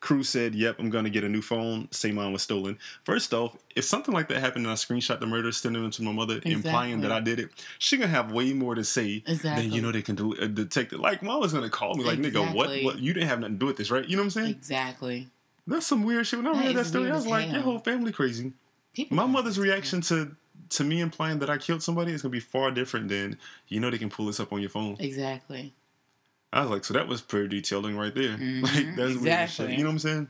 Cruz 0.00 0.28
said, 0.30 0.54
"Yep, 0.54 0.76
I'm 0.78 0.88
gonna 0.88 1.10
get 1.10 1.24
a 1.24 1.28
new 1.28 1.42
phone. 1.42 1.86
Say 1.90 2.10
mine 2.10 2.32
was 2.32 2.42
stolen." 2.42 2.78
First 3.04 3.34
off, 3.34 3.56
if 3.76 3.84
something 3.84 4.14
like 4.14 4.28
that 4.28 4.40
happened 4.40 4.64
and 4.64 4.72
I 4.72 4.74
screenshot 4.76 5.20
the 5.20 5.26
murder, 5.26 5.52
sending 5.52 5.82
them 5.82 5.90
to 5.90 6.02
my 6.02 6.12
mother, 6.12 6.40
implying 6.44 7.02
that 7.02 7.12
I 7.12 7.20
did 7.20 7.38
it, 7.38 7.50
she 7.78 7.98
gonna 7.98 8.08
have 8.08 8.32
way 8.32 8.52
more 8.54 8.74
to 8.74 8.82
say 8.82 9.22
Exactly. 9.26 9.64
than 9.64 9.72
you 9.72 9.82
know 9.82 9.92
they 9.92 10.02
can 10.02 10.14
del- 10.14 10.42
uh, 10.42 10.46
detect 10.46 10.94
it. 10.94 11.00
Like 11.00 11.22
mom 11.22 11.40
was 11.40 11.52
gonna 11.52 11.68
call 11.68 11.94
me, 11.96 12.04
like 12.04 12.18
nigga, 12.18 12.54
what? 12.54 12.70
What? 12.82 12.98
You 12.98 13.12
didn't 13.12 13.28
have 13.28 13.40
nothing 13.40 13.56
to 13.56 13.58
do 13.60 13.66
with 13.66 13.76
this, 13.76 13.90
right? 13.90 14.08
You 14.08 14.16
know 14.16 14.22
what 14.22 14.26
I'm 14.36 14.42
saying? 14.42 14.50
Exactly. 14.50 15.28
That's 15.66 15.86
some 15.86 16.02
weird 16.02 16.26
shit. 16.26 16.38
When 16.38 16.46
I 16.46 16.54
That 16.54 16.66
read 16.66 16.76
that 16.76 16.86
story, 16.86 17.10
I 17.10 17.14
was 17.14 17.24
as 17.24 17.30
like, 17.30 17.52
your 17.52 17.60
whole 17.60 17.78
family 17.78 18.12
crazy. 18.12 18.52
People 18.94 19.16
My 19.16 19.26
mother's 19.26 19.58
reaction 19.58 20.00
to 20.02 20.34
to 20.70 20.84
me 20.84 21.00
implying 21.00 21.40
that 21.40 21.50
I 21.50 21.58
killed 21.58 21.82
somebody 21.82 22.12
is 22.12 22.22
gonna 22.22 22.32
be 22.32 22.40
far 22.40 22.70
different 22.70 23.08
than 23.08 23.38
you 23.68 23.80
know 23.80 23.90
they 23.90 23.98
can 23.98 24.08
pull 24.10 24.26
this 24.26 24.40
up 24.40 24.52
on 24.52 24.60
your 24.60 24.70
phone. 24.70 24.96
Exactly. 24.98 25.74
I 26.52 26.62
was 26.62 26.70
like, 26.70 26.84
so 26.84 26.94
that 26.94 27.06
was 27.06 27.20
pretty 27.20 27.48
detailing 27.48 27.96
right 27.96 28.14
there. 28.14 28.36
Mhm, 28.36 28.62
Like 28.74 28.96
that's 28.96 29.14
weird 29.16 29.26
as 29.28 29.50
shit. 29.52 29.66
exactly. 29.66 29.72
You 29.76 29.78
know 29.78 29.84
what 29.84 29.92
I'm 29.92 29.98
saying? 30.00 30.28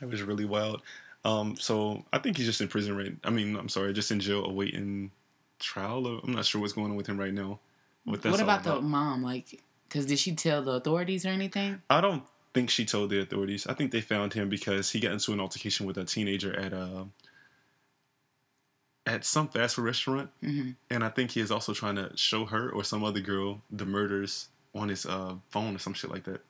That 0.00 0.08
was 0.10 0.22
really 0.22 0.44
wild. 0.46 0.82
Um, 1.24 1.56
so 1.56 2.04
I 2.12 2.18
think 2.18 2.38
he's 2.38 2.46
just 2.46 2.60
in 2.62 2.68
prison 2.68 2.96
right. 2.96 3.14
I 3.24 3.30
mean, 3.30 3.54
I'm 3.56 3.68
sorry, 3.68 3.92
just 3.92 4.10
in 4.10 4.20
jail 4.20 4.44
awaiting 4.46 5.10
trial. 5.58 6.06
Or, 6.06 6.20
I'm 6.24 6.32
not 6.32 6.46
sure 6.46 6.60
what's 6.60 6.72
going 6.72 6.90
on 6.90 6.96
with 6.96 7.06
him 7.06 7.18
right 7.18 7.34
now. 7.34 7.58
What, 8.04 8.22
that's 8.22 8.32
what 8.32 8.40
all 8.40 8.48
about 8.48 8.64
the 8.64 8.80
mom? 8.80 9.22
Like, 9.22 9.60
because 9.88 10.06
did 10.06 10.18
she 10.18 10.34
tell 10.34 10.62
the 10.62 10.72
authorities 10.72 11.26
or 11.26 11.28
anything? 11.28 11.82
I 11.90 12.00
don't 12.00 12.22
think 12.54 12.70
she 12.70 12.86
told 12.86 13.10
the 13.10 13.20
authorities. 13.20 13.66
I 13.66 13.74
think 13.74 13.90
they 13.90 14.00
found 14.00 14.32
him 14.32 14.48
because 14.48 14.90
he 14.90 15.00
got 15.00 15.12
into 15.12 15.32
an 15.34 15.40
altercation 15.40 15.84
with 15.86 15.98
a 15.98 16.04
teenager 16.04 16.58
at 16.58 16.72
a 16.72 17.06
at 19.06 19.24
some 19.24 19.48
fast 19.48 19.76
food 19.76 19.84
restaurant, 19.84 20.30
hmm 20.40 20.70
and 20.90 21.02
I 21.04 21.08
think 21.08 21.32
he 21.32 21.40
is 21.40 21.50
also 21.50 21.72
trying 21.72 21.96
to 21.96 22.12
show 22.16 22.44
her 22.46 22.70
or 22.70 22.84
some 22.84 23.02
other 23.04 23.20
girl 23.20 23.62
the 23.70 23.84
murders 23.86 24.48
on 24.74 24.88
his 24.88 25.06
uh, 25.06 25.34
phone 25.50 25.74
or 25.76 25.78
some 25.78 25.94
shit 25.94 26.10
like 26.10 26.24
that. 26.24 26.40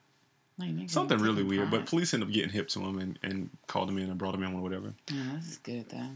Like, 0.58 0.90
Something 0.90 1.18
really 1.18 1.42
weird. 1.42 1.70
But 1.70 1.86
police 1.86 2.12
ended 2.12 2.28
up 2.28 2.34
getting 2.34 2.50
hip 2.50 2.68
to 2.68 2.80
him 2.80 2.98
and, 2.98 3.18
and 3.22 3.48
called 3.66 3.88
him 3.88 3.96
in 3.98 4.10
and 4.10 4.18
brought 4.18 4.34
him 4.34 4.42
in 4.42 4.54
or 4.54 4.60
whatever. 4.60 4.92
Yeah, 5.10 5.22
this 5.36 5.48
is 5.52 5.56
good 5.58 5.88
though. 5.88 6.10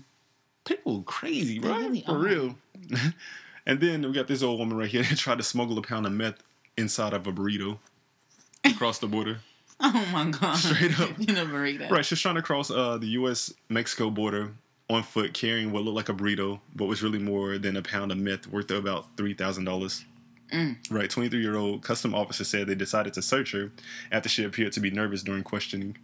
People 0.65 1.03
crazy, 1.03 1.59
They 1.59 1.69
right? 1.69 1.81
really 1.81 2.03
For 2.03 2.19
real. 2.19 2.57
and 3.67 3.81
then 3.81 4.03
we 4.03 4.13
got 4.13 4.29
this 4.29 4.43
old 4.43 4.59
woman 4.59 4.77
right 4.77 4.89
here 4.89 5.03
that 5.03 5.17
tried 5.17 5.39
to 5.39 5.45
smuggle 5.45 5.79
a 5.79 5.83
pound 5.83 6.05
of 6.07 6.13
meth 6.13 6.43
inside 6.77 7.13
of 7.15 7.27
a 7.27 7.33
burrito 7.33 7.79
across 8.65 8.99
the 8.99 9.07
border. 9.07 9.39
Oh 9.81 10.09
my 10.13 10.31
god! 10.31 10.55
Straight 10.57 10.99
up. 11.01 11.11
you 11.19 11.35
know, 11.35 11.45
burrito. 11.47 11.91
Right, 11.91 12.05
she's 12.07 12.21
trying 12.21 12.37
to 12.37 12.43
cross 12.43 12.71
uh, 12.71 12.97
the 12.97 13.09
U.S. 13.09 13.53
Mexico 13.69 14.09
border 14.09 14.53
on 14.89 15.03
foot, 15.03 15.35
carrying 15.35 15.73
what 15.73 15.83
looked 15.83 15.97
like 15.97 16.09
a 16.09 16.15
burrito, 16.15 16.61
but 16.77 16.85
was 16.87 17.03
really 17.03 17.19
more 17.19 17.59
than 17.59 17.77
a 17.77 17.83
pound 17.83 18.13
of 18.13 18.17
meth 18.19 18.47
worth 18.47 18.71
about 18.71 19.17
three 19.17 19.35
thousand 19.35 19.65
dollars. 19.65 20.05
Mm. 20.55 20.77
Right, 20.91 21.11
twenty-three-year-old 21.11 21.83
custom 21.83 22.15
officer 22.15 22.45
said 22.45 22.67
they 22.69 22.75
decided 22.75 23.13
to 23.15 23.23
search 23.23 23.53
her 23.53 23.73
after 24.13 24.29
she 24.29 24.45
appeared 24.45 24.73
to 24.73 24.81
be 24.81 24.91
nervous 24.91 25.23
during 25.23 25.43
questioning. 25.43 25.97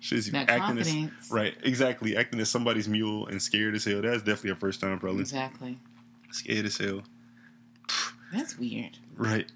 She's 0.00 0.30
That 0.32 0.50
acting 0.50 0.78
as 0.78 1.30
right, 1.30 1.54
exactly, 1.62 2.16
acting 2.16 2.38
as 2.40 2.50
somebody's 2.50 2.88
mule 2.88 3.26
and 3.26 3.40
scared 3.42 3.74
as 3.74 3.84
hell. 3.84 4.02
That's 4.02 4.22
definitely 4.22 4.50
a 4.50 4.56
first 4.56 4.80
time 4.80 4.98
problem. 4.98 5.20
Exactly. 5.20 5.78
Scared 6.30 6.66
as 6.66 6.76
hell. 6.76 7.02
That's 8.32 8.58
weird. 8.58 8.98
Right. 9.16 9.50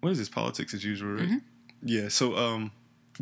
What 0.00 0.10
is 0.10 0.18
this? 0.18 0.28
Politics 0.28 0.72
as 0.74 0.84
usual, 0.84 1.14
right? 1.14 1.28
Mhm. 1.28 1.42
Yeah. 1.82 2.08
So, 2.08 2.36
um, 2.36 2.70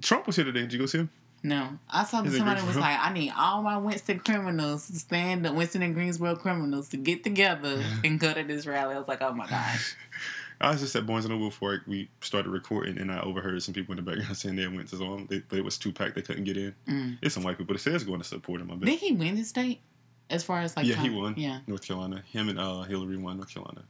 Trump 0.00 0.26
was 0.26 0.36
here 0.36 0.44
today. 0.44 0.60
Did 0.60 0.72
you 0.74 0.78
go 0.78 0.86
see 0.86 0.98
him? 0.98 1.10
No, 1.46 1.78
I 1.88 2.02
saw 2.02 2.22
that 2.22 2.28
Is 2.28 2.34
it 2.34 2.38
somebody 2.38 2.66
was 2.66 2.76
like, 2.76 2.98
"I 3.00 3.12
need 3.12 3.32
all 3.36 3.62
my 3.62 3.76
Winston 3.76 4.18
criminals 4.18 4.88
to 4.88 4.98
stand 4.98 5.46
up, 5.46 5.54
Winston 5.54 5.80
and 5.80 5.94
Greensboro 5.94 6.34
criminals 6.34 6.88
to 6.88 6.96
get 6.96 7.22
together 7.22 7.84
and 8.02 8.18
go 8.18 8.34
to 8.34 8.42
this 8.42 8.66
rally." 8.66 8.96
I 8.96 8.98
was 8.98 9.06
like, 9.06 9.22
"Oh 9.22 9.32
my 9.32 9.46
gosh!" 9.46 9.94
I 10.60 10.72
was 10.72 10.80
just 10.80 10.96
at 10.96 11.06
Barnes 11.06 11.24
and 11.24 11.32
Noble 11.32 11.50
before 11.50 11.82
we 11.86 12.08
started 12.20 12.50
recording, 12.50 12.98
and 12.98 13.12
I 13.12 13.20
overheard 13.20 13.62
some 13.62 13.74
people 13.74 13.96
in 13.96 14.04
the 14.04 14.10
background 14.10 14.36
saying 14.36 14.56
they 14.56 14.66
went 14.66 14.88
to 14.88 14.96
some, 14.96 15.26
they, 15.30 15.38
but 15.38 15.56
it 15.56 15.64
was 15.64 15.78
too 15.78 15.92
packed 15.92 16.16
they 16.16 16.22
couldn't 16.22 16.44
get 16.44 16.56
in. 16.56 16.74
Mm. 16.88 17.18
It's 17.22 17.34
some 17.34 17.44
white 17.44 17.58
people. 17.58 17.74
They 17.74 17.78
said 17.78 17.94
it's 17.94 18.02
going 18.02 18.18
to 18.18 18.26
support 18.26 18.60
him. 18.60 18.72
I 18.72 18.74
bet. 18.74 18.88
Did 18.88 18.98
he 18.98 19.12
win 19.12 19.36
the 19.36 19.44
state? 19.44 19.80
As 20.28 20.42
far 20.42 20.62
as 20.62 20.76
like, 20.76 20.86
yeah, 20.86 20.96
he 20.96 21.10
won. 21.10 21.34
Yeah, 21.36 21.60
North 21.68 21.86
Carolina. 21.86 22.24
Him 22.32 22.48
and 22.48 22.58
uh, 22.58 22.82
Hillary 22.82 23.16
won 23.16 23.36
North 23.36 23.54
Carolina. 23.54 23.82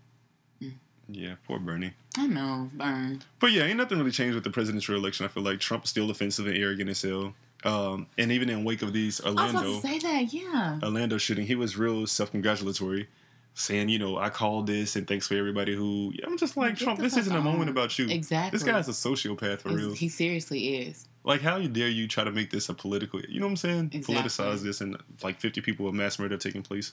Mm. 0.60 0.74
Yeah, 1.08 1.34
poor 1.46 1.58
Bernie. 1.58 1.94
I 2.18 2.26
know. 2.26 2.68
Burn. 2.74 3.22
But 3.38 3.52
yeah, 3.52 3.62
ain't 3.62 3.78
nothing 3.78 3.96
really 3.96 4.10
changed 4.10 4.34
with 4.34 4.44
the 4.44 4.50
presidential 4.50 4.96
election. 4.96 5.24
I 5.24 5.28
feel 5.28 5.42
like 5.42 5.60
Trump's 5.60 5.88
still 5.88 6.10
offensive 6.10 6.46
and 6.46 6.56
arrogant 6.56 6.90
as 6.90 7.00
hell. 7.00 7.32
Um, 7.66 8.06
and 8.16 8.30
even 8.30 8.48
in 8.48 8.62
wake 8.64 8.82
of 8.82 8.92
these 8.92 9.20
I 9.20 9.30
was 9.30 9.34
about 9.34 9.54
Orlando, 9.56 9.80
to 9.80 9.86
say 9.86 9.98
that. 9.98 10.32
Yeah. 10.32 10.78
Orlando 10.82 11.18
shooting, 11.18 11.46
he 11.46 11.56
was 11.56 11.76
real 11.76 12.06
self 12.06 12.30
congratulatory, 12.30 13.08
saying, 13.54 13.88
you 13.88 13.98
know, 13.98 14.16
I 14.18 14.28
called 14.30 14.68
this 14.68 14.94
and 14.94 15.06
thanks 15.06 15.26
for 15.26 15.34
everybody 15.34 15.74
who. 15.74 16.12
I'm 16.24 16.38
just 16.38 16.56
like, 16.56 16.76
Get 16.78 16.84
Trump, 16.84 17.00
this 17.00 17.16
isn't 17.16 17.34
a 17.34 17.40
moment 17.40 17.68
about 17.70 17.98
you. 17.98 18.08
Exactly. 18.08 18.56
This 18.56 18.62
guy's 18.66 18.88
a 18.88 18.92
sociopath 18.92 19.60
for 19.60 19.70
real. 19.70 19.92
He 19.92 20.08
seriously 20.08 20.76
is. 20.76 21.08
Like, 21.24 21.40
how 21.40 21.58
dare 21.58 21.88
you 21.88 22.06
try 22.06 22.22
to 22.22 22.30
make 22.30 22.50
this 22.50 22.68
a 22.68 22.74
political? 22.74 23.20
You 23.22 23.40
know 23.40 23.46
what 23.46 23.50
I'm 23.50 23.56
saying? 23.56 23.90
Exactly. 23.92 24.14
Politicize 24.14 24.62
this 24.62 24.80
and 24.80 24.96
like 25.24 25.40
50 25.40 25.60
people 25.60 25.88
of 25.88 25.94
mass 25.94 26.20
murder 26.20 26.36
taking 26.36 26.62
place. 26.62 26.92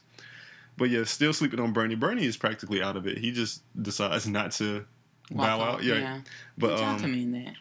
But 0.75 0.89
yeah, 0.89 1.03
still 1.03 1.33
sleeping 1.33 1.59
on 1.59 1.71
Bernie. 1.71 1.93
Bernie 1.93 2.25
is 2.25 2.35
practically 2.35 2.81
out 2.81 2.97
of 2.97 3.05
it. 3.05 3.19
He 3.19 3.31
just 3.31 3.61
decides 3.79 4.27
not 4.27 4.53
to 4.53 4.85
Walk 5.29 5.45
bow 5.45 5.59
off, 5.59 5.73
out. 5.75 5.83
Yeah, 5.83 6.21
but 6.57 6.69
But 6.69 6.79
y'all 6.79 6.89
um, 6.89 6.99
commend 6.99 7.33
that. 7.35 7.55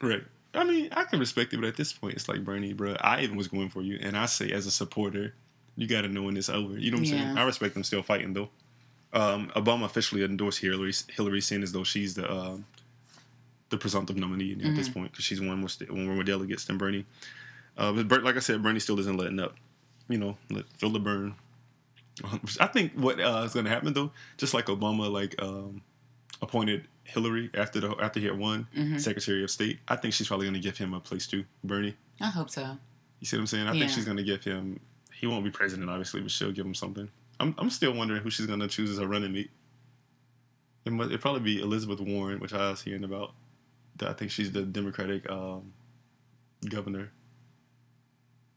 right. 0.00 0.22
I 0.54 0.64
mean, 0.64 0.88
I 0.92 1.04
can 1.04 1.18
respect 1.20 1.52
it, 1.52 1.56
but 1.60 1.66
at 1.68 1.76
this 1.76 1.92
point, 1.92 2.14
it's 2.14 2.28
like 2.28 2.44
Bernie, 2.44 2.72
bro. 2.72 2.96
I 3.00 3.22
even 3.22 3.36
was 3.36 3.48
going 3.48 3.68
for 3.70 3.82
you, 3.82 3.98
and 4.00 4.16
I 4.16 4.26
say 4.26 4.50
as 4.52 4.66
a 4.66 4.70
supporter, 4.70 5.34
you 5.76 5.86
got 5.86 6.02
to 6.02 6.08
know 6.08 6.22
when 6.22 6.36
it's 6.36 6.48
over. 6.48 6.78
You 6.78 6.90
know 6.90 6.96
what 6.98 7.06
I'm 7.08 7.10
saying? 7.10 7.38
I 7.38 7.44
respect 7.44 7.74
them 7.74 7.82
still 7.84 8.02
fighting 8.02 8.32
though. 8.34 8.48
Um, 9.12 9.50
Obama 9.56 9.84
officially 9.84 10.22
endorsed 10.24 10.60
Hillary, 10.60 10.92
Hillary, 11.08 11.40
saying 11.40 11.62
as 11.62 11.72
though 11.72 11.84
she's 11.84 12.14
the 12.14 12.28
uh, 12.30 12.56
the 13.70 13.76
presumptive 13.76 14.16
nominee 14.16 14.52
at 14.52 14.58
this 14.76 14.88
Mm-hmm. 14.88 15.00
point 15.00 15.12
because 15.12 15.24
she's 15.24 15.40
one 15.40 15.58
more 15.58 15.68
st- 15.68 15.90
one 15.90 16.06
more 16.06 16.22
delegates 16.24 16.64
than 16.64 16.78
Bernie. 16.78 17.06
Uh, 17.76 18.02
but 18.04 18.22
like 18.22 18.36
I 18.36 18.40
said, 18.40 18.62
Bernie 18.62 18.80
still 18.80 18.98
isn't 19.00 19.16
letting 19.16 19.40
up. 19.40 19.56
You 20.08 20.18
know, 20.18 20.36
let, 20.50 20.66
feel 20.78 20.90
the 20.90 20.98
burn. 21.00 21.34
I 22.60 22.66
think 22.68 22.92
what 22.92 23.18
uh, 23.20 23.42
is 23.44 23.52
going 23.54 23.64
to 23.64 23.70
happen 23.70 23.92
though, 23.92 24.12
just 24.36 24.54
like 24.54 24.66
Obama, 24.66 25.10
like 25.10 25.34
um, 25.42 25.82
appointed 26.44 26.86
Hillary 27.04 27.50
after 27.54 27.80
the 27.80 27.90
after 28.00 28.20
he 28.20 28.26
had 28.26 28.38
won 28.38 28.66
Mhm. 28.76 29.00
Secretary 29.00 29.42
of 29.44 29.50
State. 29.50 29.78
I 29.88 29.96
think 29.96 30.14
she's 30.14 30.28
probably 30.28 30.46
going 30.46 30.54
to 30.54 30.60
give 30.60 30.78
him 30.78 30.94
a 30.94 31.00
place 31.00 31.26
too, 31.26 31.44
Bernie. 31.62 31.94
I 32.20 32.28
hope 32.30 32.48
so. 32.50 32.78
You 33.20 33.26
see 33.26 33.36
what 33.36 33.42
I'm 33.42 33.46
saying? 33.48 33.66
I 33.68 33.72
Yeah. 33.72 33.80
think 33.80 33.90
she's 33.92 34.04
going 34.04 34.16
to 34.16 34.22
give 34.24 34.44
him. 34.44 34.80
He 35.12 35.26
won't 35.26 35.44
be 35.44 35.50
president, 35.50 35.90
obviously, 35.90 36.20
but 36.20 36.30
she'll 36.30 36.52
give 36.52 36.66
him 36.66 36.74
something. 36.74 37.08
I'm 37.40 37.54
I'm 37.58 37.70
still 37.70 37.92
wondering 37.92 38.22
who 38.22 38.30
she's 38.30 38.46
going 38.46 38.60
to 38.60 38.68
choose 38.68 38.90
as 38.90 38.98
her 38.98 39.06
running 39.06 39.32
mate. 39.32 39.50
It 40.84 40.92
must 40.92 41.08
it'd 41.10 41.20
probably 41.20 41.40
be 41.40 41.60
Elizabeth 41.60 42.00
Warren, 42.00 42.38
which 42.40 42.52
I 42.52 42.70
was 42.70 42.82
hearing 42.82 43.04
about. 43.04 43.34
I 44.00 44.12
think 44.12 44.30
she's 44.30 44.52
the 44.52 44.62
Democratic 44.62 45.28
um, 45.30 45.72
governor. 46.68 47.10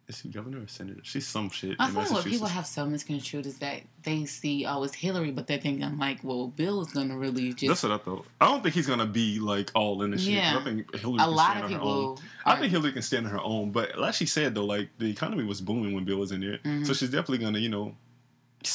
Is 0.07 0.19
she 0.19 0.29
governor 0.29 0.61
or 0.63 0.67
senator? 0.67 1.01
She's 1.03 1.27
some 1.27 1.49
shit. 1.49 1.75
I 1.79 1.87
feel 1.89 2.01
like 2.03 2.11
what 2.11 2.23
people 2.23 2.47
have 2.47 2.65
so 2.65 2.85
misconstrued 2.85 3.45
is 3.45 3.57
that 3.59 3.81
they 4.03 4.23
see, 4.23 4.65
oh, 4.65 4.83
it's 4.83 4.93
Hillary, 4.95 5.31
but 5.31 5.47
they're 5.47 5.57
thinking 5.57 5.97
like, 5.97 6.23
well, 6.23 6.47
Bill 6.47 6.81
is 6.81 6.93
to 6.93 7.01
really 7.13 7.51
just. 7.53 7.67
That's 7.67 7.83
what 7.83 7.91
I 7.91 7.97
thought. 8.03 8.25
I 8.39 8.45
don't 8.45 8.63
think 8.63 8.73
he's 8.73 8.87
gonna 8.87 9.05
be 9.05 9.39
like 9.39 9.69
all 9.75 10.01
in 10.03 10.11
the 10.11 10.17
shit. 10.17 10.27
'cause 10.41 10.53
Yeah. 10.53 10.59
I 10.59 10.63
think 10.63 10.95
Hillary 10.95 11.17
a 11.19 11.25
can 11.25 11.31
lot 11.35 11.51
stand 11.51 11.65
of 11.65 11.71
on 11.71 11.77
her 11.77 11.83
own. 11.83 12.15
people. 12.15 12.19
I 12.45 12.55
think 12.55 12.71
Hillary 12.71 12.91
can 12.93 13.01
stand 13.01 13.25
on 13.25 13.31
her 13.33 13.41
own, 13.41 13.71
but 13.71 13.99
like 13.99 14.13
she 14.13 14.25
said 14.25 14.55
though, 14.55 14.63
like 14.65 14.89
the 14.97 15.09
economy 15.09 15.43
was 15.43 15.59
booming 15.59 15.93
when 15.93 16.05
Bill 16.05 16.17
was 16.19 16.31
in 16.31 16.39
there, 16.39 16.59
Mhm. 16.59 16.87
so 16.87 16.93
she's 16.93 17.09
definitely 17.09 17.39
gonna, 17.39 17.59
you 17.59 17.67
know, 17.69 17.93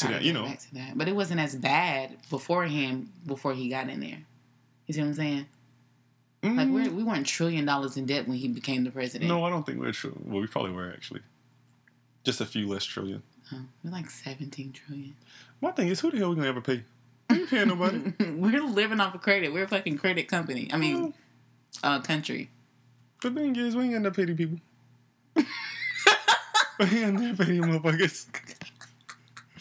that, 0.03 0.23
you 0.23 0.35
know, 0.35 0.45
back 0.45 0.59
to 0.61 0.75
that. 0.75 0.99
But 0.99 1.09
it 1.09 1.17
wasn't 1.17 1.41
as 1.41 1.57
bad 1.57 2.17
beforehand 2.29 3.09
before 3.27 3.55
he 3.55 3.71
got 3.71 3.89
in 3.89 4.01
there. 4.01 4.19
You 4.87 4.93
see 4.95 5.01
what 5.01 5.07
I'm 5.09 5.15
saying? 5.15 5.47
Like 6.43 6.67
mm, 6.67 6.73
we're, 6.73 6.91
we 6.91 7.05
weren't 7.05 7.27
trillion 7.27 7.65
dollars 7.65 7.97
in 7.97 8.05
debt 8.07 8.27
when 8.27 8.37
he 8.37 8.49
became 8.49 8.83
the 8.83 8.91
president. 8.91 9.29
no, 9.29 9.45
I 9.45 9.51
don't 9.51 9.65
think 9.65 9.79
we're 9.79 9.93
true. 9.93 10.17
Well, 10.25 10.41
we 10.41 10.49
probably 10.49 10.73
were 10.73 10.91
actually. 10.93 11.21
Just 12.25 12.41
a 12.41 12.47
few 12.47 12.69
less 12.69 12.85
trillion. 12.85 13.23
Oh, 13.53 13.61
we're 13.85 13.91
like 13.91 14.11
17 14.11 14.73
trillion. 14.73 15.15
My 15.61 15.71
thing 15.71 15.89
is, 15.89 16.01
who 16.01 16.11
the 16.11 16.19
hell 16.19 16.27
are 16.27 16.31
we 16.31 16.37
gonna 16.37 16.49
ever 16.49 16.61
pay? 16.61 16.83
We 17.31 17.37
ain't 17.41 17.51
paying 17.51 17.69
nobody. 17.69 18.13
we're 18.37 18.61
living 18.61 19.01
off 19.01 19.15
of 19.15 19.23
credit. 19.23 19.53
We're 19.53 19.65
a 19.65 19.69
fucking 19.69 19.99
credit 19.99 20.27
company. 20.27 20.69
I 20.73 20.77
mean, 20.79 21.15
uh, 21.85 22.01
country. 22.01 22.51
The 23.23 23.31
thing 23.31 23.55
is, 23.55 23.77
we 23.77 23.85
ain't 23.85 23.93
gonna 23.93 24.11
pay 24.11 24.25
the 24.25 24.35
people. 24.35 24.59
we 25.37 25.45
ain't 27.05 27.19
gonna 27.19 27.35
pay 27.35 27.59
motherfuckers. 27.59 28.27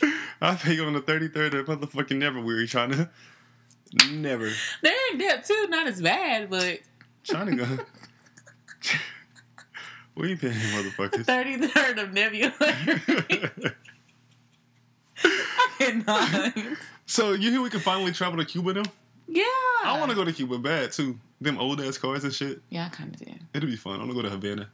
I 0.42 0.56
pay 0.56 0.74
you 0.74 0.86
on 0.86 0.94
the 0.94 1.02
33rd 1.02 1.60
of 1.60 1.68
motherfucking 1.68 2.18
never 2.18 2.42
weary 2.42 2.66
China. 2.66 3.12
Never. 4.12 4.50
They're 4.82 4.94
in 5.12 5.18
debt 5.18 5.46
too. 5.46 5.68
Not 5.70 5.88
as 5.88 6.02
bad, 6.02 6.50
but 6.50 6.80
China 7.24 7.56
gonna. 7.56 7.86
we 10.16 10.32
ain't 10.32 10.42
paying 10.42 10.54
motherfuckers. 10.54 11.26
33rd 11.26 12.04
of 12.04 12.14
Nebula. 12.14 12.54
I 15.24 15.70
cannot. 15.78 16.54
so 17.06 17.34
you 17.34 17.52
hear 17.52 17.62
we 17.62 17.70
can 17.70 17.80
finally 17.80 18.12
travel 18.12 18.40
to 18.40 18.46
Cuba 18.46 18.74
now? 18.74 18.84
Yeah. 19.28 19.44
I 19.84 19.98
want 20.00 20.10
to 20.10 20.16
go 20.16 20.26
to 20.26 20.34
Cuba 20.34 20.58
bad 20.58 20.92
too. 20.92 21.20
Them 21.40 21.58
old 21.58 21.82
ass 21.82 21.98
cars 21.98 22.24
and 22.24 22.34
shit. 22.34 22.62
Yeah, 22.70 22.86
I 22.86 22.90
kind 22.90 23.14
of 23.14 23.20
did. 23.20 23.40
It'll 23.54 23.70
be 23.70 23.76
fun. 23.76 23.96
I 23.96 23.98
want 24.00 24.12
to 24.12 24.16
go 24.16 24.22
to 24.22 24.30
Havana. 24.30 24.70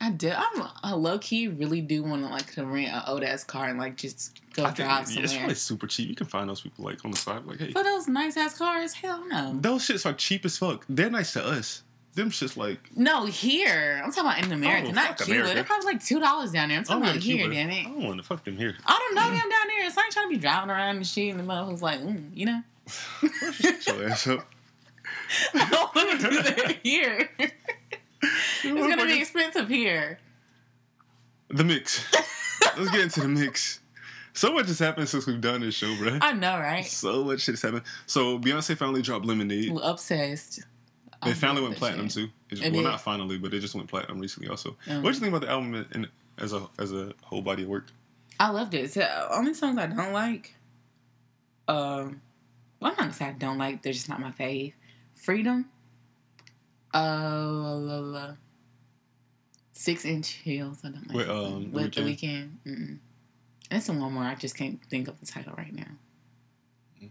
I 0.00 0.10
did. 0.10 0.32
I'm 0.32 0.62
a 0.84 0.96
low 0.96 1.18
key 1.18 1.48
really 1.48 1.80
do 1.80 2.02
want 2.04 2.22
to 2.22 2.28
like 2.28 2.52
to 2.52 2.64
rent 2.64 2.92
an 2.94 3.02
old 3.08 3.24
ass 3.24 3.42
car 3.44 3.68
and 3.68 3.78
like 3.78 3.96
just 3.96 4.40
go 4.54 4.62
I 4.62 4.66
think 4.66 4.76
drive 4.76 5.10
yeah, 5.10 5.22
it's 5.22 5.34
probably 5.36 5.54
super 5.54 5.86
cheap. 5.86 6.08
You 6.08 6.14
can 6.14 6.26
find 6.26 6.48
those 6.48 6.60
people 6.60 6.84
like 6.84 7.04
on 7.04 7.10
the 7.10 7.16
side, 7.16 7.44
like, 7.46 7.58
hey, 7.58 7.72
For 7.72 7.82
those 7.82 8.06
nice 8.08 8.36
ass 8.36 8.56
cars, 8.56 8.92
hell 8.94 9.24
no. 9.26 9.56
those 9.60 9.82
shits 9.86 10.06
are 10.06 10.12
cheap 10.12 10.44
as 10.44 10.56
fuck. 10.56 10.84
They're 10.88 11.10
nice 11.10 11.32
to 11.32 11.44
us. 11.44 11.82
Them 12.14 12.30
shits 12.30 12.56
like 12.56 12.78
No, 12.96 13.26
here. 13.26 14.00
I'm 14.04 14.10
talking 14.12 14.30
about 14.30 14.44
in 14.44 14.52
America, 14.52 14.88
Oh, 14.88 14.92
not 14.92 15.16
Cuba. 15.18 15.32
America. 15.32 15.54
They're 15.54 15.64
probably 15.64 15.86
like 15.92 16.04
two 16.04 16.18
dollars 16.20 16.52
down 16.52 16.68
there. 16.68 16.78
I'm 16.78 16.84
talking 16.84 17.02
about 17.04 17.16
here, 17.16 17.36
Cuba. 17.38 17.54
damn 17.54 17.70
it. 17.70 17.80
I 17.80 17.90
don't 17.90 18.02
want 18.04 18.16
to 18.18 18.22
fuck 18.26 18.44
them 18.44 18.56
here. 18.56 18.76
I 18.86 18.98
don't 18.98 19.14
know 19.14 19.22
them 19.30 19.48
down 19.48 19.68
there. 19.68 19.90
So 19.90 20.00
I 20.00 20.04
ain't 20.04 20.12
trying 20.12 20.26
to 20.28 20.34
be 20.34 20.38
driving 20.40 20.70
around 20.70 20.96
and 20.96 21.06
shit. 21.06 21.30
And 21.34 21.40
the 21.40 21.44
motherfuckers 21.44 21.80
like, 21.82 22.00
mm, 22.00 22.30
you 22.34 22.46
know, 22.46 22.62
Shut 23.52 23.86
your 23.86 24.08
ass 24.08 24.26
up. 24.28 24.48
I 25.54 25.68
don't 25.70 25.94
want 25.94 26.20
to 26.20 26.30
do 26.30 26.42
that 26.42 26.76
here. 26.82 27.30
it's 28.22 28.64
gonna 28.64 29.04
be 29.06 29.20
expensive 29.20 29.68
here. 29.68 30.18
The 31.48 31.64
mix. 31.64 32.04
Let's 32.76 32.90
get 32.90 33.00
into 33.00 33.20
the 33.20 33.28
mix. 33.28 33.80
So 34.34 34.52
much 34.52 34.66
has 34.68 34.78
happened 34.78 35.08
since 35.08 35.26
we've 35.26 35.40
done 35.40 35.62
this 35.62 35.74
show, 35.74 35.96
bro. 35.96 36.18
I 36.20 36.32
know, 36.32 36.58
right? 36.58 36.86
So 36.86 37.24
much 37.24 37.40
shit 37.40 37.54
has 37.54 37.62
happened. 37.62 37.82
So 38.06 38.38
Beyonce 38.38 38.76
finally 38.76 39.02
dropped 39.02 39.26
Lemonade. 39.26 39.70
I'm 39.70 39.78
obsessed. 39.78 40.60
I 41.20 41.32
finally 41.32 41.62
went 41.62 41.76
platinum 41.76 42.08
shit. 42.08 42.26
too. 42.26 42.30
It 42.50 42.60
well, 42.60 42.70
did? 42.70 42.82
not 42.84 43.00
finally, 43.00 43.38
but 43.38 43.52
it 43.52 43.60
just 43.60 43.74
went 43.74 43.88
platinum 43.88 44.20
recently. 44.20 44.48
Also, 44.48 44.76
Um, 44.88 45.02
what 45.02 45.10
do 45.10 45.16
you 45.16 45.20
think 45.20 45.34
about 45.34 45.40
the 45.40 45.50
album 45.50 45.74
in, 45.74 45.86
in, 45.92 46.06
as 46.38 46.52
a 46.52 46.68
as 46.78 46.92
a 46.92 47.12
whole 47.22 47.42
body 47.42 47.64
of 47.64 47.68
work? 47.68 47.86
I 48.38 48.50
loved 48.50 48.74
it. 48.74 48.92
So, 48.92 49.28
only 49.32 49.54
songs 49.54 49.78
I 49.78 49.86
don't 49.86 50.12
like. 50.12 50.54
Um, 51.66 52.20
well, 52.78 52.90
I'm 52.92 52.96
not 52.96 52.96
gonna 52.98 53.12
say 53.12 53.26
I 53.26 53.32
don't 53.32 53.58
like. 53.58 53.82
They're 53.82 53.92
just 53.92 54.08
not 54.08 54.20
my 54.20 54.30
fave. 54.30 54.74
Freedom. 55.16 55.68
Uh, 56.94 56.98
la, 56.98 57.72
la, 57.74 57.98
la. 57.98 58.34
Six 59.72 60.04
inch 60.04 60.30
heels. 60.30 60.80
I 60.84 60.88
don't 60.88 61.06
like. 61.08 61.16
With, 61.16 61.28
um. 61.30 61.70
The 61.72 61.78
with 61.78 61.94
the 61.94 62.00
Weeknd. 62.02 62.50
Mm-mm. 62.66 62.98
And 63.70 63.82
some 63.82 64.00
one 64.00 64.12
more. 64.12 64.24
I 64.24 64.34
just 64.34 64.56
can't 64.56 64.82
think 64.86 65.08
of 65.08 65.20
the 65.20 65.26
title 65.26 65.54
right 65.56 65.74
now. 65.74 65.84
Mm. 67.02 67.10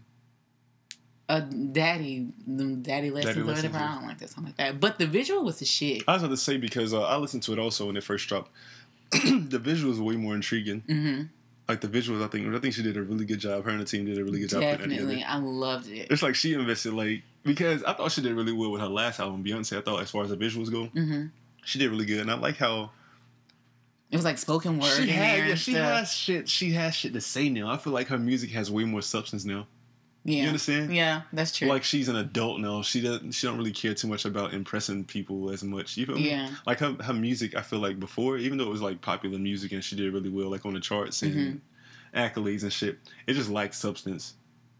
Uh, 1.28 1.40
daddy, 1.40 2.28
the 2.46 2.64
daddy 2.76 3.10
lessons 3.10 3.36
or 3.36 3.44
Lessons. 3.44 3.74
I 3.74 3.94
don't 3.94 4.06
like 4.06 4.18
that 4.18 4.30
song 4.30 4.44
like 4.44 4.56
that. 4.56 4.80
But 4.80 4.98
the 4.98 5.06
visual 5.06 5.44
was 5.44 5.58
the 5.60 5.64
shit. 5.64 6.02
I 6.08 6.14
was 6.14 6.22
about 6.22 6.32
to 6.32 6.36
say 6.36 6.56
because 6.56 6.92
uh, 6.92 7.02
I 7.02 7.16
listened 7.16 7.42
to 7.44 7.52
it 7.52 7.58
also 7.58 7.86
when 7.86 7.96
it 7.96 8.04
first 8.04 8.28
dropped. 8.28 8.50
the 9.12 9.58
visual 9.58 9.96
were 9.96 10.12
way 10.12 10.16
more 10.16 10.34
intriguing. 10.34 10.80
hmm 10.86 11.22
Like 11.68 11.82
the 11.82 11.88
visuals, 11.88 12.24
I 12.24 12.28
think 12.28 12.52
I 12.54 12.58
think 12.58 12.72
she 12.72 12.82
did 12.82 12.96
a 12.96 13.02
really 13.02 13.26
good 13.26 13.40
job. 13.40 13.62
Her 13.64 13.70
and 13.70 13.80
the 13.80 13.84
team 13.84 14.06
did 14.06 14.16
a 14.18 14.24
really 14.24 14.40
good 14.40 14.48
job 14.48 14.62
Definitely. 14.62 15.22
I 15.22 15.36
loved 15.38 15.88
it. 15.88 16.08
It's 16.10 16.22
like 16.22 16.34
she 16.34 16.54
invested 16.54 16.94
like 16.94 17.22
because 17.44 17.84
I 17.84 17.92
thought 17.92 18.10
she 18.12 18.22
did 18.22 18.32
really 18.34 18.52
well 18.52 18.70
with 18.70 18.80
her 18.80 18.88
last 18.88 19.20
album, 19.20 19.44
Beyonce. 19.44 19.76
I 19.76 19.82
thought 19.82 20.00
as 20.00 20.10
far 20.10 20.22
as 20.24 20.30
the 20.30 20.36
visuals 20.36 20.70
go, 20.70 20.86
hmm 20.86 21.26
she 21.64 21.78
did 21.78 21.90
really 21.90 22.06
good, 22.06 22.20
and 22.20 22.30
I 22.30 22.34
like 22.34 22.56
how 22.56 22.90
It 24.10 24.16
was 24.16 24.24
like 24.24 24.38
spoken 24.38 24.78
word. 24.78 24.96
she 24.96 25.08
had 25.08 25.46
yeah, 25.48 25.54
she 25.54 25.74
has 25.74 26.10
shit 26.10 26.48
she 26.48 26.70
has 26.72 26.94
shit 26.94 27.12
to 27.12 27.20
say 27.20 27.50
now. 27.50 27.70
I 27.70 27.76
feel 27.76 27.92
like 27.92 28.06
her 28.06 28.18
music 28.18 28.50
has 28.52 28.70
way 28.70 28.84
more 28.84 29.02
substance 29.02 29.44
now. 29.44 29.66
Yeah. 30.24 30.42
You 30.42 30.46
understand? 30.48 30.94
Yeah, 30.94 31.22
that's 31.32 31.56
true. 31.56 31.68
Like 31.68 31.84
she's 31.84 32.08
an 32.08 32.16
adult 32.16 32.60
now. 32.60 32.82
She 32.82 33.00
doesn't 33.00 33.32
she 33.32 33.46
don't 33.46 33.56
really 33.56 33.72
care 33.72 33.94
too 33.94 34.08
much 34.08 34.24
about 34.26 34.52
impressing 34.52 35.04
people 35.04 35.50
as 35.50 35.62
much. 35.64 35.96
You 35.96 36.06
feel 36.06 36.16
me? 36.16 36.28
yeah. 36.30 36.50
Like 36.66 36.80
her 36.80 36.96
her 37.02 37.14
music, 37.14 37.54
I 37.56 37.62
feel 37.62 37.78
like 37.78 37.98
before, 37.98 38.36
even 38.36 38.58
though 38.58 38.64
it 38.66 38.70
was 38.70 38.82
like 38.82 39.00
popular 39.00 39.38
music 39.38 39.72
and 39.72 39.82
she 39.82 39.96
did 39.96 40.12
really 40.12 40.28
well, 40.28 40.50
like 40.50 40.66
on 40.66 40.74
the 40.74 40.80
charts 40.80 41.22
and 41.22 41.34
Mhm. 41.34 41.60
accolades 42.14 42.62
and 42.62 42.72
shit, 42.72 42.98
it 43.26 43.34
just 43.34 43.48
lacked 43.48 43.74
substance. 43.74 44.34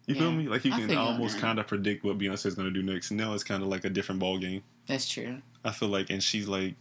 You 0.07 0.15
feel 0.15 0.33
me? 0.33 0.49
Like 0.49 0.65
you 0.65 0.73
I 0.73 0.79
can 0.79 0.89
feel 0.89 0.97
you 0.97 1.01
on 1.03 1.13
almost 1.15 1.39
kind 1.39 1.59
of 1.59 1.67
predict 1.67 2.03
what 2.05 2.19
Beyonce's 2.19 2.55
gonna 2.55 2.71
do 2.71 2.83
next. 2.83 3.11
Now 3.11 3.33
it's 3.35 3.45
kind 3.45 3.63
of 3.63 3.69
like 3.69 3.85
a 3.85 3.91
different 3.91 4.19
ball 4.21 4.39
game. 4.39 4.63
That's 4.87 5.09
true. 5.09 5.41
I 5.65 5.71
feel 5.71 5.89
like, 5.89 6.09
and 6.11 6.23
she's 6.23 6.49
like, 6.49 6.75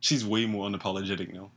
she's 0.00 0.24
way 0.24 0.46
more 0.46 0.68
unapologetic 0.68 1.32
now. 1.32 1.50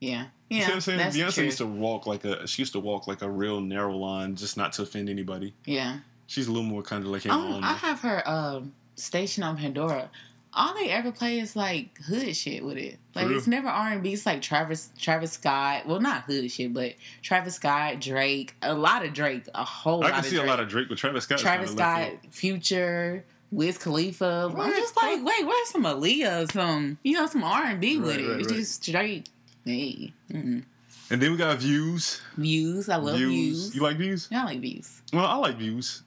Yeah. 0.00 0.26
You 0.48 0.58
Yeah. 0.58 0.64
see 0.64 0.68
what 0.70 0.74
I'm 0.76 0.80
saying? 0.80 0.98
That's 0.98 1.16
Beyonce 1.16 1.34
true. 1.34 1.44
used 1.44 1.58
to 1.58 1.66
walk 1.66 2.06
like 2.06 2.24
a, 2.24 2.46
she 2.46 2.62
used 2.62 2.72
to 2.72 2.80
walk 2.80 3.06
like 3.06 3.22
a 3.22 3.28
real 3.30 3.60
narrow 3.60 3.96
line, 3.96 4.34
just 4.36 4.56
not 4.56 4.72
to 4.74 4.82
offend 4.82 5.08
anybody. 5.08 5.54
yeah. 5.64 5.98
She's 6.26 6.46
a 6.46 6.52
little 6.52 6.68
more 6.68 6.82
kind 6.82 7.02
of 7.04 7.08
like 7.10 7.26
Um. 7.26 7.64
I 7.64 7.72
have 7.72 8.00
her 8.00 8.22
um 8.28 8.74
station 8.96 9.42
on 9.42 9.56
Pandora. 9.56 10.10
All 10.52 10.74
they 10.74 10.90
ever 10.90 11.10
play 11.12 11.38
is 11.38 11.54
like 11.56 11.96
hood 12.02 12.34
shit 12.36 12.62
with 12.64 12.76
it. 12.76 12.98
Like 13.14 13.28
it's 13.28 13.46
never 13.46 13.68
R 13.68 13.92
and 13.92 14.02
B. 14.02 14.12
It's 14.12 14.26
like 14.26 14.42
Travis 14.42 14.90
Travis 14.98 15.32
Scott. 15.32 15.86
Well, 15.86 16.00
not 16.00 16.24
hood 16.24 16.50
shit, 16.50 16.74
but 16.74 16.94
Travis 17.22 17.54
Scott, 17.54 18.00
Drake, 18.00 18.54
a 18.60 18.74
lot 18.74 19.04
of 19.06 19.12
Drake, 19.14 19.44
a 19.54 19.64
whole 19.64 20.00
lot. 20.00 20.06
I 20.06 20.10
can 20.10 20.18
of 20.20 20.24
see 20.26 20.36
Drake. 20.36 20.46
a 20.46 20.50
lot 20.50 20.60
of 20.60 20.68
Drake 20.68 20.88
with 20.90 20.98
Travis 20.98 21.24
Scott. 21.24 21.38
Travis 21.38 21.72
Scott, 21.72 22.10
Future, 22.30 23.24
Wiz 23.50 23.78
Khalifa. 23.78 24.48
What? 24.48 24.66
I'm 24.66 24.72
just 24.72 24.96
like, 24.96 25.24
wait, 25.24 25.46
where's 25.46 25.68
some 25.70 25.84
Aaliyah, 25.84 26.52
some 26.52 26.98
you 27.02 27.14
know, 27.14 27.26
some 27.26 27.42
R 27.44 27.64
and 27.64 27.80
B 27.80 27.96
with 27.98 28.16
it? 28.18 28.26
right, 28.28 28.40
it's 28.40 28.48
right. 28.50 28.56
just 28.58 28.84
straight. 28.84 29.28
Hey, 29.68 30.14
mm 30.32 30.64
And 31.10 31.20
then 31.22 31.30
we 31.30 31.36
got 31.36 31.58
views. 31.58 32.22
views. 32.38 32.88
I 32.88 32.96
love 32.96 33.16
views. 33.18 33.74
You 33.74 33.82
like 33.82 33.98
views? 33.98 34.26
Yeah, 34.30 34.42
I 34.42 34.44
like 34.46 34.60
views. 34.60 35.02
Well, 35.12 35.26
I 35.26 35.34
like 35.36 35.56
views. 35.56 36.02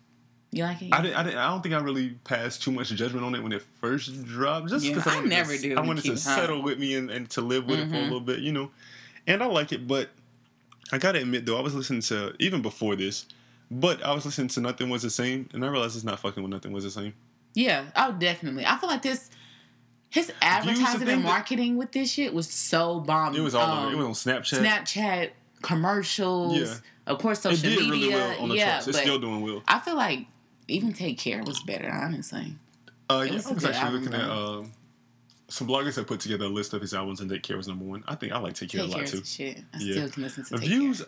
You 0.52 0.64
like 0.64 0.82
it? 0.82 0.92
I 0.92 1.02
didn't, 1.04 1.16
I 1.16 1.24
didn't. 1.24 1.38
I 1.38 1.48
don't 1.50 1.62
think 1.62 1.76
I 1.76 1.80
really 1.80 2.10
passed 2.24 2.64
too 2.64 2.72
much 2.72 2.90
judgment 2.90 3.24
on 3.24 3.36
it 3.36 3.44
when 3.44 3.52
it 3.52 3.62
first 3.80 4.26
dropped. 4.26 4.70
Just 4.70 4.84
Yeah, 4.84 4.96
because 4.96 5.06
I 5.12 5.16
wanted 5.16 5.30
never 5.30 5.56
to, 5.56 5.62
do 5.62 5.76
I 5.78 5.82
wanted 5.82 6.04
to 6.06 6.12
high. 6.14 6.18
settle 6.18 6.64
with 6.64 6.80
me 6.80 6.96
and, 6.96 7.12
and 7.12 7.30
to 7.30 7.42
live 7.42 7.68
with 7.68 7.80
it 7.80 7.90
for 7.90 7.98
a 7.98 8.00
Mhm. 8.00 8.04
little 8.06 8.20
bit, 8.20 8.40
you 8.40 8.52
know. 8.52 8.72
And 9.28 9.44
I 9.44 9.46
like 9.46 9.72
it, 9.72 9.88
but 9.88 10.10
I 10.92 10.98
gotta 10.98 11.20
admit 11.22 11.46
though, 11.46 11.58
I 11.60 11.62
was 11.62 11.76
listening 11.76 12.02
to 12.02 12.34
even 12.40 12.64
before 12.64 12.96
this, 12.96 13.28
but 13.70 14.04
I 14.04 14.12
was 14.14 14.26
listening 14.26 14.48
to 14.50 14.62
Nothing 14.62 14.90
Was 14.90 15.04
the 15.04 15.12
Same, 15.12 15.48
and 15.54 15.64
I 15.64 15.68
realized 15.68 15.96
it's 15.96 16.04
not 16.04 16.20
fucking 16.20 16.42
with 16.42 16.52
Nothing 16.52 16.72
Was 16.74 16.84
the 16.84 16.90
Same. 16.92 17.14
Yeah, 17.54 17.86
oh, 17.96 18.12
definitely. 18.14 18.66
I 18.66 18.76
feel 18.78 18.90
like 18.90 19.04
this, 19.04 19.30
his 20.12 20.32
advertising 20.42 21.08
and 21.10 21.24
that- 21.24 21.28
marketing 21.28 21.78
with 21.78 21.92
this 21.94 22.12
shit 22.12 22.34
was 22.34 22.48
so 22.48 23.00
bomb. 23.00 23.36
It 23.36 23.40
was 23.42 23.56
all 23.56 23.66
Um, 23.70 23.86
over. 23.88 23.94
It 23.94 23.98
was 23.98 24.06
on 24.28 24.34
Snapchat. 24.34 24.60
Snapchat 24.62 25.30
commercials. 25.64 26.58
Yeah. 26.60 26.76
Of 27.08 27.18
course, 27.20 27.40
it 27.40 27.42
social 27.56 27.70
did 27.70 27.80
media. 27.90 27.90
really 27.90 28.10
well 28.14 28.40
on 28.44 28.50
the 28.50 28.56
yeah, 28.58 28.72
charts. 28.74 28.88
It's 28.90 29.00
still 29.00 29.18
doing 29.20 29.42
well. 29.42 29.64
I 29.68 29.80
feel 29.80 29.96
like 29.96 30.28
even 30.68 30.94
Take 30.94 31.18
Care 31.18 31.44
was 31.44 31.60
better, 31.64 31.90
honestly. 31.92 32.54
Uh, 33.10 33.26
yeah, 33.28 33.34
I 33.34 33.52
was 33.54 33.66
actually 33.66 34.00
looking 34.00 34.14
at 34.14 34.30
um, 34.30 34.72
some 35.50 35.68
bloggers 35.68 35.96
that 35.96 36.08
put 36.08 36.20
together 36.20 36.46
a 36.46 36.50
list 36.50 36.74
of 36.74 36.82
his 36.82 36.94
albums, 36.94 37.20
and 37.20 37.30
Take 37.30 37.44
Care 37.44 37.58
was 37.58 37.68
number 37.68 37.84
one. 37.86 38.04
I 38.08 38.16
think 38.16 38.32
I 38.32 38.38
like 38.40 38.54
Take 38.54 38.70
Care 38.70 38.82
Take 38.86 38.94
a 38.94 38.98
lot 39.00 39.08
too. 39.08 39.24
shit. 39.26 39.58
I 39.74 39.78
Yeah. 39.80 39.94
still 39.94 40.10
can 40.10 40.24
listen 40.24 40.44
to 40.46 40.58
Take 40.60 40.70
Views. 40.70 40.98
Care. 41.00 41.08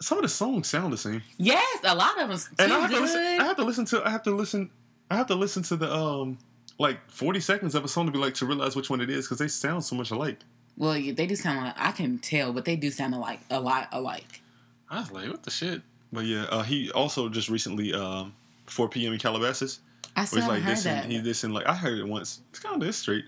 Some 0.00 0.18
of 0.18 0.22
the 0.22 0.28
songs 0.28 0.68
sound 0.68 0.92
the 0.92 0.98
same. 0.98 1.22
Yes, 1.38 1.64
a 1.84 1.94
lot 1.94 2.20
of 2.20 2.28
them 2.28 2.36
too 2.38 2.44
and 2.58 2.72
I 2.72 2.80
have 2.80 2.90
listen. 2.90 3.20
I 3.20 3.44
have 3.44 3.56
to 3.56 3.64
listen 3.64 3.84
to. 3.86 4.06
I 4.06 4.10
have 4.10 4.22
to 4.24 4.30
listen. 4.32 4.70
I 5.10 5.16
have 5.16 5.26
to 5.28 5.34
listen 5.34 5.62
to 5.64 5.76
the 5.76 5.92
um 5.94 6.38
like 6.78 6.98
forty 7.10 7.40
seconds 7.40 7.74
of 7.74 7.84
a 7.84 7.88
song 7.88 8.06
to 8.06 8.12
be 8.12 8.18
like 8.18 8.34
to 8.34 8.46
realize 8.46 8.74
which 8.76 8.90
one 8.90 9.00
it 9.00 9.10
is 9.10 9.26
because 9.26 9.38
they 9.38 9.48
sound 9.48 9.84
so 9.84 9.94
much 9.96 10.10
alike. 10.10 10.38
well, 10.76 10.96
yeah, 10.96 11.12
they 11.12 11.26
do 11.26 11.36
sound 11.36 11.58
like 11.64 11.74
I 11.76 11.92
can 11.92 12.18
tell, 12.18 12.52
but 12.52 12.64
they 12.64 12.76
do 12.76 12.90
sound 12.90 13.14
alike, 13.14 13.40
a 13.50 13.60
lot 13.60 13.88
alike. 13.92 14.40
I 14.90 15.00
was 15.00 15.10
like, 15.12 15.28
what 15.28 15.42
the 15.42 15.50
shit? 15.50 15.82
But 16.12 16.24
yeah, 16.26 16.44
uh, 16.50 16.62
he 16.62 16.90
also 16.90 17.28
just 17.28 17.48
recently 17.48 17.94
um 17.94 18.34
4 18.66 18.88
p.m. 18.88 19.12
in 19.12 19.18
Calabasas. 19.18 19.80
I 20.14 20.20
he's 20.22 20.34
like 20.34 20.62
heard 20.62 20.76
dissing. 20.76 20.82
that. 20.84 21.04
He's 21.06 21.22
dissing 21.22 21.52
like 21.52 21.66
I 21.66 21.74
heard 21.74 21.98
it 21.98 22.06
once. 22.06 22.40
It's 22.50 22.58
kind 22.60 22.74
of 22.74 22.80
this 22.86 22.96
straight. 22.98 23.24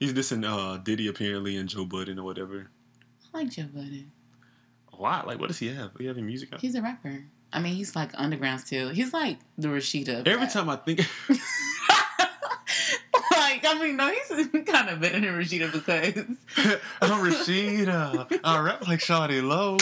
He's 0.00 0.12
dissing 0.14 0.44
uh 0.46 0.78
Diddy 0.78 1.08
apparently 1.08 1.56
and 1.56 1.68
Joe 1.68 1.84
Budden 1.84 2.18
or 2.18 2.24
whatever. 2.24 2.68
I 3.34 3.38
like 3.38 3.50
Joe 3.50 3.64
Budden. 3.72 4.10
A 4.92 4.96
lot. 5.02 5.26
Like 5.26 5.38
what 5.38 5.48
does 5.48 5.58
he 5.58 5.68
have? 5.68 5.90
He 5.98 6.06
having 6.06 6.24
music 6.26 6.52
out? 6.52 6.60
He's 6.60 6.74
a 6.74 6.80
rapper. 6.82 7.24
I 7.52 7.60
mean, 7.60 7.74
he's 7.74 7.94
like 7.94 8.12
underground 8.14 8.60
still. 8.62 8.88
He's 8.88 9.12
like 9.12 9.36
the 9.58 9.68
Rashida. 9.68 10.26
Every 10.26 10.46
time 10.48 10.70
I 10.70 10.76
think, 10.76 11.00
I 13.76 13.80
mean, 13.80 13.96
no, 13.96 14.08
he's 14.10 14.28
kind 14.66 14.88
of 14.90 15.00
better 15.00 15.20
than 15.20 15.24
Rashida 15.24 15.72
because 15.72 16.14
I'm 17.00 17.20
Rashida. 17.30 18.40
I 18.44 18.58
rap 18.60 18.86
like 18.86 19.00
Shawty 19.00 19.42
Lo. 19.42 19.76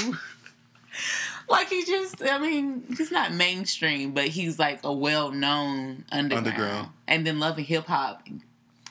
like 1.48 1.68
he 1.68 1.84
just, 1.84 2.22
I 2.22 2.38
mean, 2.38 2.84
he's 2.96 3.10
not 3.10 3.32
mainstream, 3.34 4.12
but 4.12 4.28
he's 4.28 4.58
like 4.58 4.80
a 4.84 4.92
well 4.92 5.30
known 5.32 6.04
underground. 6.12 6.46
Underground. 6.46 6.88
And 7.08 7.26
then 7.26 7.38
Love 7.40 7.56
and 7.58 7.66
Hip 7.66 7.86
Hop, 7.86 8.26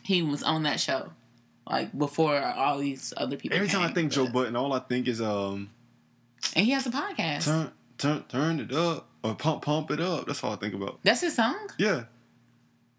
he 0.04 0.22
was 0.22 0.44
on 0.44 0.64
that 0.64 0.80
show, 0.80 1.12
like 1.70 1.98
before 1.98 2.42
all 2.42 2.78
these 2.80 3.14
other 3.18 3.38
people. 3.38 3.56
Every 3.56 3.70
time 3.70 3.82
I 3.82 3.86
came, 3.88 3.96
think 3.96 4.12
Joe 4.12 4.28
Budden, 4.28 4.56
all 4.56 4.74
I 4.74 4.80
think 4.80 5.08
is 5.08 5.22
um 5.22 5.70
and 6.56 6.66
he 6.66 6.72
has 6.72 6.86
a 6.88 6.90
podcast. 6.92 7.46
turn 7.46 7.72
turn 7.98 8.24
turn 8.30 8.60
it 8.60 8.72
up 8.74 9.08
or 9.24 9.36
pump 9.36 9.62
pump 9.64 9.92
it 9.92 10.00
up. 10.00 10.26
That's 10.28 10.44
all 10.44 10.54
I 10.54 10.56
think 10.58 10.74
about. 10.74 11.00
That's 11.04 11.22
his 11.22 11.36
song, 11.36 11.58
Yeah. 11.78 12.04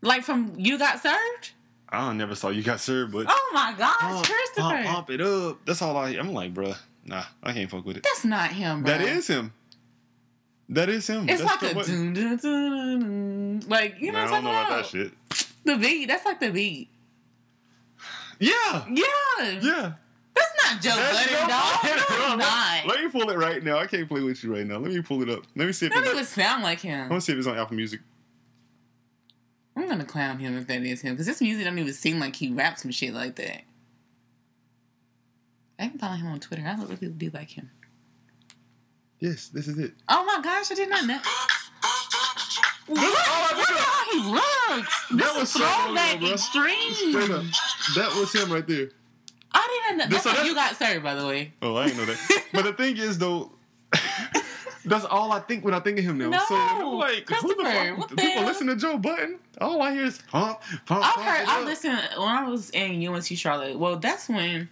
like 0.02 0.22
from 0.22 0.54
You 0.56 0.78
Got 0.78 1.02
Served. 1.02 1.52
I 1.92 2.12
never 2.12 2.34
saw 2.34 2.50
you 2.50 2.62
got 2.62 2.80
served, 2.80 3.12
but 3.12 3.26
Oh 3.28 3.50
my 3.52 3.74
gosh, 3.76 3.96
pump, 3.98 4.24
Christopher! 4.26 4.60
pump, 4.62 4.86
pump 4.86 5.10
it 5.10 5.20
up. 5.20 5.58
That's 5.64 5.82
all 5.82 5.96
I. 5.96 6.10
I'm 6.10 6.32
like, 6.32 6.54
bruh, 6.54 6.76
nah, 7.04 7.24
I 7.42 7.52
can't 7.52 7.70
fuck 7.70 7.84
with 7.84 7.96
it. 7.96 8.02
That's 8.04 8.24
not 8.24 8.50
him, 8.52 8.82
bro. 8.82 8.92
That 8.92 9.00
is 9.02 9.26
him. 9.26 9.52
That 10.68 10.88
is 10.88 11.06
him. 11.08 11.28
It's 11.28 11.42
That's 11.42 11.62
like 11.62 11.72
a 11.72 11.74
dun, 11.74 12.14
dun, 12.14 12.36
dun, 12.36 13.00
dun, 13.00 13.60
like 13.68 13.96
you 14.00 14.12
know 14.12 14.18
Nah, 14.18 14.24
what 14.26 14.32
I 14.34 14.36
I'm 14.36 14.44
don't 14.44 14.44
talking 14.44 14.44
know 14.44 14.50
about. 14.50 14.66
about 14.68 14.82
that 14.82 14.86
shit. 14.86 15.12
The 15.64 15.76
beat. 15.76 16.06
That's 16.06 16.24
like 16.24 16.38
the 16.40 16.50
beat. 16.50 16.88
Yeah. 18.38 18.84
Yeah. 18.88 19.04
Yeah. 19.60 19.92
That's 20.32 20.52
not 20.64 20.80
Joe 20.80 20.96
That's 20.96 21.26
Budden, 21.26 21.40
Joe 21.40 21.48
dog. 21.48 21.78
No, 21.84 22.28
Let- 22.28 22.38
not. 22.86 22.86
Let 22.86 23.04
me 23.04 23.10
pull 23.10 23.30
it 23.30 23.36
right 23.36 23.62
now. 23.62 23.78
I 23.78 23.86
can't 23.86 24.08
play 24.08 24.22
with 24.22 24.42
you 24.44 24.54
right 24.54 24.66
now. 24.66 24.78
Let 24.78 24.92
me 24.92 25.02
pull 25.02 25.22
it 25.22 25.28
up. 25.28 25.42
Let 25.56 25.66
me 25.66 25.72
see 25.72 25.86
if 25.86 25.92
That 25.92 26.04
doesn't 26.04 26.18
On, 26.18 26.24
sound 26.24 26.62
like 26.62 26.84
I 26.84 26.88
him. 26.88 27.08
want 27.10 27.20
to 27.20 27.26
see 27.26 27.32
if 27.32 27.38
it's 27.38 27.46
on 27.48 27.58
Apple 27.58 27.76
Music. 27.76 28.00
I'm 29.82 29.88
gonna 29.88 30.04
clown 30.04 30.38
him 30.38 30.56
if 30.56 30.66
that 30.66 30.82
is 30.82 31.00
him, 31.00 31.14
because 31.14 31.26
this 31.26 31.40
music 31.40 31.64
don't 31.64 31.78
even 31.78 31.92
seem 31.92 32.18
like 32.20 32.36
he 32.36 32.50
raps 32.52 32.82
some 32.82 32.90
shit 32.90 33.12
like 33.14 33.36
that. 33.36 33.62
I 35.78 35.88
can 35.88 35.98
follow 35.98 36.14
him 36.16 36.26
on 36.26 36.40
Twitter. 36.40 36.62
I 36.66 36.76
don't 36.76 36.88
look 36.90 37.00
people 37.00 37.14
do 37.16 37.30
like 37.32 37.50
him. 37.50 37.70
Yes, 39.18 39.48
this 39.48 39.66
is 39.68 39.78
it. 39.78 39.92
Oh 40.08 40.24
my 40.24 40.40
gosh, 40.42 40.70
I 40.70 40.74
did 40.74 40.88
not 40.90 41.06
know. 41.06 41.18
Oh, 42.92 42.94
look, 42.94 43.28
all 43.28 43.56
look 43.60 43.70
at 43.70 43.76
how 43.78 44.10
he 44.10 44.18
looks. 44.80 45.06
This 45.10 45.20
That 45.20 45.30
is 45.30 45.40
was 45.40 45.52
so 45.52 45.58
throwback 45.60 46.16
ago, 46.16 46.26
bro. 46.26 46.32
extreme. 46.32 46.92
Straight 47.12 47.30
up. 47.30 47.44
That 47.94 48.16
was 48.18 48.32
him 48.34 48.52
right 48.52 48.66
there. 48.66 48.88
I 49.52 49.82
didn't 49.86 49.98
know. 49.98 50.06
That's 50.08 50.24
So 50.24 50.30
how 50.30 50.34
that's- 50.36 50.48
you 50.48 50.54
got 50.56 50.76
served, 50.76 51.04
by 51.04 51.14
the 51.14 51.24
way. 51.24 51.52
Oh, 51.62 51.76
I 51.76 51.86
didn't 51.86 51.98
know 51.98 52.06
that. 52.06 52.44
but 52.52 52.64
the 52.64 52.72
thing 52.72 52.96
is, 52.96 53.16
though, 53.18 53.52
that's 54.84 55.04
all 55.04 55.32
I 55.32 55.40
think 55.40 55.64
when 55.64 55.74
I 55.74 55.80
think 55.80 55.98
of 55.98 56.04
him 56.04 56.18
now. 56.18 56.30
so 56.38 56.54
No, 56.54 56.92
I'm 56.92 56.98
like, 56.98 57.28
who 57.28 57.54
the 57.54 57.62
fuck? 57.64 57.98
what 57.98 58.16
People 58.16 58.44
listen 58.44 58.66
to 58.68 58.76
Joe 58.76 58.98
Budden. 58.98 59.38
All 59.60 59.80
I 59.82 59.92
hear 59.92 60.04
is 60.04 60.18
pump, 60.30 60.60
pump. 60.86 61.04
I've 61.04 61.24
heard. 61.24 61.48
I 61.48 61.64
listened 61.64 61.98
when 62.16 62.28
I 62.28 62.48
was 62.48 62.70
in 62.70 63.06
UNC 63.06 63.26
Charlotte. 63.36 63.78
Well, 63.78 63.96
that's 63.96 64.28
when 64.28 64.68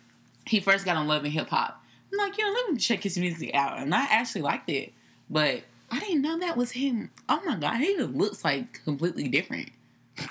he 0.47 0.61
first 0.61 0.85
got 0.85 0.97
on 0.97 1.07
Love 1.09 1.25
and 1.25 1.33
Hip 1.33 1.49
Hop. 1.51 1.83
I'm 2.13 2.19
like, 2.19 2.39
you 2.39 2.45
know, 2.47 2.53
let 2.53 2.73
me 2.73 2.79
check 2.79 3.03
his 3.03 3.19
music 3.19 3.51
out, 3.55 3.79
and 3.79 3.95
I 3.95 4.05
actually 4.11 4.43
liked 4.43 4.71
it. 4.71 4.93
But 5.29 5.63
I 5.91 5.99
didn't 6.01 6.23
know 6.23 6.39
that 6.39 6.57
was 6.57 6.71
him. 6.73 7.11
Oh 7.29 7.41
my 7.45 7.57
god, 7.57 7.77
he 7.77 7.95
just 7.97 8.15
looks 8.15 8.45
like 8.45 8.83
completely 8.85 9.29
different. 9.29 9.71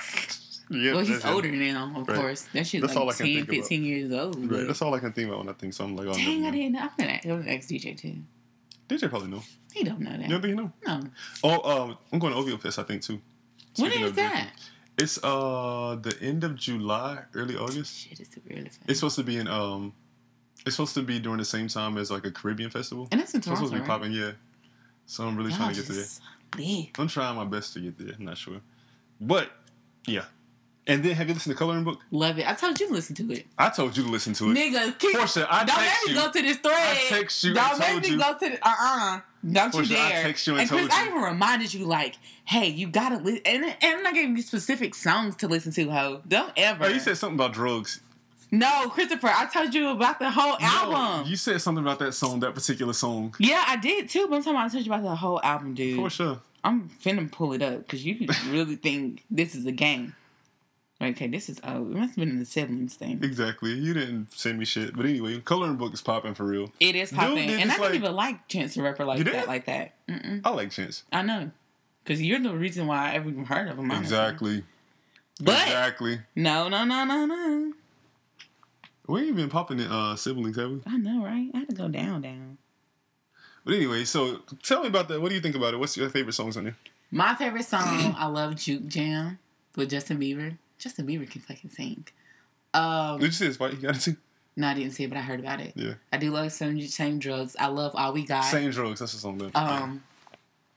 Yeah, 0.69 0.91
well, 0.95 0.99
he's 0.99 1.07
that's 1.11 1.23
him. 1.23 1.33
older 1.33 1.49
now, 1.49 1.93
of 1.95 2.09
Right. 2.09 2.17
course. 2.17 2.41
That 2.53 2.67
shit's 2.67 2.81
That's 2.85 2.97
all 2.97 3.03
I 3.03 3.05
like 3.07 3.15
can 3.15 3.25
10, 3.27 3.35
think 3.35 3.47
about. 3.47 3.55
15 3.55 3.83
years 3.85 4.11
old. 4.11 4.51
Right, 4.51 4.67
that's 4.67 4.81
all 4.81 4.93
I 4.93 4.99
can 4.99 5.13
think 5.13 5.29
about 5.29 5.39
when 5.39 5.47
I 5.47 5.53
think 5.53 5.73
something 5.73 5.95
like, 5.95 6.07
oh, 6.07 6.13
Dang, 6.13 6.45
I 6.45 6.51
didn't 6.51 6.73
know. 6.73 6.79
I'm 6.81 6.89
gonna, 6.97 7.19
I'm 7.23 7.29
gonna 7.39 7.51
ask 7.53 7.69
DJ 7.69 7.97
too. 7.97 8.15
DJ 8.87 9.09
probably 9.09 9.29
know. 9.29 9.43
He 9.73 9.83
don't 9.83 9.99
know 9.99 10.11
that. 10.11 10.21
You 10.21 10.27
don't 10.29 10.41
think 10.41 10.51
you 10.51 10.55
know? 10.55 10.71
No. 10.85 11.01
Oh, 11.43 11.83
um, 11.83 11.97
I'm 12.11 12.19
going 12.19 12.33
to 12.33 12.39
OVO 12.39 12.57
Fest, 12.57 12.79
I 12.79 12.83
think, 12.83 13.01
too. 13.01 13.19
When 13.77 13.91
Speaking 13.91 14.03
is 14.05 14.09
of 14.11 14.15
that? 14.15 14.31
drinking. 14.33 14.51
It's 14.99 15.19
uh 15.23 15.97
the 16.01 16.17
end 16.21 16.43
of 16.43 16.55
July, 16.55 17.19
early 17.35 17.55
August. 17.55 17.95
Shit, 17.95 18.19
it's 18.19 18.35
really 18.49 18.61
fun. 18.69 18.79
It's 18.87 18.99
supposed 18.99 19.15
to 19.17 19.23
be 19.23 19.37
in 19.37 19.47
um, 19.47 19.93
it's 20.65 20.75
supposed 20.75 20.95
to 20.95 21.03
be 21.03 21.19
during 21.19 21.37
the 21.37 21.45
same 21.45 21.67
time 21.67 21.97
as 21.99 22.09
like 22.09 22.25
a 22.25 22.31
Caribbean 22.31 22.71
festival. 22.71 23.07
and 23.11 23.21
it's 23.21 23.33
in 23.33 23.37
it's 23.37 23.45
Toronto, 23.45 23.65
supposed 23.67 23.73
to 23.73 23.77
be 23.77 23.87
right? 23.87 23.99
popping, 23.99 24.11
yeah. 24.13 24.31
So 25.05 25.25
I'm 25.27 25.37
really 25.37 25.51
trying 25.53 25.69
to 25.75 25.81
get 25.81 25.85
to 25.85 25.93
there. 25.93 26.87
I'm 26.97 27.07
trying 27.07 27.35
my 27.35 27.45
best 27.45 27.73
to 27.73 27.79
get 27.79 27.97
there. 27.99 28.15
I'm 28.17 28.25
not 28.25 28.37
sure, 28.39 28.59
but 29.21 29.51
yeah. 30.07 30.25
And 30.87 31.03
then 31.03 31.15
have 31.15 31.27
you 31.27 31.33
listened 31.33 31.53
to 31.53 31.59
Coloring 31.59 31.83
Book? 31.83 31.99
Love 32.11 32.39
it. 32.39 32.47
I 32.49 32.53
told 32.53 32.79
you 32.79 32.87
to 32.87 32.93
listen 32.93 33.13
to 33.15 33.31
it. 33.33 33.45
I 33.57 33.69
told 33.69 33.97
you 33.97 34.03
to 34.03 34.09
listen 34.09 34.33
to 34.35 34.51
it. 34.51 34.55
Nigga, 34.55 34.97
keep, 34.97 35.15
Porche, 35.17 35.37
I 35.37 35.65
don't 35.65 35.75
text 35.75 35.79
make 36.07 36.15
me 36.15 36.21
you. 36.21 36.25
go 36.27 36.31
to 36.31 36.41
this 36.41 36.57
thread. 36.57 36.73
I 36.77 37.05
text 37.09 37.43
you 37.43 37.53
Don't 37.53 37.79
make 37.79 38.01
me 38.03 38.09
you. 38.11 38.17
go 38.17 38.33
to 38.33 38.49
the 38.49 38.55
uh 38.67 38.73
uh 38.79 39.19
Don't 39.51 39.71
Porche, 39.73 39.89
you 39.89 39.97
I 39.97 40.09
dare. 40.09 40.23
text 40.23 40.47
you 40.47 40.55
and 40.57 40.69
Chris, 40.69 40.79
told 40.87 40.91
I 40.93 41.07
even 41.07 41.21
reminded 41.21 41.73
you 41.73 41.85
like, 41.85 42.15
hey, 42.45 42.67
you 42.69 42.87
gotta 42.87 43.17
listen. 43.17 43.41
And, 43.45 43.65
and 43.81 44.07
I 44.07 44.13
gave 44.13 44.29
you 44.29 44.41
specific 44.41 44.95
songs 44.95 45.35
to 45.37 45.47
listen 45.49 45.71
to. 45.73 45.89
Ho, 45.91 46.21
don't 46.27 46.53
ever. 46.55 46.85
Oh, 46.85 46.87
you 46.87 46.99
said 46.99 47.17
something 47.17 47.35
about 47.37 47.51
drugs. 47.53 47.99
no, 48.49 48.87
Christopher. 48.89 49.27
I 49.27 49.45
told 49.47 49.73
you 49.73 49.89
about 49.89 50.19
the 50.19 50.29
whole 50.31 50.55
album. 50.61 51.23
No, 51.25 51.29
you 51.29 51.35
said 51.35 51.59
something 51.61 51.83
about 51.83 51.99
that 51.99 52.13
song, 52.13 52.39
that 52.39 52.53
particular 52.55 52.93
song. 52.93 53.35
yeah, 53.39 53.63
I 53.67 53.75
did 53.75 54.07
too. 54.07 54.27
But 54.29 54.37
I'm 54.37 54.41
talking 54.43 54.55
about 54.55 54.65
I 54.69 54.69
told 54.69 54.85
you 54.85 54.93
about 54.93 55.03
the 55.03 55.15
whole 55.17 55.41
album, 55.43 55.73
dude. 55.73 55.97
For 55.97 56.09
sure. 56.09 56.39
I'm 56.63 56.89
finna 57.03 57.29
pull 57.31 57.51
it 57.53 57.61
up 57.61 57.79
because 57.79 58.05
you 58.05 58.25
really 58.49 58.77
think 58.77 59.23
this 59.29 59.53
is 59.53 59.65
a 59.65 59.71
game. 59.73 60.15
Okay, 60.99 61.27
this 61.27 61.47
is 61.47 61.59
oh, 61.63 61.77
it 61.83 61.89
must 61.89 62.09
have 62.09 62.15
been 62.15 62.29
in 62.29 62.39
the 62.39 62.45
siblings 62.45 62.95
thing. 62.95 63.23
Exactly. 63.23 63.71
You 63.71 63.93
didn't 63.93 64.33
send 64.33 64.57
me 64.57 64.65
shit. 64.65 64.95
But 64.97 65.05
anyway, 65.05 65.39
Coloring 65.41 65.75
Book 65.75 65.93
is 65.93 66.01
popping 66.01 66.33
for 66.33 66.43
real. 66.43 66.71
It 66.79 66.95
is 66.95 67.11
popping, 67.11 67.37
and 67.37 67.71
I 67.71 67.75
didn't 67.75 67.79
like- 67.81 67.93
even 67.93 68.15
like 68.15 68.47
Chance 68.47 68.73
the 68.75 68.81
Rapper 68.81 69.05
like 69.05 69.23
that, 69.25 69.47
like 69.47 69.65
that. 69.65 69.93
Mm-mm. 70.07 70.41
I 70.43 70.49
like 70.49 70.71
Chance. 70.71 71.03
I 71.11 71.21
know, 71.21 71.51
because 72.03 72.19
you're 72.21 72.39
the 72.39 72.55
reason 72.55 72.87
why 72.87 73.11
I 73.11 73.13
ever 73.13 73.29
even 73.29 73.45
heard 73.45 73.67
of 73.67 73.77
him. 73.77 73.91
honestly. 73.91 74.05
Exactly. 74.05 74.63
But 75.39 75.61
exactly. 75.63 76.19
no, 76.35 76.67
no, 76.67 76.83
no, 76.83 77.03
no, 77.05 77.25
no. 77.27 77.73
We 79.05 79.27
ain't 79.27 79.35
been 79.35 79.49
popping 79.49 79.79
in 79.79 79.87
uh, 79.87 80.15
siblings, 80.15 80.57
have 80.57 80.71
we? 80.71 80.81
I 80.87 80.97
know, 80.97 81.23
right? 81.23 81.49
I 81.53 81.59
had 81.59 81.69
to 81.69 81.75
go 81.75 81.87
down, 81.87 82.23
down. 82.23 82.57
But 83.63 83.75
anyway, 83.75 84.03
so 84.05 84.41
tell 84.63 84.81
me 84.81 84.87
about 84.87 85.09
that. 85.09 85.21
What 85.21 85.29
do 85.29 85.35
you 85.35 85.41
think 85.41 85.55
about 85.55 85.73
it? 85.75 85.77
What's 85.77 85.95
your 85.95 86.09
favorite 86.09 86.33
songs 86.33 86.57
on 86.57 86.63
there? 86.63 86.75
My 87.11 87.35
favorite 87.35 87.65
song, 87.65 88.15
I 88.17 88.25
love 88.25 88.55
Juke 88.55 88.87
Jam 88.87 89.37
with 89.75 89.91
Justin 89.91 90.19
Bieber. 90.19 90.57
Justin 90.77 91.07
Bieber 91.07 91.29
can 91.29 91.41
fucking 91.41 91.71
sing. 91.71 92.07
Um, 92.73 93.19
Did 93.19 93.27
you 93.27 93.31
see 93.31 93.45
his 93.45 93.57
fight? 93.57 93.73
You 93.73 93.79
got 93.79 93.95
to 93.95 94.01
see? 94.01 94.15
no, 94.55 94.67
I 94.67 94.73
didn't 94.73 94.91
see 94.91 95.03
it, 95.03 95.09
but 95.09 95.17
I 95.17 95.21
heard 95.21 95.39
about 95.39 95.59
it. 95.59 95.73
Yeah. 95.75 95.93
I 96.11 96.17
do 96.17 96.31
love 96.31 96.51
some 96.51 96.79
same 96.81 97.19
drugs. 97.19 97.55
I 97.59 97.67
love 97.67 97.93
all 97.95 98.13
we 98.13 98.25
got. 98.25 98.43
Same 98.45 98.71
drugs. 98.71 98.99
That's 98.99 99.13
the 99.13 99.19
song. 99.19 99.51
Um, 99.55 100.03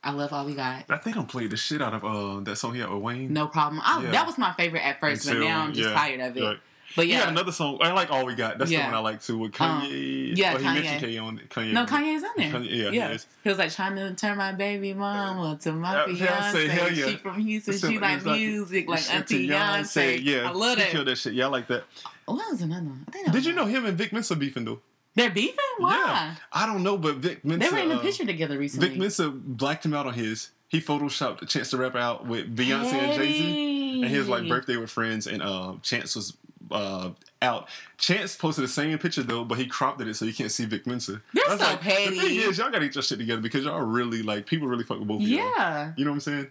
I 0.02 0.12
love 0.12 0.32
all 0.32 0.46
we 0.46 0.54
got. 0.54 0.84
I 0.88 0.96
think 0.96 1.16
I'm 1.16 1.26
played 1.26 1.50
the 1.50 1.56
shit 1.56 1.82
out 1.82 1.92
of 1.92 2.04
uh, 2.04 2.40
that 2.40 2.56
song 2.56 2.74
he 2.74 2.80
had 2.80 2.90
with 2.90 3.02
Wayne. 3.02 3.32
No 3.32 3.46
problem. 3.46 3.82
I, 3.84 4.02
Yeah. 4.02 4.10
That 4.12 4.26
was 4.26 4.38
my 4.38 4.52
favorite 4.54 4.84
at 4.84 5.00
first, 5.00 5.26
but 5.26 5.38
now 5.38 5.60
I'm 5.60 5.74
just 5.74 5.88
yeah, 5.88 5.94
tired 5.94 6.20
of 6.20 6.36
it. 6.36 6.58
But 6.96 7.06
Yeah, 7.06 7.28
another 7.28 7.52
song. 7.52 7.78
I 7.80 7.92
like 7.92 8.10
All 8.10 8.26
We 8.26 8.34
Got. 8.34 8.58
That's 8.58 8.70
Yeah. 8.70 8.80
the 8.80 8.84
one 8.86 8.94
I 8.94 8.98
like 8.98 9.22
too 9.22 9.38
with 9.38 9.60
Um, 9.60 9.82
Kanye. 9.82 10.36
yeah, 10.36 10.54
well, 10.54 10.62
he 10.62 10.66
Kanye. 10.68 10.74
mentioned 10.82 11.02
Kanye 11.12 11.22
on 11.22 11.38
it. 11.38 11.48
Kanye. 11.48 11.72
no. 11.72 11.86
Kanye's 11.86 12.24
on 12.24 12.30
there. 12.36 12.52
Kanye- 12.52 12.70
yeah, 12.70 12.90
yeah. 12.90 13.12
he. 13.12 13.18
He 13.44 13.48
was 13.48 13.58
like 13.58 13.72
trying 13.72 13.96
to 13.96 14.14
turn 14.14 14.36
my 14.38 14.52
baby 14.52 14.92
mama 14.92 15.56
to 15.62 15.72
my 15.72 15.96
Uh, 16.00 16.06
fiance. 16.06 16.66
Hell 16.68 16.92
yeah. 16.92 17.06
She 17.06 17.16
from 17.16 17.40
Houston. 17.40 17.78
She 17.78 17.98
like 17.98 18.24
music, 18.24 18.88
like 18.88 19.14
Auntie 19.14 19.48
Beyonce. 19.48 20.20
Yeah, 20.22 20.48
I 20.48 20.52
love 20.52 20.78
he 20.78 20.84
that. 20.84 20.90
killed 20.90 21.06
that 21.06 21.16
shit. 21.16 21.34
Yeah, 21.34 21.46
I 21.46 21.48
like 21.48 21.68
that. 21.68 21.84
What 22.26 22.50
was 22.50 22.60
another 22.62 22.86
one? 22.86 23.06
Did 23.12 23.34
was 23.34 23.46
you 23.46 23.52
know 23.52 23.66
him 23.66 23.86
and 23.86 23.96
Vic 23.96 24.12
Mensa 24.12 24.36
beefing 24.36 24.64
though? 24.64 24.80
they're 25.16 25.30
beefing? 25.30 25.56
Why? 25.78 25.90
Yeah, 25.92 26.34
I 26.52 26.66
don't 26.66 26.82
know, 26.82 26.96
but 26.96 27.16
Vic 27.16 27.44
Mensa. 27.44 27.68
They 27.68 27.72
were 27.76 27.82
in 27.84 27.90
a 27.90 27.96
uh, 27.96 27.98
picture 28.02 28.24
together 28.24 28.56
recently. 28.58 28.88
Vic 28.90 28.98
Mensa 28.98 29.28
blacked 29.30 29.84
him 29.84 29.94
out 29.94 30.06
on 30.06 30.14
his. 30.14 30.50
He 30.68 30.80
photoshopped 30.80 31.46
Chance 31.48 31.72
the 31.72 31.78
Rapper 31.78 31.98
out 31.98 32.26
with 32.26 32.54
Beyonce 32.56 32.92
and 32.92 33.20
Jay 33.20 33.32
Z, 33.32 34.02
and 34.02 34.10
his 34.10 34.28
like 34.28 34.46
birthday 34.48 34.76
with 34.76 34.88
friends, 34.90 35.26
and 35.26 35.42
uh, 35.42 35.74
Chance 35.82 36.14
was 36.14 36.36
uh, 36.70 37.10
out. 37.42 37.68
Chance 37.98 38.36
posted 38.36 38.64
the 38.64 38.68
same 38.68 38.96
picture 38.98 39.22
though, 39.22 39.44
but 39.44 39.58
he 39.58 39.66
cropped 39.66 40.00
it 40.00 40.14
so 40.14 40.24
you 40.24 40.34
can't 40.34 40.50
see 40.50 40.64
Vic 40.66 40.86
Mensa. 40.86 41.20
Was 41.34 41.58
so 41.60 41.66
like, 41.66 41.78
The 41.80 41.84
petty. 41.90 42.18
thing 42.18 42.36
is, 42.36 42.58
y'all 42.58 42.70
gotta 42.70 42.86
get 42.86 42.94
your 42.94 43.02
shit 43.02 43.18
together 43.18 43.40
because 43.40 43.64
y'all 43.64 43.80
really 43.80 44.22
like 44.22 44.46
people 44.46 44.68
really 44.68 44.84
fuck 44.84 44.98
with 44.98 45.08
both. 45.08 45.20
Yeah, 45.22 45.92
You 45.96 46.04
know 46.04 46.10
what 46.12 46.16
I'm 46.16 46.20
saying? 46.20 46.46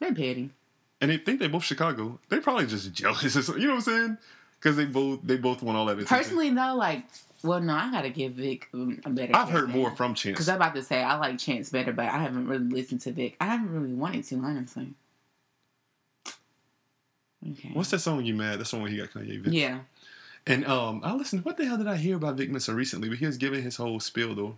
they're 0.00 0.14
petty. 0.14 0.50
And 1.00 1.10
they 1.10 1.18
think 1.18 1.40
they 1.40 1.48
both 1.48 1.64
Chicago. 1.64 2.18
They 2.28 2.40
probably 2.40 2.66
just 2.66 2.92
jealous. 2.92 3.36
or 3.36 3.42
something, 3.42 3.60
You 3.62 3.68
know 3.68 3.74
what 3.74 3.86
I'm 3.88 3.94
saying? 3.94 4.18
Because 4.58 4.76
they 4.76 4.86
both 4.86 5.20
they 5.22 5.36
both 5.36 5.62
want 5.62 5.76
all 5.76 5.86
that 5.86 5.98
attention. 5.98 6.16
Personally, 6.16 6.50
though, 6.50 6.74
like, 6.74 7.04
well, 7.44 7.60
no, 7.60 7.74
I 7.74 7.90
gotta 7.90 8.08
give 8.08 8.32
Vic 8.32 8.68
a 8.72 9.10
better. 9.10 9.36
I've 9.36 9.50
heard 9.50 9.68
more 9.68 9.94
from 9.94 10.14
Chance. 10.14 10.34
Because 10.34 10.48
I'm 10.48 10.56
about 10.56 10.74
to 10.74 10.82
say 10.82 11.02
I 11.02 11.16
like 11.16 11.38
Chance 11.38 11.68
better, 11.70 11.92
but 11.92 12.06
I 12.06 12.18
haven't 12.18 12.48
really 12.48 12.64
listened 12.64 13.02
to 13.02 13.12
Vic. 13.12 13.36
I 13.40 13.44
haven't 13.46 13.72
really 13.72 13.92
wanted 13.92 14.24
to, 14.24 14.36
honestly. 14.36 14.94
Okay. 17.52 17.70
What's 17.72 17.90
that 17.90 18.00
song 18.00 18.24
you 18.24 18.34
mad? 18.34 18.58
That's 18.58 18.70
the 18.70 18.76
one 18.76 18.84
where 18.84 18.92
he 18.92 18.98
got 18.98 19.10
Kanye. 19.10 19.40
Vic. 19.40 19.52
Yeah. 19.52 19.80
And 20.46 20.64
um, 20.66 21.00
I 21.04 21.12
listened. 21.14 21.44
What 21.44 21.56
the 21.56 21.64
hell 21.66 21.76
did 21.76 21.88
I 21.88 21.96
hear 21.96 22.16
about 22.16 22.36
Vic 22.36 22.50
Mensa 22.50 22.74
recently? 22.74 23.08
But 23.08 23.18
he 23.18 23.26
was 23.26 23.36
giving 23.36 23.62
his 23.62 23.76
whole 23.76 23.98
spiel 24.00 24.34
though. 24.34 24.56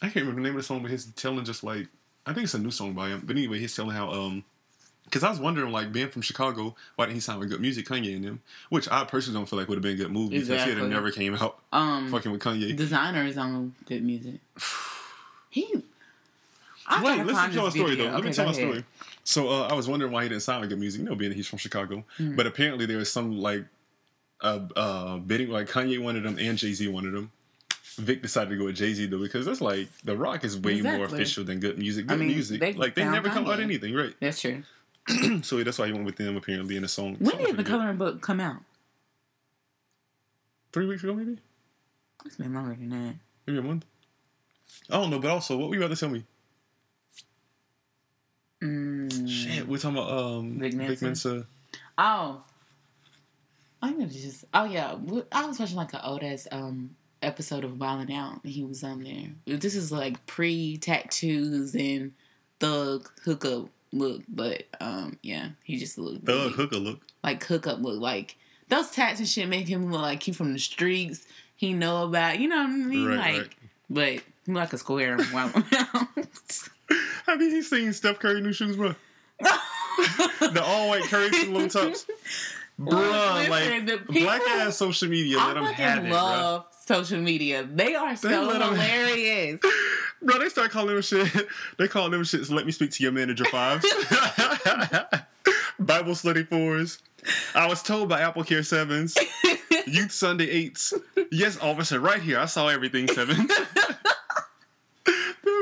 I 0.00 0.06
can't 0.06 0.16
remember 0.26 0.40
the 0.40 0.44
name 0.48 0.56
of 0.56 0.62
the 0.62 0.66
song, 0.66 0.82
but 0.82 0.90
he's 0.90 1.06
telling 1.06 1.44
just 1.44 1.62
like 1.64 1.88
I 2.26 2.32
think 2.32 2.44
it's 2.44 2.54
a 2.54 2.58
new 2.58 2.70
song 2.70 2.92
by 2.92 3.08
him. 3.08 3.22
But 3.24 3.36
anyway, 3.36 3.58
he's 3.58 3.74
telling 3.74 3.94
how 3.96 4.10
um, 4.10 4.44
because 5.04 5.22
I 5.24 5.30
was 5.30 5.40
wondering 5.40 5.72
like 5.72 5.92
being 5.92 6.08
from 6.08 6.22
Chicago, 6.22 6.74
why 6.96 7.06
didn't 7.06 7.16
he 7.16 7.20
sound 7.20 7.40
with 7.40 7.50
good 7.50 7.60
music, 7.60 7.86
Kanye 7.86 8.14
and 8.16 8.24
them? 8.24 8.42
Which 8.70 8.88
I 8.90 9.04
personally 9.04 9.38
don't 9.38 9.48
feel 9.48 9.58
like 9.58 9.68
would 9.68 9.76
have 9.76 9.82
been 9.82 9.94
a 9.94 9.96
good 9.96 10.12
because 10.12 10.30
he'd 10.30 10.38
Exactly. 10.54 10.74
have 10.76 10.88
never 10.88 11.10
came 11.10 11.34
out 11.34 11.58
Um, 11.72 12.10
fucking 12.10 12.30
with 12.32 12.40
Kanye. 12.40 12.76
Desiigner 12.76 13.26
is 13.26 13.36
on 13.38 13.74
good 13.86 14.04
music. 14.04 14.34
He. 15.50 15.84
I 16.86 17.02
Wait, 17.04 17.26
let's 17.26 17.54
tell 17.54 17.66
a 17.66 17.70
story 17.70 17.90
video. 17.90 18.06
though. 18.06 18.14
Let 18.16 18.24
me 18.24 18.32
tell 18.32 18.48
a 18.48 18.54
story. 18.54 18.84
So 19.24 19.48
uh, 19.50 19.68
I 19.68 19.74
was 19.74 19.88
wondering 19.88 20.10
why 20.12 20.24
he 20.24 20.28
didn't 20.28 20.42
sound 20.42 20.60
like 20.62 20.70
good 20.70 20.78
music. 20.80 21.00
You 21.02 21.08
know, 21.08 21.14
being 21.14 21.30
that 21.30 21.36
he's 21.36 21.46
from 21.46 21.58
Chicago, 21.58 22.04
Hmm. 22.16 22.34
but 22.36 22.46
apparently 22.46 22.86
there 22.86 22.98
was 22.98 23.10
some 23.12 23.38
like 23.38 23.64
uh, 24.40 24.60
uh, 24.74 25.16
bidding 25.18 25.48
like 25.48 25.68
Kanye 25.68 26.02
wanted 26.02 26.26
him 26.26 26.36
and 26.38 26.58
Jay 26.58 26.72
Z 26.72 26.88
wanted 26.88 27.14
him, 27.14 27.30
Vic 27.98 28.22
decided 28.22 28.50
to 28.50 28.56
go 28.56 28.64
with 28.64 28.74
Jay 28.76 28.92
Z 28.94 29.06
though 29.06 29.20
because 29.20 29.46
that's 29.46 29.60
like 29.60 29.88
The 30.02 30.16
Roc 30.16 30.42
is 30.44 30.58
way 30.58 30.80
more 30.80 31.04
official 31.04 31.44
than 31.44 31.60
good 31.60 31.78
music. 31.78 32.06
I 32.06 32.14
Good 32.14 32.20
mean, 32.20 32.28
music, 32.30 32.60
they 32.60 32.72
like 32.72 32.94
they 32.96 33.04
never 33.04 33.28
come 33.28 33.46
out 33.46 33.60
anything, 33.60 33.94
right? 33.94 34.14
That's 34.20 34.40
true. 34.40 34.64
so 35.42 35.62
that's 35.62 35.78
why 35.78 35.86
he 35.86 35.92
went 35.92 36.04
with 36.06 36.16
them 36.16 36.36
apparently 36.36 36.76
in 36.76 36.84
a 36.84 36.88
song. 36.88 37.16
When 37.18 37.30
did 37.30 37.32
the 37.32 37.36
pretty 37.36 37.56
good. 37.58 37.66
coloring 37.66 37.96
book 37.98 38.20
come 38.22 38.40
out? 38.40 38.56
Three 40.72 40.86
weeks 40.86 41.02
ago, 41.04 41.14
maybe, 41.14 41.36
It's 42.24 42.36
been 42.36 42.54
longer 42.54 42.74
than 42.74 42.88
that. 42.90 43.14
maybe 43.46 43.58
a 43.58 43.62
month. 43.62 43.84
I 44.90 44.94
don't 44.94 45.10
know, 45.10 45.18
but 45.18 45.30
also, 45.30 45.56
what 45.58 45.68
were 45.68 45.74
you 45.76 45.82
about 45.84 45.94
to 45.94 46.00
tell 46.00 46.08
me? 46.08 46.24
Mm. 48.62 49.28
Shit, 49.28 49.66
we're 49.66 49.78
talking 49.78 49.98
about 49.98 50.10
um 50.12 50.58
Vic 50.58 50.72
Vic 50.74 50.88
Mensa? 50.88 51.04
Mensa. 51.04 51.46
Oh. 51.98 52.42
I'm 53.82 53.94
gonna 53.94 54.06
just. 54.06 54.44
Oh 54.54 54.64
yeah, 54.64 54.94
I 55.32 55.46
was 55.46 55.58
watching 55.58 55.76
like 55.76 55.92
an 55.94 56.00
old 56.04 56.22
ass 56.22 56.46
um 56.52 56.94
episode 57.20 57.64
of 57.64 57.72
Wildin' 57.72 58.12
Out, 58.14 58.40
and 58.44 58.52
he 58.52 58.62
was 58.64 58.84
on 58.84 59.02
there. 59.02 59.56
This 59.58 59.74
is 59.74 59.90
like 59.90 60.24
pre 60.26 60.76
tattoos 60.76 61.74
and 61.74 62.12
thug 62.60 63.10
hookup 63.24 63.68
look, 63.92 64.22
but 64.28 64.62
um 64.80 65.18
yeah, 65.22 65.48
he 65.64 65.78
just 65.78 65.98
looked 65.98 66.24
Thug 66.24 66.36
really- 66.36 66.52
hooker 66.52 66.76
look. 66.76 67.00
like 67.24 67.44
hookup 67.44 67.80
look 67.80 68.00
like 68.00 68.36
those 68.68 68.90
tats 68.92 69.18
and 69.18 69.28
shit 69.28 69.48
make 69.48 69.66
him 69.66 69.90
look 69.90 70.00
like 70.02 70.22
he 70.22 70.30
from 70.32 70.52
the 70.52 70.58
streets. 70.60 71.26
He 71.56 71.72
know 71.72 72.04
about 72.04 72.38
you 72.38 72.48
know 72.48 72.58
what 72.62 72.70
I 72.70 72.72
mean, 72.76 73.06
Right, 73.06 73.16
like, 73.18 73.36
right. 73.40 73.50
but 73.90 74.08
he 74.46 74.52
like 74.52 74.72
a 74.72 74.78
square 74.78 75.14
in 75.14 75.20
Wildin' 75.24 75.72
Out. 75.94 76.08
Have 77.32 77.40
you 77.40 77.62
seen 77.62 77.92
Steph 77.94 78.18
Curry 78.18 78.40
new 78.40 78.52
shoes, 78.52 78.76
bro? 78.76 78.94
The 80.40 80.62
all 80.64 80.88
white 80.88 81.02
Curry 81.04 81.46
low 81.48 81.68
tops. 81.68 82.06
Bruh, 82.80 83.48
like 83.48 84.06
black 84.08 84.40
ass 84.48 84.76
social 84.76 85.08
media, 85.08 85.36
let 85.38 85.48
I 85.48 85.54
them 85.54 85.64
have 85.64 86.04
it, 86.04 86.08
bro. 86.08 86.16
love 86.16 86.66
social 86.86 87.20
media. 87.20 87.62
They 87.70 87.94
are 87.94 88.16
so 88.16 88.28
'em- 88.28 88.72
hilarious. 88.74 89.60
Bro, 90.22 90.38
they 90.38 90.48
start 90.48 90.70
calling 90.70 90.94
them 90.94 91.02
shit. 91.02 91.28
They 91.78 91.88
call 91.88 92.08
them 92.10 92.22
shits. 92.22 92.50
Let 92.50 92.64
me 92.64 92.72
speak 92.72 92.90
to 92.92 93.02
your 93.02 93.12
manager 93.12 93.44
fives. 93.46 93.84
Bible 95.78 96.14
study 96.14 96.44
fours. 96.44 96.98
I 97.54 97.66
was 97.66 97.82
told 97.82 98.08
by 98.08 98.20
Apple 98.20 98.44
Care 98.44 98.62
sevens. 98.62 99.16
Youth 99.86 100.12
Sunday 100.12 100.48
eights. 100.48 100.94
Yes, 101.30 101.58
officer, 101.60 101.98
right 102.00 102.22
here. 102.22 102.38
I 102.38 102.46
saw 102.46 102.68
everything 102.68 103.08
seven. 103.08 103.48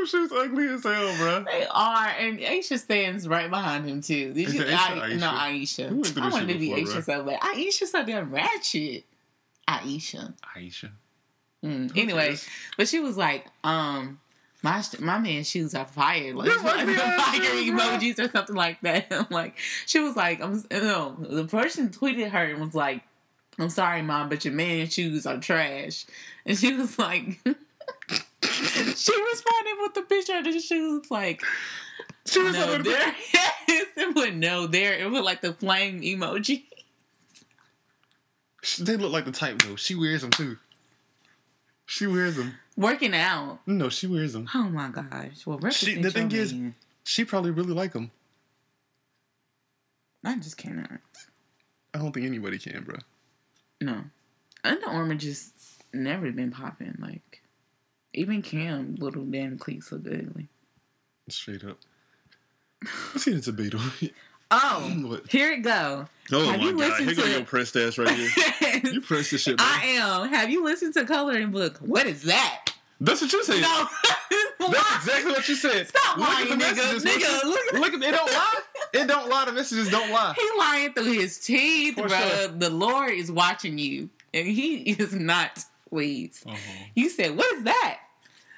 Them 0.01 0.29
shits 0.29 0.33
ugly 0.33 0.69
as 0.69 0.83
hell, 0.83 1.17
bro. 1.19 1.45
They 1.45 1.67
are, 1.71 2.07
and 2.19 2.41
Ayesha 2.41 2.79
stands 2.79 3.29
right 3.29 3.51
behind 3.51 3.87
him 3.87 4.01
too. 4.01 4.33
Did 4.33 4.53
you? 4.53 4.63
Ayesha 4.63 4.77
I, 4.77 5.15
no, 5.15 5.31
Ayesha? 5.31 5.89
Ayesha. 5.89 6.15
We 6.15 6.23
I 6.23 6.29
wanted 6.29 6.49
to 6.49 6.59
be 6.59 6.75
before, 6.75 6.79
Ayesha 6.79 7.03
so 7.03 7.23
bad. 7.25 7.39
Ayesha 7.43 7.87
so 7.87 8.05
damn 8.05 8.31
ratchet. 8.31 9.05
Ayesha. 9.69 10.35
Ayesha. 10.57 10.93
Mm. 11.65 11.97
Anyway, 11.97 12.37
but 12.77 12.89
she 12.89 13.01
was 13.01 13.17
like, 13.17 13.47
um, 13.63 14.19
my 14.63 14.81
sh- 14.81 14.99
my 14.99 15.19
man's 15.19 15.49
shoes 15.49 15.75
are 15.75 15.85
fire. 15.85 16.35
Like, 16.35 16.49
like 16.65 16.87
the 16.87 16.95
fire 16.95 17.41
emojis 17.41 18.19
or 18.19 18.31
something 18.31 18.57
like 18.57 18.81
that. 18.83 19.07
I'm 19.11 19.27
like, 19.31 19.57
she 19.87 20.01
was 20.01 20.17
like, 20.17 20.43
I'm 20.43 20.63
no. 20.71 21.17
The 21.19 21.45
person 21.45 21.91
tweeted 21.91 22.31
her 22.31 22.45
and 22.45 22.61
was 22.61 22.75
like, 22.75 23.03
I'm 23.59 23.69
sorry, 23.69 24.03
mom, 24.03 24.29
but 24.29 24.45
your 24.45 24.55
man's 24.55 24.95
shoes 24.95 25.27
are 25.27 25.39
trash. 25.39 26.07
And 26.47 26.57
she 26.59 26.73
was 26.75 26.99
like, 26.99 27.39
she 28.97 29.23
responded 29.23 29.77
with 29.83 29.95
the 29.95 30.03
picture 30.09 30.37
of 30.39 30.45
the 30.45 30.61
shoes, 30.61 31.11
like, 31.11 31.43
She 32.27 32.41
was 32.43 32.53
no, 32.55 32.75
on 32.75 32.83
there. 32.83 33.15
Yes, 33.69 33.87
it 33.97 34.15
would 34.17 34.37
no 34.37 34.67
there. 34.67 34.95
It 34.99 35.09
was 35.11 35.23
like 35.23 35.41
the 35.43 35.53
flame 35.53 36.01
emoji. 36.03 36.65
They 38.81 38.97
look 38.97 39.13
like 39.13 39.25
the 39.25 39.33
type 39.33 39.63
though. 39.63 39.77
She 39.77 39.95
wears 39.95 40.23
them 40.23 40.31
too. 40.31 40.59
She 41.87 42.07
wears 42.07 42.37
them. 42.37 42.55
Working 42.77 43.15
out. 43.15 43.61
No, 43.67 43.89
she 43.89 44.07
wears 44.07 44.33
them. 44.33 44.49
Oh 44.55 44.65
my 44.65 44.89
gosh. 44.89 45.47
Well, 45.47 45.59
She- 45.71 46.01
the 46.01 46.11
thing 46.11 46.31
your 46.31 46.43
is- 46.43 46.53
man. 46.53 46.75
She 47.05 47.25
probably 47.25 47.51
really 47.53 47.73
like 47.75 47.93
them. 47.93 48.11
I 50.25 50.37
just 50.37 50.57
cannot. 50.57 50.91
I 51.95 51.99
don't 51.99 52.13
think 52.13 52.27
anybody 52.27 52.59
can, 52.59 52.83
bro. 52.85 52.97
No. 53.81 54.05
Under 54.63 54.87
Armour 54.87 55.15
just 55.15 55.53
never 55.95 56.31
been 56.31 56.51
popping. 56.51 56.97
Like, 57.01 57.40
even 58.15 58.43
Cam, 58.43 58.97
little 58.97 59.25
damn 59.25 59.59
cleats 59.59 59.93
look 59.93 60.07
ugly. 60.07 60.49
Straight 61.29 61.65
up. 61.65 61.79
Let's 63.13 63.27
it's 63.27 63.49
a 63.49 63.53
Beetle. 63.53 63.81
Oh, 64.53 64.81
What? 65.07 65.31
here 65.31 65.53
it 65.53 65.63
go. 65.63 66.07
Oh 66.33 66.51
Have 66.51 66.59
my 66.59 66.67
you 66.67 66.77
god, 66.77 67.01
here 67.03 67.15
go 67.15 67.25
your 67.25 67.45
pressed 67.45 67.77
ass 67.77 67.99
right 67.99 68.11
here. 68.11 68.81
You 68.93 69.01
pressed 69.01 69.31
this 69.31 69.43
shit, 69.43 69.57
bro. 69.59 69.65
I 69.65 69.83
am. 69.85 70.29
Have 70.31 70.51
you 70.51 70.65
listened 70.65 70.93
to 70.95 71.05
Coloring 71.05 71.53
Book? 71.53 71.79
What 71.79 72.07
is 72.09 72.23
that? 72.23 72.73
That's 73.01 73.21
what 73.23 73.33
you 73.33 73.45
said. 73.45 73.61
No. 73.61 73.87
That's 74.59 74.97
exactly 75.07 75.31
what 75.33 75.49
you 75.49 75.55
said. 75.55 75.87
Stop 75.89 76.17
Look 76.19 76.29
lying, 76.29 76.47
at 76.51 76.59
the 76.59 76.65
nigga. 76.65 76.77
messages. 76.77 77.05
Look 77.05 77.15
Nigga, 77.15 77.39
at- 77.39 77.45
look 77.47 77.61
at- 77.75 77.81
look 77.81 77.93
at 77.95 78.03
it. 78.03 78.11
Don't 78.13 78.33
lie. 78.33 78.59
It 78.93 79.07
don't 79.07 79.29
lie. 79.31 79.45
The 79.45 79.53
messages 79.53 79.89
don't 79.89 80.11
lie. 80.11 80.35
He 80.37 80.59
lying 80.59 80.93
through 80.95 81.13
his 81.13 81.39
teeth, 81.39 81.95
For 81.95 82.09
bro. 82.09 82.19
sure. 82.19 82.49
The 82.49 82.71
Lord 82.71 83.13
is 83.13 83.31
watching 83.31 83.79
you, 83.79 84.11
and 84.35 84.49
he 84.49 84.79
is 84.91 85.15
not 85.15 85.65
pleased. 85.91 86.47
Mm-hmm. 86.47 86.83
You 86.95 87.11
said, 87.11 87.37
"What 87.37 87.53
is 87.57 87.65
that?" 87.65 87.99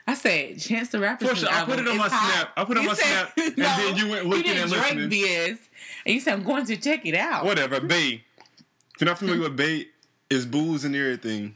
I 0.06 0.14
said, 0.14 0.60
"Chance 0.60 0.90
the 0.90 1.00
Rapper." 1.00 1.34
Sure. 1.34 1.48
I 1.50 1.64
put 1.64 1.78
it 1.78 1.88
on 1.88 1.96
my 1.96 2.08
snap. 2.08 2.52
I 2.56 2.64
put 2.64 2.76
it 2.76 2.80
on 2.80 2.86
my 2.86 2.94
snap, 2.94 3.32
and 3.36 3.56
then 3.56 3.96
you 3.96 4.08
went 4.08 4.26
looking 4.26 4.52
and 4.52 4.70
listening. 4.70 5.58
And 6.04 6.14
you 6.14 6.20
said, 6.20 6.34
"I'm 6.34 6.44
going 6.44 6.66
to 6.66 6.76
check 6.76 7.04
it 7.06 7.14
out." 7.14 7.44
Whatever, 7.44 7.80
Bay. 7.80 8.24
If 8.94 9.00
you're 9.00 9.08
not 9.08 9.18
familiar 9.18 9.40
with 9.40 9.56
Bay, 9.56 9.86
is 10.30 10.46
booze 10.46 10.84
and 10.84 10.94
everything. 10.94 11.54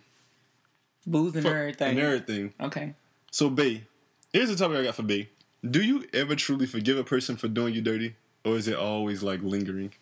Booze 1.07 1.37
and 1.37 1.47
everything. 1.47 1.91
And 1.91 1.99
everything. 1.99 2.53
Okay. 2.61 2.95
So, 3.31 3.51
Bay, 3.51 3.85
here's 4.33 4.49
the 4.49 4.57
topic 4.57 4.79
I 4.79 4.85
got 4.85 4.95
for 4.95 5.03
Bay. 5.03 5.29
Do 5.69 5.83
you 5.83 6.05
ever 6.13 6.35
truly 6.35 6.67
forgive 6.67 6.99
a 6.99 7.05
person 7.05 7.37
for 7.37 7.49
doing 7.49 7.75
you 7.75 7.83
dirty? 7.83 8.17
Or 8.45 8.57
is 8.57 8.69
it 8.69 8.77
always 8.77 9.23
like 9.23 9.43
lingering? 9.43 9.93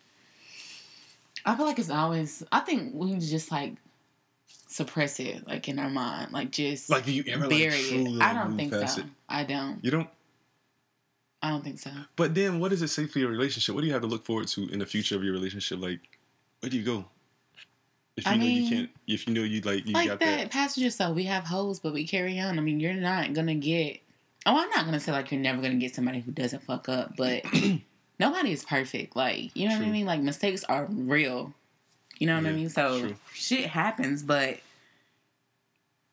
I 1.45 1.55
feel 1.55 1.65
like 1.65 1.79
it's 1.79 1.89
always. 1.89 2.43
I 2.51 2.59
think 2.61 2.93
we 2.93 3.15
just 3.19 3.51
like 3.51 3.75
suppress 4.47 5.19
it, 5.19 5.47
like 5.47 5.67
in 5.69 5.79
our 5.79 5.89
mind, 5.89 6.31
like 6.31 6.51
just 6.51 6.89
Like, 6.89 7.05
do 7.05 7.11
you 7.11 7.23
ever 7.27 7.47
like 7.47 7.49
bury 7.49 7.83
truly 7.83 8.15
it. 8.15 8.21
I 8.21 8.33
don't 8.33 8.57
think 8.57 8.73
so. 8.73 9.01
it? 9.01 9.07
I 9.29 9.43
don't. 9.43 9.83
You 9.83 9.91
don't? 9.91 10.09
I 11.41 11.49
don't 11.49 11.63
think 11.63 11.79
so. 11.79 11.91
But 12.15 12.33
then, 12.33 12.59
what 12.59 12.71
does 12.71 12.81
it 12.81 12.87
say 12.87 13.05
for 13.05 13.19
your 13.19 13.29
relationship? 13.29 13.75
What 13.75 13.81
do 13.81 13.87
you 13.87 13.93
have 13.93 14.01
to 14.01 14.07
look 14.07 14.25
forward 14.25 14.47
to 14.49 14.67
in 14.69 14.79
the 14.79 14.85
future 14.85 15.15
of 15.15 15.23
your 15.23 15.33
relationship? 15.33 15.79
Like, 15.79 15.99
where 16.59 16.69
do 16.69 16.77
you 16.77 16.83
go? 16.83 17.05
If 18.17 18.25
you 18.25 18.31
I 18.31 18.37
know 18.37 18.45
you 18.45 18.69
can't, 18.69 18.89
if 19.07 19.27
you 19.27 19.33
know 19.33 19.43
you 19.43 19.61
like, 19.61 19.85
you 19.85 19.93
like 19.93 20.07
got 20.07 20.19
that, 20.21 20.37
that. 20.37 20.51
passenger 20.51 20.89
stuff. 20.89 21.13
We 21.13 21.25
have 21.25 21.43
hoes, 21.43 21.79
but 21.79 21.93
we 21.93 22.07
carry 22.07 22.39
on. 22.39 22.57
I 22.57 22.61
mean, 22.61 22.79
you're 22.79 22.93
not 22.93 23.33
gonna 23.33 23.55
get. 23.55 23.99
Oh, 24.45 24.57
I'm 24.57 24.69
not 24.69 24.85
gonna 24.85 24.99
say 24.99 25.11
like 25.11 25.31
you're 25.31 25.41
never 25.41 25.61
gonna 25.61 25.75
get 25.75 25.93
somebody 25.93 26.21
who 26.21 26.31
doesn't 26.31 26.63
fuck 26.63 26.87
up, 26.87 27.15
but 27.17 27.43
nobody 28.19 28.51
is 28.51 28.63
perfect. 28.63 29.15
Like 29.15 29.55
you 29.55 29.67
know 29.67 29.77
what 29.77 29.85
I 29.85 29.91
mean. 29.91 30.05
Like 30.05 30.21
mistakes 30.21 30.63
are 30.63 30.87
real. 30.89 31.53
You 32.19 32.27
know 32.27 32.35
what 32.35 32.45
I 32.45 32.51
mean. 32.51 32.69
So 32.69 32.99
true. 32.99 33.15
shit 33.33 33.65
happens, 33.65 34.23
but 34.23 34.59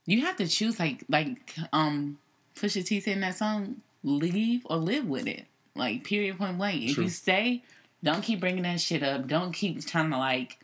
you 0.06 0.22
have 0.22 0.36
to 0.36 0.48
choose. 0.48 0.78
Like 0.78 1.04
like 1.08 1.54
um, 1.72 2.18
Pusha 2.56 2.84
T 2.84 3.00
said 3.00 3.14
in 3.14 3.20
that 3.20 3.36
song, 3.36 3.76
leave 4.02 4.62
or 4.66 4.76
live 4.76 5.06
with 5.06 5.26
it. 5.26 5.46
Like 5.74 6.04
period, 6.04 6.38
point 6.38 6.58
blank. 6.58 6.82
If 6.82 6.94
True. 6.96 7.04
you 7.04 7.10
stay, 7.10 7.62
don't 8.02 8.22
keep 8.22 8.40
bringing 8.40 8.64
that 8.64 8.80
shit 8.80 9.02
up. 9.02 9.26
Don't 9.26 9.52
keep 9.52 9.84
trying 9.86 10.10
to 10.10 10.18
like 10.18 10.58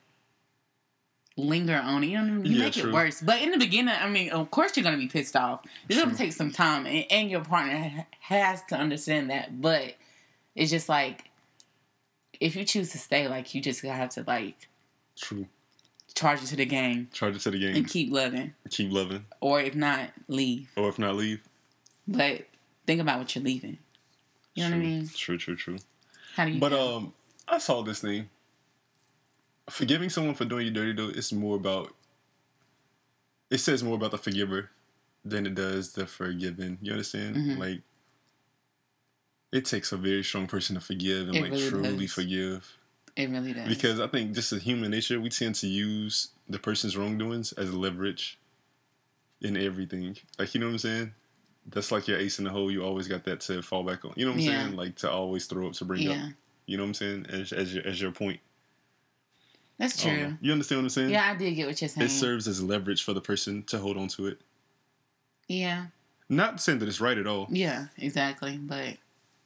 linger 1.36 1.76
on 1.76 2.04
it. 2.04 2.08
You 2.08 2.20
know, 2.20 2.42
you 2.42 2.56
Yeah, 2.56 2.64
make 2.64 2.72
true. 2.74 2.90
it 2.90 2.92
worse. 2.92 3.20
But 3.20 3.40
in 3.40 3.50
the 3.52 3.58
beginning, 3.58 3.94
I 3.98 4.08
mean, 4.08 4.30
of 4.30 4.50
course 4.50 4.76
you're 4.76 4.84
gonna 4.84 4.98
be 4.98 5.08
pissed 5.08 5.36
off. 5.36 5.62
It's 5.88 5.98
gonna 5.98 6.14
take 6.16 6.32
some 6.32 6.50
time, 6.52 6.86
and, 6.86 7.06
and 7.10 7.30
your 7.30 7.42
partner 7.44 8.06
has 8.20 8.62
to 8.66 8.76
understand 8.76 9.30
that. 9.30 9.60
But 9.60 9.94
it's 10.54 10.70
just 10.70 10.88
like 10.88 11.30
if 12.40 12.54
you 12.56 12.64
choose 12.64 12.90
to 12.92 12.98
stay, 12.98 13.28
like 13.28 13.54
you 13.54 13.62
just 13.62 13.80
have 13.82 14.10
to 14.10 14.24
like 14.26 14.68
True. 15.20 15.46
charge 16.14 16.42
it 16.42 16.46
to 16.46 16.56
the 16.56 16.64
game 16.66 17.08
Charge 17.12 17.36
it 17.36 17.40
to 17.42 17.50
the 17.50 17.58
game. 17.58 17.76
and 17.76 17.88
keep 17.88 18.12
loving, 18.12 18.54
Keep 18.70 18.92
loving. 18.92 19.24
or 19.40 19.60
if 19.60 19.74
not, 19.74 20.10
leave. 20.28 20.70
Or 20.76 20.88
if 20.88 20.98
not, 20.98 21.14
leave. 21.16 21.40
But 22.06 22.46
think 22.86 23.00
about 23.00 23.18
what 23.18 23.34
you're 23.34 23.44
leaving. 23.44 23.78
You 24.54 24.64
know 24.64 24.70
what 24.70 24.76
I 24.76 24.86
mean? 24.86 25.08
True, 25.14 25.38
true, 25.38 25.54
true. 25.56 25.76
How 26.34 26.44
do 26.46 26.52
you? 26.52 26.60
But 26.60 26.72
feel? 26.72 26.80
um, 26.80 27.14
I 27.46 27.58
saw 27.58 27.82
this 27.82 28.00
thing. 28.00 28.28
Forgiving 29.70 30.08
someone 30.08 30.34
for 30.34 30.44
doing 30.46 30.66
you 30.66 30.72
dirty 30.72 30.92
though, 30.92 31.10
it's 31.10 31.32
more 31.32 31.56
about. 31.56 31.94
It 33.50 33.58
says 33.58 33.82
more 33.84 33.94
about 33.96 34.10
the 34.12 34.18
forgiver 34.18 34.70
than 35.24 35.46
it 35.46 35.54
does 35.54 35.92
the 35.92 36.06
forgiven. 36.06 36.78
You 36.80 36.92
understand? 36.92 37.36
Mhm. 37.36 37.58
Like, 37.58 37.82
it 39.52 39.64
takes 39.64 39.92
a 39.92 39.96
very 39.96 40.22
strong 40.24 40.46
person 40.46 40.74
to 40.74 40.80
forgive 40.80 41.28
and 41.28 41.36
It 41.36 41.42
like 41.42 41.50
really 41.52 41.68
truly 41.70 41.96
does. 42.06 42.12
forgive. 42.12 42.77
It 43.18 43.28
really 43.30 43.52
does. 43.52 43.68
Because 43.68 44.00
I 44.00 44.06
think 44.06 44.32
just 44.32 44.52
as 44.52 44.62
human 44.62 44.90
nature, 44.90 45.20
we 45.20 45.28
tend 45.28 45.54
to 45.56 45.66
use 45.66 46.28
the 46.48 46.58
person's 46.58 46.96
wrongdoings 46.96 47.52
as 47.52 47.74
leverage 47.74 48.38
in 49.42 49.56
everything. 49.56 50.16
Like 50.38 50.54
you 50.54 50.60
know 50.60 50.66
what 50.66 50.72
I'm 50.72 50.78
saying? 50.78 51.12
That's 51.70 51.92
like 51.92 52.08
your 52.08 52.18
ace 52.18 52.38
in 52.38 52.44
the 52.46 52.50
hole. 52.50 52.70
You 52.70 52.82
always 52.82 53.08
got 53.08 53.24
that 53.24 53.40
to 53.42 53.60
fall 53.60 53.82
back 53.82 54.04
on. 54.04 54.12
You 54.16 54.24
know 54.24 54.30
what 54.32 54.38
I'm 54.38 54.44
Yeah. 54.44 54.62
saying? 54.64 54.76
Like 54.76 54.96
to 54.96 55.10
always 55.10 55.46
throw 55.46 55.66
up 55.66 55.74
to 55.74 55.84
bring 55.84 56.00
yeah, 56.02 56.12
up. 56.12 56.30
You 56.66 56.76
know 56.78 56.84
what 56.84 56.88
I'm 56.88 56.94
saying? 56.94 57.26
As, 57.28 57.52
as 57.52 57.74
your 57.74 57.86
as 57.86 58.00
your 58.00 58.12
point. 58.12 58.40
that's 59.78 60.02
Um, 60.06 60.10
true. 60.10 60.38
you 60.40 60.52
understand 60.52 60.78
what 60.80 60.84
I'm 60.84 60.88
saying? 60.90 61.10
yeah, 61.10 61.30
I 61.30 61.36
did 61.36 61.52
get 61.54 61.66
what 61.66 61.80
you're 61.82 61.88
saying. 61.88 62.06
It 62.06 62.10
serves 62.10 62.48
as 62.48 62.62
leverage 62.62 63.02
for 63.02 63.12
the 63.12 63.20
person 63.20 63.62
to 63.64 63.78
hold 63.78 63.96
on 63.98 64.08
to 64.08 64.26
it. 64.28 64.40
Yeah. 65.48 65.86
Not 66.28 66.60
saying 66.60 66.78
that 66.80 66.88
it's 66.88 67.00
right 67.00 67.16
at 67.18 67.26
all. 67.26 67.46
Yeah. 67.50 67.86
Exactly. 67.96 68.56
But 68.58 68.96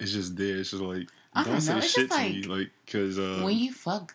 It's 0.00 0.12
just 0.12 0.36
there. 0.36 0.56
It's 0.58 0.70
just 0.70 0.82
like 0.82 1.08
I 1.34 1.44
don't 1.44 1.52
don't 1.52 1.60
say 1.60 1.72
know, 1.72 1.78
it's 1.78 1.92
shit 1.92 2.08
just 2.08 2.20
to 2.20 2.28
me, 2.28 2.42
like 2.44 2.70
because 2.84 3.18
uh, 3.18 3.40
when 3.42 3.56
you 3.56 3.72
fuck 3.72 4.14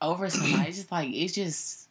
over 0.00 0.28
somebody, 0.28 0.68
it's 0.68 0.78
just 0.78 0.92
like 0.92 1.10
it 1.14 1.28
just 1.28 1.88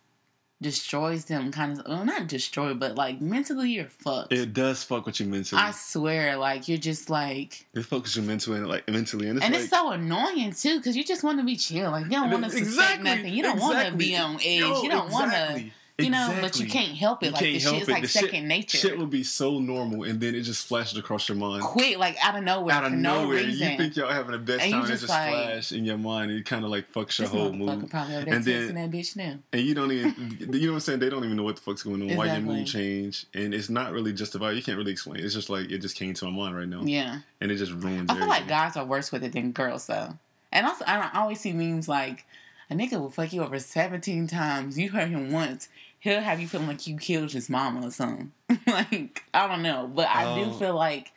destroys 0.61 1.25
them. 1.25 1.51
Kind 1.51 1.79
of, 1.79 1.87
well, 1.87 2.05
not 2.05 2.27
destroy, 2.27 2.73
but 2.73 2.95
like 2.95 3.19
mentally, 3.21 3.71
you're 3.71 3.85
fucked. 3.85 4.31
it 4.33 4.53
does 4.53 4.83
fuck 4.83 5.05
with 5.05 5.19
you 5.19 5.25
mentally. 5.25 5.61
I 5.61 5.71
swear, 5.71 6.37
like 6.37 6.67
you're 6.67 6.77
just 6.77 7.09
like, 7.09 7.65
it 7.73 7.79
fucks 7.79 8.15
you 8.15 8.21
mentally, 8.21 8.57
and 8.57 8.67
like 8.67 8.87
mentally, 8.89 9.27
and 9.27 9.37
it's 9.37 9.45
and 9.45 9.53
like 9.53 9.63
it's 9.63 9.71
so 9.71 9.91
annoying 9.91 10.51
too, 10.53 10.77
because 10.77 10.95
you 10.95 11.03
just 11.03 11.23
want 11.23 11.39
to 11.39 11.45
be 11.45 11.55
chill. 11.55 11.91
Like 11.91 12.05
you 12.05 12.11
don't 12.11 12.29
want 12.29 12.51
to 12.51 12.57
Exactly, 12.57 13.03
nothing. 13.03 13.33
You 13.33 13.43
don't 13.43 13.59
want 13.59 13.87
to 13.87 13.95
be 13.95 14.15
on 14.15 14.35
edge. 14.35 14.59
Yo, 14.59 14.83
you 14.83 14.89
don't 14.89 15.11
want 15.11 15.31
to, 15.31 15.63
exactly, 16.07 16.35
you 16.35 16.41
know. 16.41 16.47
But 16.47 16.59
you 16.59 16.67
can't 16.67 16.97
help 16.97 17.23
it. 17.23 17.27
You 17.27 17.31
like 17.31 17.41
the 17.41 17.55
is 17.55 17.87
like 17.89 18.01
The 18.03 18.07
second 18.07 18.29
shit, 18.31 18.43
nature. 18.43 18.77
Shit 18.77 18.97
would 18.97 19.09
be 19.09 19.23
so 19.23 19.59
normal, 19.59 20.03
and 20.03 20.19
then 20.19 20.35
it 20.35 20.41
just 20.41 20.67
flashes 20.67 20.97
across 20.97 21.27
your 21.29 21.37
mind. 21.37 21.63
Quick, 21.63 21.97
like 21.97 22.17
out 22.23 22.35
of 22.37 22.43
nowhere, 22.43 22.73
Out 22.75 22.85
of 22.85 22.91
no 22.93 23.23
nowhere, 23.23 23.37
reason. 23.43 23.71
you 23.71 23.77
think 23.77 23.95
y'all 23.95 24.09
having 24.11 24.31
the 24.31 24.37
best 24.37 24.63
And 24.63 24.71
time, 24.71 24.81
and 24.81 24.89
it 24.89 24.91
just 24.93 25.01
just 25.03 25.09
like, 25.09 25.31
flash 25.33 25.71
in 25.71 25.85
your 25.85 25.97
mind, 25.97 26.31
and 26.31 26.39
it 26.39 26.45
kind 26.45 26.63
of 26.65 26.71
like 26.71 26.91
fucks 26.91 27.19
your 27.19 27.27
whole 27.27 27.51
mood. 27.51 27.89
probably 27.89 28.15
over 28.15 28.25
there 28.25 28.33
And 28.35 28.45
then- 28.45 28.75
that 28.75 28.91
bitch 28.91 29.15
now. 29.15 29.37
And 29.53 29.61
you 29.61 29.73
don't 29.73 29.91
even, 29.91 30.37
you 30.39 30.47
know 30.67 30.67
what 30.71 30.73
I'm 30.75 30.79
saying? 30.81 30.99
They 30.99 31.09
don't 31.09 31.23
even 31.23 31.37
know 31.37 31.43
what 31.43 31.55
the 31.55 31.61
fuck's 31.61 31.83
going 31.83 32.01
on. 32.09 32.15
Why 32.17 32.25
your 32.27 32.41
mood 32.41 32.61
Exactly. 32.61 32.81
change, 32.81 33.25
and 33.33 33.53
it's 33.53 33.69
not 33.69 33.91
really 33.91 34.13
justified. 34.13 34.51
You 34.51 34.63
can't 34.63 34.77
really 34.77 34.91
explain. 34.91 35.23
It's 35.23 35.33
just 35.33 35.49
like 35.49 35.69
it 35.71 35.79
just 35.79 35.95
came 35.95 36.13
to 36.13 36.25
my 36.25 36.31
mind 36.31 36.55
right 36.57 36.67
now, 36.67 36.81
Yeah. 36.83 37.19
and 37.39 37.51
it 37.51 37.55
just 37.57 37.71
ruins. 37.71 38.09
I 38.09 38.17
feel 38.17 38.27
like 38.27 38.47
guys 38.47 38.75
are 38.77 38.85
worse 38.85 39.11
with 39.11 39.23
it 39.23 39.33
than 39.33 39.51
girls, 39.51 39.87
though. 39.87 40.17
And 40.53 40.65
also, 40.67 40.83
I 40.85 41.09
always 41.13 41.39
see 41.39 41.53
memes 41.53 41.87
like 41.87 42.25
a 42.69 42.73
nigga 42.73 42.99
will 42.99 43.09
fuck 43.09 43.31
you 43.33 43.41
over 43.43 43.57
seventeen 43.59 44.27
times. 44.27 44.77
You 44.77 44.89
hurt 44.91 45.09
him 45.09 45.31
once, 45.31 45.69
he'll 46.01 46.19
have 46.19 46.39
you 46.41 46.47
feeling 46.47 46.67
like 46.67 46.85
you 46.85 46.97
killed 46.97 47.31
his 47.31 47.49
mama 47.49 47.87
or 47.87 47.91
something. 47.91 48.31
like 48.67 49.23
I 49.33 49.47
don't 49.47 49.61
know, 49.63 49.89
but 49.93 50.07
I 50.07 50.35
do 50.35 50.49
Oh. 50.49 50.53
feel 50.53 50.75
like 50.75 51.11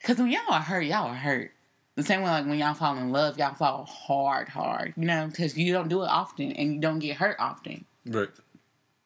because 0.00 0.18
when 0.18 0.30
y'all 0.30 0.42
are 0.52 0.60
hurt, 0.60 0.82
y'all 0.82 1.08
are 1.08 1.14
hurt. 1.14 1.50
The 1.96 2.04
same 2.04 2.20
way, 2.22 2.30
like 2.30 2.46
when 2.46 2.58
y'all 2.58 2.74
fall 2.74 2.96
in 2.96 3.10
love, 3.10 3.36
y'all 3.38 3.54
fall 3.54 3.84
hard, 3.84 4.48
hard. 4.48 4.94
You 4.96 5.04
know, 5.06 5.26
because 5.26 5.56
you 5.58 5.72
don't 5.72 5.88
do 5.88 6.02
it 6.04 6.08
often 6.08 6.52
and 6.52 6.74
you 6.74 6.80
don't 6.80 7.00
get 7.00 7.16
hurt 7.16 7.36
often. 7.40 7.84
Right. 8.06 8.28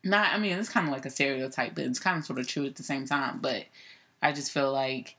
Not, 0.04 0.32
I 0.34 0.38
mean, 0.38 0.52
it's 0.58 0.68
kind 0.68 0.86
of 0.88 0.92
like 0.92 1.06
a 1.06 1.10
stereotype, 1.10 1.74
but 1.74 1.84
it's 1.84 1.98
kind 2.00 2.18
of 2.18 2.26
sort 2.26 2.38
of 2.38 2.46
true 2.46 2.66
at 2.66 2.74
the 2.76 2.82
same 2.82 3.06
time. 3.06 3.38
But 3.40 3.64
I 4.20 4.32
just 4.32 4.52
feel 4.52 4.70
like 4.72 5.16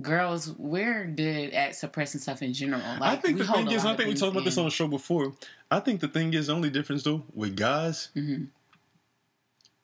girls, 0.00 0.52
we're 0.58 1.04
good 1.04 1.50
at 1.52 1.74
suppressing 1.76 2.20
stuff 2.20 2.42
in 2.42 2.52
general. 2.52 2.80
Like, 2.98 3.02
I 3.02 3.16
think 3.16 3.38
the 3.38 3.44
thing 3.46 3.70
is, 3.70 3.84
I 3.84 3.94
think 3.96 4.08
we 4.08 4.14
talked 4.14 4.32
about 4.32 4.44
this 4.44 4.58
on 4.58 4.64
the 4.64 4.70
show 4.70 4.88
before. 4.88 5.32
I 5.74 5.80
think 5.80 6.00
the 6.00 6.08
thing 6.08 6.32
is, 6.34 6.46
the 6.46 6.54
only 6.54 6.70
difference 6.70 7.02
though 7.02 7.24
with 7.34 7.56
guys, 7.56 8.08
Mhm. 8.14 8.48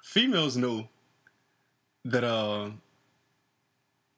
females 0.02 0.56
know 0.56 0.88
that 2.04 2.24
uh 2.24 2.70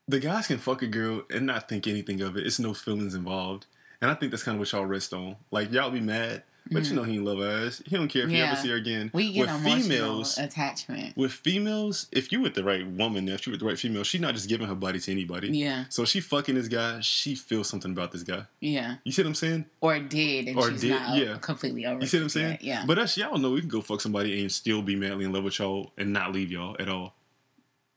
the 0.07 0.21
guys 0.21 0.47
can 0.49 0.59
fuck 0.59 0.83
a 0.83 0.87
girl 0.87 1.23
and 1.31 1.47
not 1.47 1.69
think 1.69 1.87
anything 1.87 2.21
of 2.21 2.37
it. 2.37 2.47
It's 2.47 2.59
no 2.59 2.75
feelings 2.75 3.15
involved. 3.15 3.67
And 4.01 4.11
I 4.11 4.15
think 4.15 4.33
that's 4.33 4.43
kind 4.43 4.57
of 4.57 4.59
what 4.61 4.73
y'all 4.73 4.85
rest 4.85 5.15
on. 5.15 5.37
Like 5.51 5.73
y'all 5.73 5.91
be 5.91 6.01
mad, 6.01 6.43
but 6.71 6.87
you 6.89 6.95
know 6.95 7.03
he 7.03 7.19
love 7.19 7.39
us. 7.41 7.83
He 7.87 7.97
don't 7.97 8.09
care 8.09 8.25
if 8.25 8.31
you 8.31 8.39
Mm-hmm. 8.39 8.53
Ever 8.53 8.61
see 8.61 8.69
her 8.71 8.77
again. 8.77 9.11
We 9.13 9.33
get 9.33 9.47
with 9.49 9.63
females, 9.65 10.39
attachment. 10.39 11.17
with 11.17 11.33
females, 11.33 12.07
if 12.13 12.31
you 12.33 12.41
with 12.41 12.55
the 12.55 12.65
right 12.65 12.87
woman, 12.87 13.29
if 13.29 13.47
you 13.47 13.51
with 13.51 13.61
the 13.61 13.67
right 13.67 13.79
female, 13.79 14.05
she 14.05 14.19
not 14.19 14.35
just 14.35 14.49
giving 14.49 14.67
her 14.69 14.75
body 14.75 14.99
to 15.01 15.11
anybody. 15.13 15.49
Yeah, 15.57 15.85
So 15.89 16.05
she 16.05 16.21
fucking 16.21 16.55
this 16.55 16.69
guy, 16.69 17.01
she 17.01 17.35
feels 17.35 17.69
something 17.69 17.91
about 17.93 18.13
this 18.13 18.23
guy. 18.23 18.45
yeah. 18.61 18.97
You 19.05 19.13
see 19.13 19.23
what 19.23 19.29
I'm 19.29 19.35
saying? 19.35 19.65
Or 19.81 19.99
did, 19.99 20.49
and 20.49 20.57
Or 20.59 20.71
she's 20.71 20.81
did, 20.83 20.91
not 20.91 21.17
yeah. 21.17 21.37
completely 21.41 21.85
over 21.87 22.01
You 22.01 22.07
see 22.07 22.19
what 22.19 22.23
I'm 22.25 22.29
saying? 22.31 22.51
yet. 22.53 22.63
Yeah. 22.65 22.85
But 22.87 22.99
us, 22.99 23.17
y'all 23.17 23.39
know 23.39 23.51
we 23.51 23.61
can 23.61 23.69
go 23.69 23.81
fuck 23.81 24.01
somebody 24.01 24.41
and 24.41 24.51
still 24.51 24.83
be 24.83 24.97
madly 24.97 25.25
in 25.25 25.33
love 25.33 25.45
with 25.45 25.59
y'all 25.59 25.93
and 25.99 26.13
not 26.13 26.33
leave 26.33 26.51
y'all 26.53 26.77
at 26.79 26.89
all. 26.89 27.15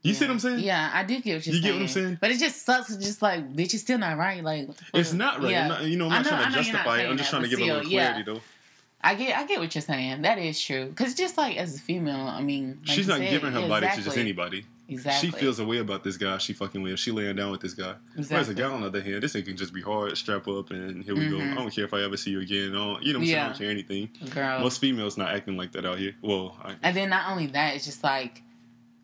You 0.02 0.14
see 0.14 0.26
what 0.26 0.34
I'm 0.34 0.40
saying? 0.40 0.60
Yeah, 0.60 0.92
I 0.94 1.04
do 1.04 1.20
get 1.20 1.38
what 1.38 1.46
you're 1.48 1.56
You 1.56 1.62
saying. 1.62 1.64
get 1.64 1.74
what 1.74 1.82
I'm 1.82 1.88
saying? 1.88 2.18
But 2.22 2.30
it 2.30 2.38
just 2.40 2.64
sucks. 2.64 2.92
It's 2.92 3.04
just 3.04 3.24
like, 3.24 3.52
bitch, 3.56 3.74
it's 3.74 3.82
still 3.82 3.98
not 3.98 4.20
right. 4.20 4.44
Like, 4.44 4.68
what 4.68 4.78
the 4.78 4.86
fuck? 4.86 5.02
It's 5.02 5.14
not 5.14 5.42
right. 5.42 5.50
Yeah. 5.52 5.62
I'm 5.64 5.68
not, 5.70 5.84
you 5.86 5.98
know, 5.98 6.06
I'm 6.06 6.12
not 6.12 6.24
know- 6.26 6.30
trying 6.30 6.44
to 6.44 6.50
know 6.50 6.62
you're 6.62 6.74
not 6.74 6.86
justify 6.86 7.02
it. 7.02 7.10
I'm 7.10 7.18
just 7.18 7.30
trying 7.32 7.42
to 7.42 7.48
give 7.50 7.60
a 7.60 7.64
little 7.64 7.80
still, 7.82 7.92
yeah. 7.92 8.12
clarity, 8.12 8.32
though. 8.32 8.42
I 9.06 9.16
get, 9.16 9.38
I 9.38 9.46
get 9.46 9.60
what 9.60 9.74
you're 9.76 9.82
saying. 9.82 10.24
That 10.24 10.38
is 10.40 10.60
true. 10.60 10.88
Because 10.88 11.14
just 11.14 11.38
like 11.38 11.58
as 11.58 11.76
a 11.76 11.80
female, 11.80 12.28
I 12.28 12.42
mean, 12.42 12.80
like 12.86 12.96
She's 12.96 13.08
not 13.08 13.20
said, 13.20 13.30
giving 13.30 13.52
her 13.54 13.62
yeah, 13.62 13.68
body 13.68 13.88
to 13.96 14.02
just 14.02 14.18
anybody. 14.18 14.66
Exactly. 14.88 15.32
She 15.32 15.36
feels 15.36 15.60
a 15.60 15.66
way 15.66 15.78
about 15.80 16.04
this 16.04 16.16
guy 16.18 16.38
she 16.38 16.54
fucking 16.54 16.82
with. 16.82 17.00
She 17.00 17.12
laying 17.12 17.36
down 17.36 17.52
with 17.52 17.62
this 17.62 17.74
guy. 17.74 17.96
Whereas 18.14 18.32
a 18.32 18.36
Exactly. 18.52 18.56
guy 18.56 18.70
on 18.70 18.82
the 18.82 18.88
other 18.88 19.02
hand, 19.02 19.24
this 19.24 19.34
thing 19.34 19.44
can 19.44 19.58
just 19.58 19.74
be 19.74 19.82
hard, 19.82 20.16
strap 20.18 20.48
up, 20.48 20.70
and 20.72 21.04
here 21.04 21.16
we 21.16 21.28
go. 21.30 21.38
Mhm. 21.38 21.52
I 21.54 21.56
don't 21.56 21.72
care 21.74 21.86
if 21.86 21.94
I 21.94 22.02
ever 22.04 22.18
see 22.18 22.32
you 22.32 22.42
again. 22.42 22.70
I 22.70 22.74
don't, 22.76 23.04
you 23.04 23.14
know 23.14 23.20
what 23.20 23.24
I'm 23.24 23.28
saying? 23.28 23.40
I 23.40 23.48
don't 23.50 23.58
care 23.58 23.70
anything. 23.72 24.10
girl. 24.32 24.60
Most 24.60 24.80
females 24.82 25.18
not 25.18 25.30
acting 25.34 25.58
like 25.58 25.72
that 25.74 25.86
out 25.86 25.98
here. 25.98 26.16
Well, 26.22 26.56
I, 26.64 26.76
And 26.84 26.96
then 26.96 27.10
not 27.10 27.30
only 27.32 27.48
that, 27.48 27.76
it's 27.76 27.86
just 27.86 28.04
like 28.04 28.42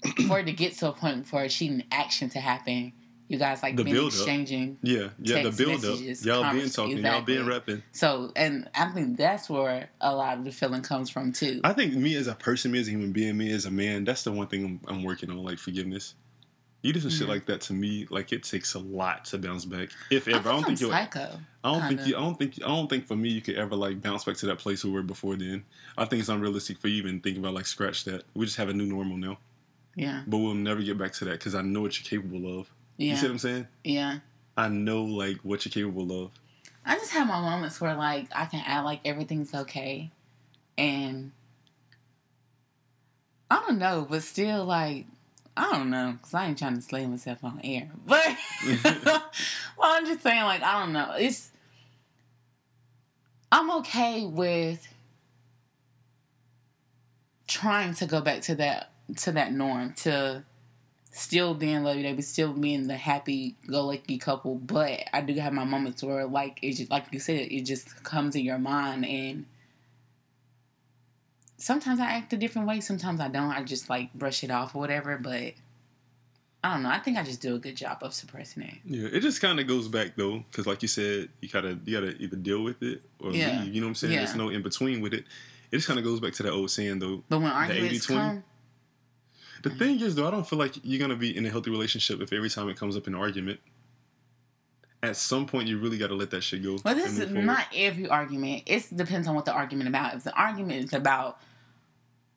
for 0.28 0.39
it 0.39 0.45
to 0.45 0.52
get 0.54 0.74
to 0.80 0.89
a 0.89 0.91
point 0.93 1.26
for 1.28 1.41
a 1.43 1.49
cheating 1.49 1.84
action 1.91 2.30
to 2.32 2.39
happen, 2.39 2.93
you 3.32 3.39
guys 3.39 3.63
like 3.63 3.77
The 3.77 3.84
been 3.86 4.05
exchanging. 4.07 4.77
yeah, 4.82 5.09
yeah, 5.19 5.43
the 5.43 5.51
build 5.51 5.86
up. 5.86 5.97
Y'all 6.25 6.51
been 6.53 6.69
talking, 6.69 6.97
y'all 6.97 7.21
been 7.21 7.45
repping. 7.45 7.82
So, 7.93 8.32
and 8.36 8.69
I 8.75 8.88
think 8.91 9.17
that's 9.17 9.49
where 9.49 9.89
a 10.01 10.13
lot 10.15 10.38
of 10.38 10.43
the 10.43 10.51
feeling 10.51 10.82
comes 10.82 11.09
from 11.09 11.32
too. 11.32 11.61
I 11.63 11.71
think 11.73 11.93
me 11.93 12.15
as 12.15 12.27
a 12.27 12.36
person, 12.36 12.71
me 12.71 12.79
as 12.79 12.88
a 12.88 12.91
human 12.91 13.11
being, 13.13 13.38
me 13.38 13.51
as 13.53 13.65
a 13.65 13.71
man, 13.71 14.03
that's 14.03 14.23
the 14.23 14.32
one 14.34 14.47
thing 14.47 14.65
I'm, 14.65 14.95
I'm 14.97 15.03
working 15.03 15.29
on, 15.29 15.38
like 15.38 15.59
forgiveness. 15.59 16.15
You 16.84 16.91
do 16.93 16.99
some 16.99 17.11
shit 17.11 17.27
Mhm. 17.27 17.29
like 17.29 17.45
that 17.45 17.61
to 17.61 17.73
me, 17.73 18.07
like 18.09 18.34
it 18.34 18.41
takes 18.43 18.73
a 18.73 18.79
lot 18.79 19.23
to 19.25 19.38
bounce 19.38 19.65
back. 19.65 19.89
If 20.09 20.27
I 20.27 20.32
ever, 20.32 20.49
I, 20.49 20.51
don't 20.53 20.63
I'm 20.63 20.65
think 20.75 20.82
you. 20.82 20.91
I 20.91 21.01
psycho. 21.03 21.39
don't 21.63 21.88
think 21.88 22.07
you. 22.07 22.17
I 22.17 22.19
don't 22.19 22.38
think. 22.39 22.59
I 22.63 22.67
don't 22.67 22.89
think 22.89 23.05
for 23.07 23.15
me 23.15 23.29
you 23.29 23.39
could 23.41 23.55
ever 23.55 23.75
like 23.75 24.01
bounce 24.01 24.23
back 24.23 24.36
to 24.38 24.47
that 24.47 24.57
place 24.57 24.84
we 24.84 24.89
were 24.91 25.03
before 25.03 25.36
then. 25.36 25.63
I 25.97 26.05
think 26.05 26.19
it's 26.21 26.29
unrealistic 26.29 26.79
for 26.79 26.88
you 26.89 26.95
even 26.97 27.19
think 27.21 27.38
about 27.38 27.53
like 27.53 27.67
scratch 27.67 28.03
that. 28.05 28.23
We 28.34 28.45
just 28.45 28.57
have 28.57 28.67
a 28.69 28.73
new 28.73 28.88
normal 28.88 29.15
now, 29.15 29.38
Yeah, 29.95 30.23
but 30.27 30.39
we'll 30.39 30.55
never 30.55 30.82
get 30.82 30.97
back 30.97 31.13
to 31.13 31.25
that 31.25 31.34
because 31.34 31.53
I 31.55 31.61
know 31.61 31.82
what 31.82 31.97
you're 31.99 32.19
capable 32.19 32.59
of. 32.59 32.69
You 33.10 33.16
see 33.16 33.24
what 33.24 33.32
I'm 33.32 33.39
saying? 33.39 33.68
yeah. 33.84 34.20
I 34.58 34.68
know 34.68 35.04
like 35.04 35.38
what 35.43 35.66
you're 35.66 35.72
capable 35.72 36.26
of. 36.26 36.32
I 36.86 36.95
just 36.95 37.12
have 37.12 37.28
my 37.28 37.39
moments 37.39 37.80
where 37.80 37.95
like 37.95 38.28
I 38.36 38.45
can 38.45 38.64
act 38.66 38.86
like 38.86 38.99
everything's 39.06 39.54
okay, 39.54 40.12
and 40.78 41.32
I 43.49 43.62
don't 43.62 43.80
know, 43.80 44.06
but 44.10 44.24
still 44.24 44.66
like 44.66 45.06
I 45.56 45.72
don't 45.72 45.89
know 45.89 46.14
because 46.14 46.34
I 46.34 46.47
ain't 46.47 46.58
trying 46.58 46.76
to 46.76 46.82
slay 46.82 47.06
myself 47.06 47.43
on 47.43 47.62
air, 47.64 47.89
but 48.06 48.26
well, 48.84 49.22
I'm 49.80 50.06
just 50.06 50.22
saying 50.22 50.43
like 50.43 50.62
I 50.62 50.80
don't 50.80 50.93
know. 50.93 51.14
It's 51.18 51.52
I'm 53.52 53.72
okay 53.80 54.26
with 54.26 54.88
trying 57.47 57.93
to 57.95 58.06
go 58.06 58.22
back 58.22 58.41
to 58.43 58.56
that 58.56 58.91
to 59.18 59.32
that 59.34 59.54
norm 59.54 59.93
to 59.93 60.43
still 61.12 61.53
being 61.53 61.84
lovey 61.84 62.03
dovey, 62.03 62.22
still 62.22 62.53
being 62.53 62.88
the 62.88 62.95
happy 62.97 63.55
go 63.68 63.86
lucky 63.86 64.18
couple. 64.18 64.55
But 64.55 65.01
I 65.14 65.22
do 65.22 65.34
have 65.36 65.53
my 65.53 65.66
moments 65.66 66.01
where, 66.03 66.26
like, 66.26 66.59
it 66.62 66.74
just 66.74 66.89
like 66.89 67.05
you 67.12 67.20
said, 67.20 67.51
it 67.51 67.62
just 67.66 68.03
comes 68.03 68.36
in 68.36 68.43
your 68.43 68.57
mind, 68.59 69.05
and 69.05 69.45
sometimes 71.57 71.99
I 71.99 72.05
act 72.05 72.34
a 72.34 72.38
different 72.38 72.68
way, 72.68 72.80
sometimes 72.80 73.20
I 73.20 73.28
don't. 73.28 73.51
I 73.51 73.64
just 73.64 73.89
like 73.89 74.14
brush 74.14 74.43
it 74.43 74.51
off 74.51 74.76
or 74.76 74.80
whatever. 74.80 75.18
But 75.18 75.53
I 76.64 76.74
don't 76.74 76.84
know. 76.84 76.89
I 76.89 76.99
think 76.99 77.18
I 77.18 77.24
just 77.24 77.41
do 77.41 77.55
a 77.55 77.59
good 77.59 77.76
job 77.76 77.99
of 78.01 78.14
suppressing 78.14 78.64
it. 78.64 78.76
Yeah, 78.86 79.09
it 79.12 79.20
just 79.22 79.41
kind 79.41 79.59
of 79.59 79.68
goes 79.68 79.88
back 79.88 80.16
though, 80.16 80.43
because 80.49 80.66
like 80.66 80.82
you 80.82 80.88
said, 80.88 81.30
you 81.41 81.49
gotta 81.49 81.78
you 81.86 81.99
gotta 81.99 82.16
either 82.22 82.38
deal 82.38 82.64
with 82.64 82.82
it 82.82 83.01
or 83.20 83.32
Yeah. 83.32 83.62
leave. 83.64 83.74
You 83.74 83.82
know 83.82 83.88
what 83.88 83.91
I'm 83.91 83.95
saying? 83.95 84.14
Yeah. 84.14 84.20
There's 84.20 84.36
no 84.36 84.49
in 84.49 84.62
between 84.62 85.01
with 85.01 85.14
it. 85.14 85.26
It 85.72 85.78
just 85.78 85.88
kind 85.88 85.97
of 85.99 86.05
goes 86.05 86.20
back 86.20 86.34
to 86.34 86.43
that 86.43 86.51
old 86.51 86.70
saying 86.70 86.99
though. 86.99 87.24
But 87.30 87.39
when 87.41 87.51
arguments 87.51 88.05
80-20? 88.05 88.07
come, 88.16 88.43
The 89.64 89.70
thing 89.70 89.99
is 89.99 90.16
though, 90.16 90.28
I 90.28 90.32
don't 90.32 90.47
feel 90.47 90.59
like 90.59 90.76
you're 90.84 90.99
gonna 90.99 91.16
be 91.16 91.36
in 91.36 91.45
a 91.45 91.49
healthy 91.49 91.70
relationship 91.72 92.22
if 92.22 92.34
every 92.34 92.49
time 92.49 92.70
it 92.70 92.78
comes 92.78 92.95
up 92.97 93.07
in 93.07 93.14
an 93.16 93.20
argument. 93.20 93.59
At 95.03 95.18
some 95.18 95.47
point, 95.47 95.68
you 95.68 95.80
really 95.80 95.97
got 95.97 96.07
to 96.09 96.14
let 96.16 96.30
that 96.30 96.41
shit 96.43 96.62
go. 96.62 96.78
Well, 96.86 96.93
this 96.93 97.18
is 97.18 97.32
not 97.32 97.66
every 97.76 98.07
argument. 98.07 98.64
It 98.68 98.86
depends 98.95 99.28
on 99.28 99.34
what 99.34 99.45
the 99.45 99.51
argument 99.51 99.89
about. 99.89 100.14
If 100.14 100.26
the 100.26 100.34
argument 100.39 100.86
is 100.86 100.93
about 100.93 101.39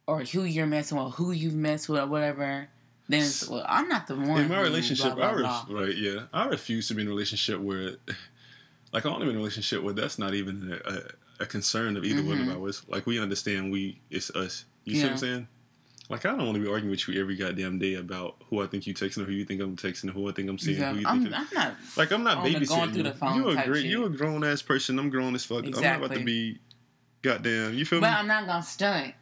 or 0.06 0.20
who 0.20 0.44
you're 0.44 0.64
messing 0.66 0.96
with, 0.96 1.06
or 1.08 1.10
who 1.10 1.32
you've 1.32 1.54
messed 1.54 1.90
with, 1.90 2.00
or 2.00 2.06
whatever, 2.06 2.68
then 3.06 3.20
it's, 3.20 3.46
well, 3.48 3.64
I'm 3.68 3.86
not 3.88 4.06
the 4.06 4.16
one. 4.16 4.40
in 4.40 4.48
my 4.48 4.62
relationship, 4.62 5.14
blah, 5.14 5.28
I 5.30 5.34
blah, 5.34 5.58
ref- 5.58 5.66
blah. 5.68 5.80
right, 5.80 5.94
yeah, 5.94 6.20
I 6.32 6.46
refuse 6.46 6.88
to 6.88 6.94
be 6.94 7.02
in 7.02 7.08
a 7.08 7.10
relationship 7.10 7.60
where, 7.60 7.96
like, 8.94 9.04
I 9.04 9.08
want 9.10 9.20
to 9.20 9.26
be 9.26 9.30
in 9.30 9.36
a 9.36 9.38
relationship 9.40 9.82
where 9.82 9.92
that's 9.94 10.18
not 10.18 10.32
even 10.32 10.78
a, 10.86 10.90
a, 10.90 11.00
a 11.40 11.46
concern 11.46 11.98
of 11.98 12.04
either 12.04 12.22
one 12.22 12.38
Mhm. 12.38 12.50
of 12.50 12.62
ours. 12.62 12.82
Like, 12.88 13.04
we 13.06 13.20
understand 13.20 13.72
we 13.72 14.00
it's 14.10 14.30
us. 14.30 14.64
You 14.84 14.94
see 14.96 15.02
what 15.02 15.12
I'm 15.12 15.18
saying? 15.18 15.48
Like, 16.10 16.26
I 16.26 16.30
don't 16.30 16.44
want 16.44 16.54
to 16.56 16.60
be 16.62 16.68
arguing 16.68 16.90
with 16.90 17.08
you 17.08 17.18
every 17.20 17.34
goddamn 17.34 17.78
day 17.78 17.94
about 17.94 18.36
who 18.50 18.62
I 18.62 18.66
think 18.66 18.86
you 18.86 18.92
texting 18.94 19.22
or 19.22 19.24
who 19.24 19.32
you 19.32 19.44
think 19.46 19.62
I'm 19.62 19.74
texting 19.74 20.10
or 20.10 20.12
who 20.12 20.28
I 20.28 20.32
think 20.32 20.50
I'm 20.50 20.58
seeing. 20.58 20.76
Who 20.76 20.98
Exactly. 20.98 21.00
you 21.30 21.34
I'm, 21.34 21.34
I'm 21.34 21.48
not. 21.54 21.74
like 21.96 22.10
I'm 22.12 22.22
not 22.22 22.38
babysitting 22.44 22.94
you. 22.94 23.34
you 23.42 23.48
a 23.48 23.64
great, 23.64 23.86
you 23.86 24.04
a 24.04 24.10
grown 24.10 24.44
ass 24.44 24.60
person. 24.60 24.98
I'm 24.98 25.08
grown 25.08 25.34
as 25.34 25.44
fuck. 25.46 25.64
I'm 25.64 25.70
not 25.70 25.82
about 25.96 26.12
to 26.12 26.24
be, 26.24 26.58
goddamn. 27.22 27.72
You 27.74 27.86
feel 27.86 28.00
But 28.00 28.06
me? 28.08 28.12
But 28.12 28.18
I'm 28.18 28.26
not 28.26 28.46
gonna 28.46 28.62
stunt 28.62 29.14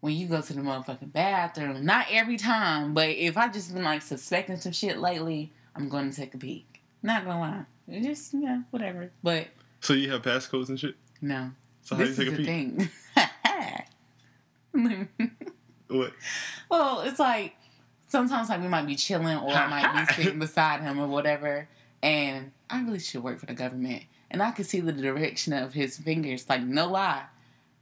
when 0.00 0.14
you 0.14 0.26
go 0.26 0.40
to 0.40 0.52
the 0.54 0.60
motherfucking 0.62 1.12
bathroom. 1.12 1.84
Not 1.84 2.06
every 2.10 2.38
time, 2.38 2.94
but 2.94 3.10
if 3.10 3.36
I 3.36 3.48
just 3.48 3.74
been 3.74 3.84
like 3.84 4.00
suspecting 4.02 4.58
some 4.60 4.72
shit 4.72 4.98
lately, 4.98 5.52
I'm 5.76 5.88
going 5.90 6.10
to 6.10 6.16
take 6.16 6.34
a 6.34 6.38
peek. 6.38 6.80
Not 7.02 7.24
gonna 7.26 7.40
lie, 7.40 7.64
It 7.88 8.02
just 8.04 8.32
yeah, 8.32 8.62
whatever. 8.70 9.10
But 9.22 9.48
So 9.80 9.92
you 9.92 10.10
have 10.12 10.22
passcodes 10.22 10.70
and 10.70 10.80
shit. 10.80 10.94
no, 11.20 11.50
So 11.82 11.94
how 11.96 12.04
do 12.04 12.08
this 12.14 12.18
you 12.18 12.24
is 12.24 12.30
take 12.30 12.34
a 12.34 12.42
peek? 12.42 12.90
thing. 14.74 15.44
What? 15.88 16.12
Well, 16.70 17.00
it's 17.02 17.18
like 17.18 17.54
sometimes 18.08 18.48
like 18.48 18.60
we 18.60 18.68
might 18.68 18.86
be 18.86 18.96
chilling 18.96 19.38
or 19.38 19.52
I 19.52 19.68
might 19.68 20.06
be 20.06 20.14
sitting 20.22 20.38
beside 20.38 20.80
him 20.80 20.98
or 20.98 21.06
whatever, 21.06 21.68
and 22.02 22.52
I 22.70 22.82
really 22.82 22.98
should 23.00 23.22
work 23.22 23.38
for 23.38 23.46
the 23.46 23.54
government, 23.54 24.04
and 24.30 24.42
I 24.42 24.50
could 24.52 24.66
see 24.66 24.80
the 24.80 24.92
direction 24.92 25.52
of 25.52 25.74
his 25.74 25.98
fingers, 25.98 26.48
like 26.48 26.62
no 26.62 26.88
lie. 26.88 27.24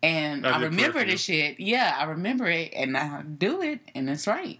And 0.03 0.45
As 0.45 0.55
I 0.57 0.63
remember 0.63 1.05
this 1.05 1.21
shit. 1.23 1.61
Yeah, 1.61 1.95
I 1.97 2.05
remember 2.05 2.47
it, 2.49 2.73
and 2.75 2.97
I 2.97 3.23
do 3.23 3.63
it, 3.63 3.79
and 3.95 4.11
it's 4.11 4.27
right. 4.27 4.59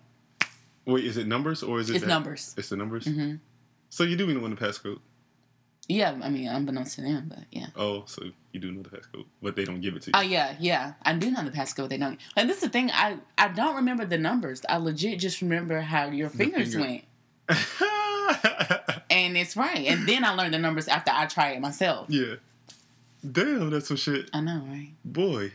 Wait, 0.87 1.05
is 1.05 1.17
it 1.17 1.27
numbers 1.27 1.63
or 1.65 1.81
is 1.81 1.91
it 1.91 1.95
It's 1.97 2.05
that- 2.05 2.09
numbers. 2.09 2.55
It's 2.57 2.69
the 2.69 2.77
numbers. 2.77 3.07
hmm 3.07 3.35
So 3.91 4.05
you 4.05 4.17
do 4.17 4.27
know 4.33 4.41
when 4.41 4.55
the 4.55 4.57
passcode. 4.57 5.01
Yeah, 5.89 6.17
I 6.23 6.31
mean, 6.31 6.47
unbeknownst 6.49 6.95
to 6.97 7.03
them, 7.03 7.27
but 7.29 7.45
yeah. 7.51 7.67
Oh, 7.77 8.05
so 8.07 8.23
you 8.53 8.61
do 8.61 8.71
know 8.71 8.83
the 8.83 8.89
passcode, 8.89 9.25
but 9.43 9.57
they 9.57 9.65
don't 9.65 9.81
give 9.81 9.97
it 9.97 10.03
to 10.03 10.11
you. 10.11 10.13
Oh 10.15 10.21
yeah, 10.21 10.55
yeah. 10.61 10.93
I 11.03 11.13
do 11.15 11.31
know 11.31 11.43
the 11.45 11.51
passcode. 11.51 11.77
But 11.83 11.91
they 11.91 11.99
don't. 11.99 12.19
And 12.37 12.49
this 12.49 12.59
is 12.59 12.63
the 12.63 12.69
thing. 12.69 12.91
I 12.93 13.17
I 13.37 13.49
don't 13.49 13.75
remember 13.77 14.05
the 14.07 14.17
numbers. 14.19 14.63
I 14.69 14.77
legit 14.77 15.19
just 15.19 15.43
remember 15.43 15.81
how 15.81 16.07
your 16.07 16.31
fingers 16.31 16.75
finger. 16.75 16.87
went, 16.89 17.05
and 19.11 19.37
it's 19.37 19.57
right. 19.57 19.87
And 19.87 20.09
then 20.09 20.25
I 20.25 20.35
learned 20.35 20.55
the 20.55 20.59
numbers 20.59 20.89
after 20.89 21.11
I 21.13 21.27
tried 21.27 21.53
it 21.57 21.61
myself. 21.61 22.07
yeah. 22.09 22.35
Damn, 23.31 23.71
that's 23.71 23.87
some 23.87 23.97
shit. 23.97 24.29
I 24.33 24.41
know, 24.41 24.65
right? 24.69 24.91
Boy. 25.05 25.53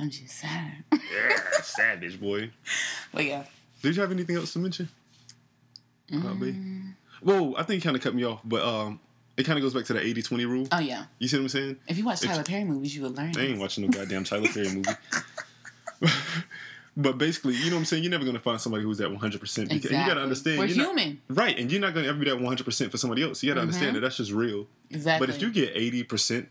I'm 0.00 0.10
just 0.10 0.36
sad. 0.36 0.84
Yeah, 0.92 1.38
savage 1.62 2.20
boy. 2.20 2.50
but 3.12 3.24
yeah. 3.24 3.44
Did 3.82 3.94
you 3.94 4.02
have 4.02 4.10
anything 4.10 4.34
else 4.36 4.52
to 4.54 4.58
mention? 4.58 4.88
Probably. 6.10 6.52
Mm. 6.54 6.94
Whoa, 7.22 7.54
I 7.56 7.62
think 7.62 7.76
you 7.76 7.80
kind 7.82 7.96
of 7.96 8.02
cut 8.02 8.14
me 8.16 8.24
off, 8.24 8.40
but 8.44 8.62
um, 8.62 8.98
it 9.38 9.46
kind 9.46 9.58
of 9.58 9.62
goes 9.62 9.72
back 9.72 9.84
to 9.86 9.92
the 9.94 10.00
80-20 10.00 10.46
rule. 10.46 10.68
Oh 10.72 10.78
yeah. 10.80 11.04
You 11.18 11.28
see 11.28 11.36
what 11.38 11.42
I'm 11.44 11.48
saying? 11.48 11.76
If 11.86 11.96
you 11.96 12.04
watch 12.04 12.22
If- 12.22 12.28
Tyler 12.30 12.42
Perry 12.44 12.64
movies, 12.64 12.94
you 12.94 13.02
would 13.02 13.16
learn. 13.16 13.32
I 13.36 13.46
ain't 13.46 13.58
watching 13.58 13.84
no 13.84 13.90
goddamn 13.90 14.24
Tyler 14.24 14.48
Perry 14.48 14.68
movie. 14.68 14.90
but 16.96 17.16
basically, 17.18 17.54
you 17.54 17.66
know 17.70 17.76
what 17.76 17.80
I'm 17.80 17.84
saying? 17.84 18.02
You're 18.02 18.10
never 18.10 18.24
gonna 18.24 18.40
find 18.40 18.60
somebody 18.60 18.82
who's 18.84 19.00
at 19.00 19.10
100. 19.10 19.40
percent 19.40 19.70
And 19.70 19.82
you 19.82 19.90
gotta 19.90 20.20
understand, 20.20 20.58
We're 20.58 20.66
you're 20.66 20.76
not- 20.78 20.98
human. 20.98 21.20
right? 21.28 21.56
And 21.58 21.70
you're 21.70 21.80
not 21.80 21.94
gonna 21.94 22.08
ever 22.08 22.18
be 22.18 22.24
that 22.26 22.36
100 22.40 22.64
percent 22.64 22.90
for 22.90 22.98
somebody 22.98 23.22
else. 23.22 23.42
You 23.42 23.50
gotta 23.50 23.60
understand 23.62 23.90
Mhm. 23.92 23.94
that 23.94 24.00
that's 24.00 24.16
just 24.16 24.32
real. 24.32 24.66
Exactly. 24.90 25.26
But 25.26 25.34
if 25.34 25.40
you 25.40 25.50
get 25.50 25.72
80 25.74 26.02
percent 26.02 26.48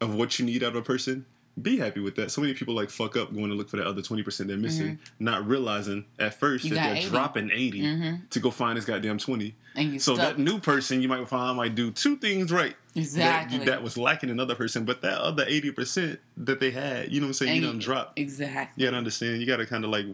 of 0.00 0.14
what 0.14 0.38
you 0.38 0.44
need 0.44 0.62
out 0.62 0.70
of 0.70 0.76
a 0.76 0.82
person, 0.82 1.26
be 1.60 1.78
happy 1.78 2.00
with 2.00 2.16
that. 2.16 2.30
So 2.30 2.40
many 2.42 2.52
people 2.52 2.74
like 2.74 2.90
fuck 2.90 3.16
up 3.16 3.32
going 3.34 3.48
to 3.48 3.54
look 3.54 3.70
for 3.70 3.78
that 3.78 3.86
other 3.86 4.02
20 4.02 4.22
percent 4.22 4.48
they're 4.48 4.58
missing, 4.58 4.98
not 5.18 5.46
realizing 5.46 6.04
at 6.18 6.34
first 6.38 6.64
Mm-hmm. 6.66 6.74
You 6.74 6.80
that 6.80 6.88
they're 6.88 6.96
80. 6.98 7.08
dropping 7.08 7.50
80 7.50 7.80
Mhm. 7.82 8.28
to 8.30 8.40
go 8.40 8.50
find 8.50 8.76
this 8.76 8.84
goddamn 8.84 9.16
20. 9.18 9.54
and 9.74 9.92
you 9.94 9.98
So 9.98 10.14
stuck. 10.14 10.36
that 10.36 10.38
new 10.42 10.58
person 10.58 11.00
you 11.00 11.08
might 11.08 11.26
find 11.28 11.56
might 11.56 11.74
do 11.74 11.90
two 11.90 12.16
things 12.16 12.52
right. 12.52 12.76
exactly. 12.94 13.58
That, 13.58 13.66
that 13.66 13.82
was 13.82 13.96
lacking 13.96 14.28
another 14.30 14.54
person, 14.54 14.84
but 14.84 15.00
that 15.02 15.18
other 15.18 15.44
80% 15.46 16.18
that 16.38 16.60
they 16.60 16.70
had, 16.70 17.10
you 17.12 17.20
know 17.20 17.26
what 17.26 17.28
I'm 17.28 17.34
saying? 17.34 17.52
And 17.52 17.60
you 17.62 17.66
done 17.68 17.78
dropped. 17.78 18.18
exactly. 18.18 18.82
You 18.84 18.88
gotta 18.88 18.98
understand. 18.98 19.40
You 19.40 19.46
gotta 19.46 19.64
kind 19.66 19.84
of 19.84 19.90
like 19.90 20.06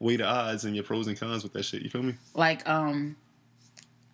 weigh 0.00 0.16
the 0.16 0.24
odds 0.24 0.64
and 0.64 0.74
your 0.74 0.84
pros 0.84 1.06
and 1.08 1.18
cons 1.18 1.42
with 1.42 1.52
that 1.54 1.64
shit. 1.64 1.82
You 1.82 1.90
feel 1.90 2.02
me? 2.02 2.14
Like 2.34 2.66
um, 2.68 3.16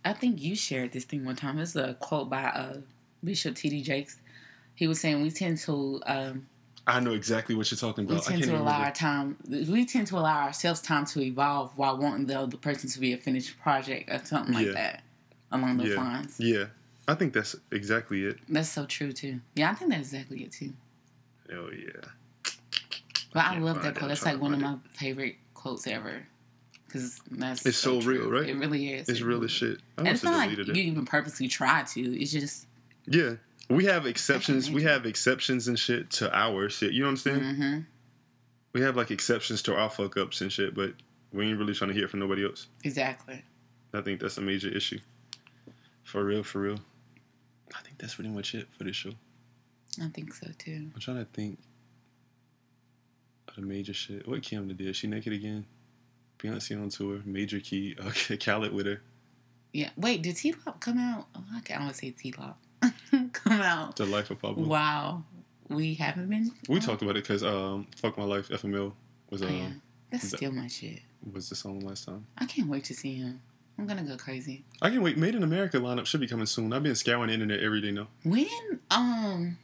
I 0.04 0.12
think 0.14 0.40
you 0.42 0.56
shared 0.56 0.92
this 0.92 1.04
thing 1.04 1.24
one 1.24 1.36
time. 1.36 1.58
It's 1.58 1.76
a 1.76 1.94
quote 1.94 2.28
by 2.28 2.44
uh 2.44 2.78
Bishop 3.22 3.54
T.D. 3.54 3.82
Jakes. 3.82 4.18
He 4.74 4.86
was 4.86 5.00
saying 5.00 5.22
we 5.22 5.30
tend 5.30 5.58
to 5.58 6.00
um 6.06 6.46
I 6.86 7.00
know 7.00 7.12
exactly 7.12 7.54
what 7.54 7.70
you're 7.70 7.78
talking 7.78 8.06
we 8.06 8.12
about. 8.14 8.26
I 8.26 8.30
tend 8.32 8.42
can't 8.42 8.50
to 8.52 8.56
allow 8.58 8.64
remember. 8.72 8.84
our 8.86 8.92
time 8.92 9.36
we 9.72 9.84
tend 9.86 10.06
to 10.08 10.16
allow 10.18 10.44
ourselves 10.46 10.80
time 10.82 11.06
to 11.06 11.20
evolve 11.22 11.72
while 11.78 11.96
wanting 11.96 12.26
the 12.26 12.38
other 12.40 12.56
person 12.58 12.90
to 12.90 13.00
be 13.00 13.12
a 13.12 13.16
finished 13.16 13.58
project 13.58 14.10
or 14.10 14.24
something 14.24 14.54
like 14.54 14.66
Yeah. 14.66 14.72
that 14.72 15.02
along 15.50 15.78
those 15.78 15.88
Yeah. 15.90 15.96
lines. 15.96 16.36
Yeah, 16.38 16.64
I 17.08 17.14
think 17.14 17.32
that's 17.32 17.56
exactly 17.70 18.24
it. 18.24 18.38
That's 18.48 18.68
so 18.68 18.84
true 18.86 19.12
too. 19.12 19.40
Yeah, 19.54 19.70
I 19.70 19.74
think 19.74 19.90
that's 19.92 20.12
exactly 20.12 20.42
it 20.44 20.52
too. 20.52 20.74
Hell 21.50 21.72
yeah. 21.72 21.90
But 23.32 23.44
I, 23.46 23.52
can't 23.54 23.64
love 23.64 23.82
that 23.82 23.94
quote. 23.96 24.08
That's 24.08 24.24
like 24.24 24.40
one 24.40 24.54
of 24.54 24.60
my 24.60 24.76
favorite 24.92 25.36
quotes 25.54 25.86
ever. 25.86 26.26
Because 26.86 27.18
that's 27.30 27.66
It's 27.66 27.76
so 27.76 28.00
real, 28.00 28.30
right? 28.30 28.48
It 28.48 28.56
really 28.56 28.92
is. 28.92 29.08
It's 29.08 29.18
It 29.20 29.24
real 29.24 29.36
really 29.38 29.46
as 29.46 29.50
shit. 29.50 29.78
I 29.98 30.02
And 30.02 30.08
it's 30.08 30.22
not 30.22 30.36
like 30.48 30.56
you 30.56 30.74
even 30.74 31.04
purposely 31.04 31.48
try 31.48 31.82
to. 31.82 32.00
It's 32.20 32.30
just 32.30 32.66
Yeah. 33.06 33.34
We 33.70 33.84
have 33.86 34.06
exceptions. 34.06 34.70
We 34.70 34.82
have 34.82 35.06
exceptions 35.06 35.68
and 35.68 35.78
shit 35.78 36.10
to 36.12 36.34
our 36.36 36.68
shit. 36.68 36.92
You 36.92 37.00
know 37.00 37.06
what 37.06 37.26
I'm 37.26 37.40
saying? 37.52 37.86
We 38.72 38.80
have 38.82 38.96
like 38.96 39.10
exceptions 39.10 39.62
to 39.62 39.74
our 39.76 39.88
fuck 39.88 40.16
ups 40.16 40.40
and 40.40 40.52
shit, 40.52 40.74
but 40.74 40.94
we 41.32 41.46
ain't 41.48 41.58
really 41.58 41.74
trying 41.74 41.88
to 41.88 41.94
hear 41.94 42.08
from 42.08 42.20
nobody 42.20 42.44
else. 42.44 42.66
exactly. 42.84 43.42
I 43.92 44.00
think 44.00 44.20
that's 44.20 44.38
a 44.38 44.40
major 44.40 44.68
issue. 44.68 44.98
For 46.02 46.24
real, 46.24 46.42
for 46.42 46.58
real. 46.60 46.80
I 47.74 47.80
think 47.82 47.98
that's 47.98 48.16
pretty 48.16 48.30
much 48.30 48.54
it 48.54 48.66
for 48.76 48.82
this 48.84 48.96
show. 48.96 49.12
I 50.02 50.08
think 50.08 50.34
so 50.34 50.48
too. 50.58 50.90
I'm 50.92 51.00
trying 51.00 51.18
to 51.18 51.24
think 51.32 51.60
of 53.48 53.54
the 53.54 53.62
major 53.62 53.94
shit. 53.94 54.26
What 54.28 54.42
Kim 54.42 54.66
did? 54.74 54.96
She 54.96 55.06
naked 55.06 55.32
again? 55.32 55.64
Beyonce 56.40 56.80
on 56.80 56.88
tour. 56.88 57.20
Major 57.24 57.60
key. 57.60 57.96
Okay, 58.04 58.36
Khaled 58.36 58.72
with 58.72 58.86
her. 58.86 59.00
Yeah. 59.72 59.90
Wait, 59.96 60.22
did 60.22 60.36
T 60.36 60.52
Pop 60.52 60.80
come 60.80 60.98
out? 60.98 61.26
Oh, 61.34 61.44
I 61.54 61.60
can 61.60 61.80
always 61.80 61.96
say 61.96 62.10
T 62.10 62.34
Lop. 62.36 62.58
come 63.32 63.60
out. 63.60 63.96
The 63.96 64.06
Life 64.06 64.30
of 64.30 64.40
Pablo. 64.40 64.66
Wow. 64.66 65.22
We 65.68 65.94
haven't 65.94 66.28
been. 66.28 66.52
We 66.68 66.76
oh, 66.76 66.80
talked 66.80 67.02
about 67.02 67.16
it 67.16 67.24
because 67.24 67.42
um, 67.42 67.86
"Fuck 67.96 68.18
My 68.18 68.24
Life" 68.24 68.48
FML 68.48 68.92
was 69.30 69.42
Oh, 69.42 69.46
um, 69.46 69.54
yeah. 69.56 69.68
That's 70.10 70.30
the- 70.30 70.36
still 70.36 70.52
my 70.52 70.66
shit. 70.66 71.00
was 71.32 71.48
the 71.48 71.54
song 71.56 71.80
last 71.80 72.06
time. 72.06 72.26
I 72.38 72.44
can't 72.44 72.68
wait 72.68 72.84
to 72.84 72.94
see 72.94 73.14
him. 73.14 73.40
I'm 73.78 73.86
gonna 73.86 74.02
go 74.04 74.16
crazy. 74.16 74.64
I 74.82 74.90
can 74.90 75.02
wait. 75.02 75.16
Made 75.16 75.34
in 75.34 75.42
America 75.42 75.78
lineup 75.78 76.06
should 76.06 76.20
be 76.20 76.28
coming 76.28 76.46
soon. 76.46 76.72
I've 76.72 76.82
been 76.82 76.94
scouring 76.94 77.28
the 77.28 77.34
internet 77.34 77.60
every 77.60 77.80
day 77.80 77.90
now. 77.90 78.06
When 78.22 78.46
um, 78.90 79.58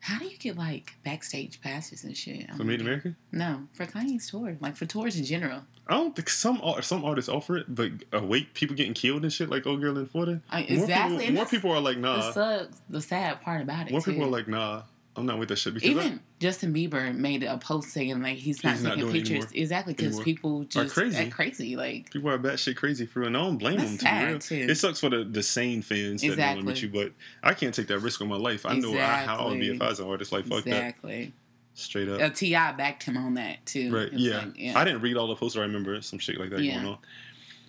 how 0.00 0.18
do 0.18 0.26
you 0.26 0.38
get 0.38 0.56
like 0.56 0.94
backstage 1.04 1.60
passes 1.60 2.04
and 2.04 2.16
shit? 2.16 2.48
For 2.54 2.64
Made 2.64 2.80
in 2.80 2.86
America, 2.86 3.14
No, 3.32 3.66
for 3.74 3.84
Kanye's 3.84 4.30
tour, 4.30 4.56
like 4.60 4.76
for 4.76 4.86
tours 4.86 5.18
in 5.18 5.24
general. 5.24 5.62
I 5.88 5.94
don't 5.94 6.16
think 6.16 6.28
some 6.28 6.60
some 6.82 7.04
artists 7.04 7.28
offer 7.28 7.58
it, 7.58 7.66
but 7.72 7.90
wait, 8.24 8.54
people 8.54 8.74
getting 8.74 8.94
killed 8.94 9.22
and 9.22 9.32
shit 9.32 9.48
like 9.48 9.66
old 9.66 9.80
girl 9.80 9.96
in 9.98 10.06
Florida. 10.06 10.40
I- 10.50 10.60
More 10.62 10.68
exactly, 10.70 11.18
people, 11.18 11.34
more 11.34 11.46
people 11.46 11.70
are 11.72 11.80
like, 11.80 11.96
the 11.96 12.00
nah. 12.02 12.30
sucks. 12.32 12.80
The 12.90 13.00
sad 13.00 13.40
part 13.42 13.62
about 13.62 13.86
it. 13.86 13.92
More 13.92 14.00
too. 14.00 14.12
people 14.12 14.26
are 14.26 14.30
like, 14.30 14.48
nah. 14.48 14.82
I'm 15.18 15.24
not 15.24 15.38
with 15.38 15.48
that 15.48 15.56
shit 15.56 15.72
because 15.72 15.88
Even 15.88 16.20
Justin 16.40 16.74
Bieber 16.74 17.14
made 17.16 17.42
a 17.42 17.56
post 17.56 17.88
saying 17.88 18.20
like 18.20 18.36
he's 18.36 18.62
not 18.62 18.74
He's 18.74 18.82
not 18.82 18.96
taking 18.96 19.00
doing 19.04 19.12
pictures 19.14 19.30
anymore. 19.46 19.50
exactly 19.54 19.94
because 19.94 20.20
people 20.20 20.64
just 20.64 20.92
crazy. 20.92 21.16
act 21.16 21.30
crazy. 21.32 21.74
Like 21.74 22.10
people 22.10 22.28
are 22.28 22.38
batshit 22.38 22.76
crazy 22.76 23.06
for 23.06 23.20
real. 23.20 23.28
And 23.28 23.36
I 23.38 23.40
don't 23.40 23.56
blame 23.56 23.78
them. 23.78 23.96
To 23.96 24.04
be 24.04 24.24
real, 24.26 24.38
too. 24.38 24.66
it 24.68 24.74
sucks 24.74 25.00
for 25.00 25.08
the 25.08 25.24
the 25.24 25.42
sane 25.42 25.80
fans 25.80 26.20
that 26.20 26.36
don't 26.36 26.66
with 26.66 26.82
you, 26.82 26.90
but 26.90 27.12
I 27.42 27.54
can't 27.54 27.74
take 27.74 27.86
that 27.86 28.00
risk 28.00 28.20
on 28.20 28.28
my 28.28 28.36
life. 28.36 28.66
I 28.66 28.76
know 28.76 28.92
I, 28.92 29.24
how 29.24 29.36
I 29.36 29.48
would 29.48 29.58
be 29.58 29.68
if 29.68 29.72
Exactly. 29.76 29.86
I 29.86 29.88
was 29.88 30.00
an 30.00 30.06
artist. 30.08 30.32
Like 30.32 30.44
fuck 30.44 30.64
that, 30.64 30.68
exactly. 30.70 31.32
Straight 31.78 32.08
up. 32.08 32.20
Uh, 32.20 32.30
Ti 32.30 32.52
backed 32.52 33.02
him 33.02 33.18
on 33.18 33.34
that 33.34 33.64
too. 33.66 33.94
Right. 33.94 34.06
It 34.06 34.14
was 34.14 34.22
Yeah. 34.22 34.72
I 34.74 34.82
didn't 34.82 35.02
read 35.02 35.16
all 35.18 35.26
the 35.28 35.36
posts. 35.36 35.58
I 35.58 35.60
remember 35.60 36.00
some 36.00 36.18
shit 36.18 36.40
like 36.40 36.48
that 36.50 36.60
Yeah. 36.64 36.76
going 36.76 36.86
on. 36.86 36.98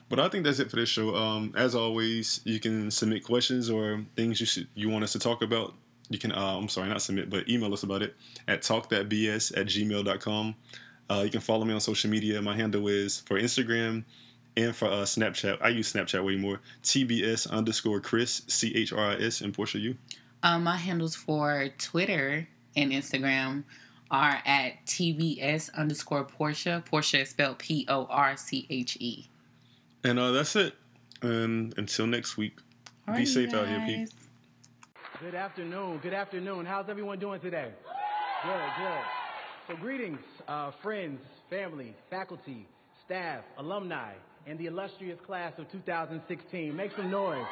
But 0.10 0.22
I 0.22 0.30
think 0.30 0.46
that's 0.46 0.60
it 0.60 0.70
for 0.70 0.78
this 0.78 0.88
show. 0.88 1.14
Um, 1.14 1.54
as 1.58 1.76
always, 1.76 2.40
you 2.46 2.62
can 2.62 2.90
submit 2.90 3.26
questions 3.26 3.70
or 3.70 4.06
things 4.16 4.40
you 4.40 4.46
should 4.46 4.68
you 4.76 4.88
want 4.88 5.04
us 5.04 5.12
to 5.12 5.20
talk 5.20 5.42
about. 5.42 5.76
You 6.10 6.18
can, 6.18 6.32
uh, 6.32 6.58
I'm 6.58 6.70
sorry, 6.70 6.88
not 6.88 7.02
submit, 7.02 7.30
but 7.30 7.50
email 7.50 7.74
us 7.74 7.84
about 7.84 8.02
it 8.02 8.16
at 8.48 8.62
talkthatbs 8.62 9.58
at 9.58 9.66
gmail.com. 9.68 10.56
Uh, 11.10 11.22
you 11.26 11.30
can 11.30 11.42
follow 11.42 11.66
me 11.66 11.74
on 11.74 11.82
social 11.82 12.10
media. 12.10 12.42
My 12.42 12.56
handle 12.56 12.88
is 12.88 13.20
for 13.26 13.38
Instagram 13.38 14.06
and 14.56 14.74
for 14.74 14.86
uh, 14.86 15.04
Snapchat. 15.04 15.58
I 15.62 15.68
use 15.68 15.92
Snapchat 15.92 16.24
way 16.24 16.38
more. 16.38 16.62
TBS 16.82 17.50
underscore 17.52 18.00
Chris, 18.00 18.44
C 18.48 18.74
H 18.74 18.94
R 18.94 19.12
I 19.12 19.16
S, 19.16 19.42
and 19.42 19.54
Porche, 19.54 19.76
you. 19.76 19.98
Um, 20.44 20.64
my 20.64 20.78
handles 20.78 21.14
for 21.16 21.68
Twitter 21.78 22.48
and 22.78 22.92
Instagram 22.94 23.64
are 24.12 24.42
at 24.46 24.86
TBS 24.86 25.74
underscore 25.74 26.24
Porche. 26.24 26.68
Porche 26.86 27.16
is 27.16 27.30
spelled 27.30 27.60
P 27.60 27.86
O 27.88 28.06
R 28.10 28.38
C 28.38 28.66
H 28.70 28.98
E. 29.00 29.30
And 30.04 30.20
uh, 30.20 30.32
that's 30.32 30.56
it. 30.56 30.76
And 31.22 31.74
until 31.78 32.08
next 32.08 32.38
week, 32.38 32.58
be 33.16 33.26
safe 33.26 33.54
out 33.54 33.68
here, 33.68 33.84
people. 33.86 34.14
Good 35.20 35.36
afternoon. 35.36 36.00
Good 36.04 36.14
afternoon. 36.14 36.66
How's 36.66 36.90
everyone 36.90 37.20
doing 37.20 37.40
today? 37.40 37.72
Good, 38.44 38.70
good. 38.78 39.04
So, 39.68 39.76
greetings, 39.76 40.20
uh, 40.48 40.72
friends, 40.84 41.20
family, 41.50 41.96
faculty, 42.10 42.68
staff, 43.04 43.44
alumni, 43.58 44.14
and 44.46 44.60
the 44.60 44.68
illustrious 44.68 45.20
class 45.26 45.54
of 45.58 45.72
2016. 45.72 46.76
Make 46.76 46.92
some 46.96 47.10
noise. 47.10 47.46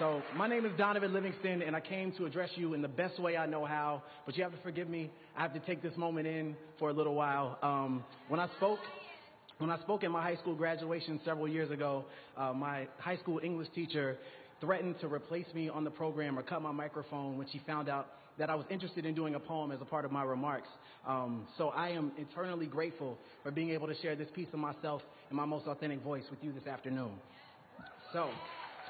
So, 0.00 0.22
my 0.34 0.48
name 0.48 0.66
is 0.66 0.72
Donovan 0.76 1.12
Livingston, 1.12 1.62
and 1.62 1.76
I 1.76 1.80
came 1.80 2.10
to 2.12 2.26
address 2.26 2.50
you 2.56 2.74
in 2.74 2.82
the 2.82 2.88
best 2.88 3.20
way 3.20 3.36
I 3.36 3.46
know 3.46 3.64
how. 3.64 4.02
But 4.26 4.36
you 4.36 4.42
have 4.42 4.50
to 4.50 4.58
forgive 4.60 4.88
me. 4.88 5.08
I 5.36 5.42
have 5.42 5.54
to 5.54 5.60
take 5.60 5.82
this 5.82 5.96
moment 5.96 6.26
in 6.26 6.56
for 6.80 6.90
a 6.90 6.92
little 6.92 7.14
while. 7.14 7.56
Um, 7.62 8.04
when 8.26 8.40
I 8.40 8.48
spoke, 8.56 8.80
when 9.58 9.70
I 9.70 9.78
spoke 9.82 10.02
at 10.02 10.10
my 10.10 10.20
high 10.20 10.34
school 10.34 10.56
graduation 10.56 11.20
several 11.24 11.46
years 11.46 11.70
ago, 11.70 12.06
uh, 12.36 12.52
my 12.52 12.88
high 12.98 13.16
school 13.18 13.38
English 13.40 13.68
teacher 13.72 14.18
threatened 14.60 14.98
to 15.00 15.06
replace 15.06 15.46
me 15.54 15.68
on 15.68 15.84
the 15.84 15.90
program 15.90 16.36
or 16.36 16.42
cut 16.42 16.60
my 16.60 16.72
microphone 16.72 17.38
when 17.38 17.46
she 17.52 17.60
found 17.64 17.88
out 17.88 18.08
that 18.36 18.50
I 18.50 18.56
was 18.56 18.66
interested 18.70 19.06
in 19.06 19.14
doing 19.14 19.36
a 19.36 19.40
poem 19.40 19.70
as 19.70 19.80
a 19.80 19.84
part 19.84 20.04
of 20.04 20.10
my 20.10 20.24
remarks. 20.24 20.68
Um, 21.06 21.46
so 21.56 21.68
I 21.68 21.90
am 21.90 22.10
eternally 22.18 22.66
grateful 22.66 23.16
for 23.44 23.52
being 23.52 23.70
able 23.70 23.86
to 23.86 23.94
share 24.02 24.16
this 24.16 24.28
piece 24.34 24.48
of 24.52 24.58
myself 24.58 25.02
in 25.30 25.36
my 25.36 25.44
most 25.44 25.68
authentic 25.68 26.02
voice 26.02 26.24
with 26.30 26.42
you 26.42 26.52
this 26.52 26.66
afternoon. 26.66 27.12
So, 28.12 28.28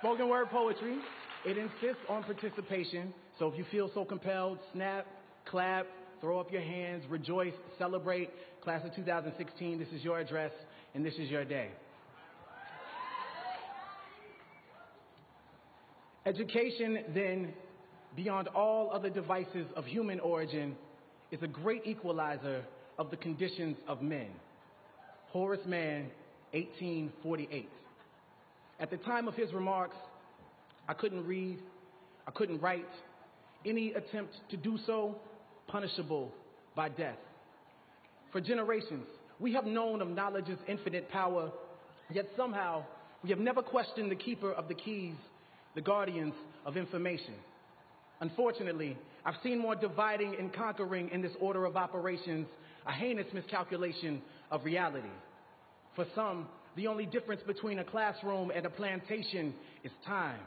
spoken 0.05 0.29
word 0.29 0.51
poetry, 0.51 0.99
it 1.47 1.57
insists 1.57 2.03
on 2.11 2.23
participation. 2.25 3.15
So 3.39 3.49
if 3.49 3.57
you 3.57 3.65
feel 3.71 3.91
so 3.95 4.05
compelled, 4.05 4.59
snap, 4.75 5.07
clap, 5.47 5.87
throw 6.21 6.39
up 6.39 6.53
your 6.53 6.61
hands, 6.61 7.05
rejoice, 7.09 7.55
celebrate. 7.79 8.29
Class 8.63 8.85
of 8.85 8.95
2016, 8.95 9.79
this 9.79 9.89
is 9.95 10.05
your 10.05 10.19
address 10.19 10.53
and 10.95 11.03
this 11.03 11.15
is 11.15 11.31
your 11.31 11.47
day. 11.47 11.71
Education, 16.27 16.99
then, 17.15 17.55
beyond 18.15 18.49
all 18.49 18.91
other 18.93 19.09
devices 19.09 19.67
of 19.75 19.87
human 19.87 20.21
origin, 20.21 20.77
is 21.31 21.43
a 21.43 21.49
great 21.49 21.87
equalizer 21.87 22.63
of 22.99 23.11
the 23.11 23.17
conditions 23.17 23.79
of 23.89 24.03
men. 24.03 24.29
Horace 25.31 25.65
Mann, 25.65 26.11
1848. 26.53 27.71
At 28.81 28.91
the 28.91 28.97
time 28.99 29.29
of 29.29 29.35
his 29.35 29.53
remarks, 29.53 29.97
I 30.89 30.95
couldn't 30.95 31.27
read, 31.27 31.59
I 32.27 32.31
couldn't 32.31 32.61
write. 32.61 32.85
Any 33.65 33.93
attempt 33.93 34.35
to 34.51 34.57
do 34.57 34.79
so, 34.87 35.17
punishable 35.69 36.33
by 36.75 36.89
death. 36.89 37.19
For 38.33 38.41
generations, 38.41 39.07
we 39.39 39.53
have 39.55 39.65
known 39.65 40.03
of 40.03 40.09
knowledge's 40.09 40.59
infinite 40.69 41.11
power, 41.11 41.51
yet 42.11 42.27
somehow 42.37 42.85
we 43.23 43.31
have 43.31 43.39
never 43.39 43.63
questioned 43.63 44.11
the 44.11 44.17
keeper 44.17 44.53
of 44.53 44.69
the 44.69 44.75
keys 44.75 45.15
the 45.75 45.81
guardians 45.81 46.35
of 46.65 46.77
information. 46.77 47.35
Unfortunately, 48.21 48.97
I've 49.25 49.35
seen 49.43 49.59
more 49.59 49.75
dividing 49.75 50.37
and 50.39 50.53
conquering 50.53 51.11
in 51.11 51.21
this 51.21 51.33
order 51.41 51.65
of 51.65 51.77
operations, 51.77 52.47
a 52.87 52.93
heinous 52.93 53.27
miscalculation 53.33 54.23
of 54.51 54.65
reality. 54.65 55.09
For 55.97 56.07
some, 56.15 56.47
the 56.77 56.87
only 56.87 57.07
difference 57.07 57.43
between 57.47 57.79
a 57.79 57.85
classroom 57.85 58.51
and 58.55 58.67
a 58.67 58.71
plantation 58.71 59.55
is 59.83 59.93
time. 60.07 60.41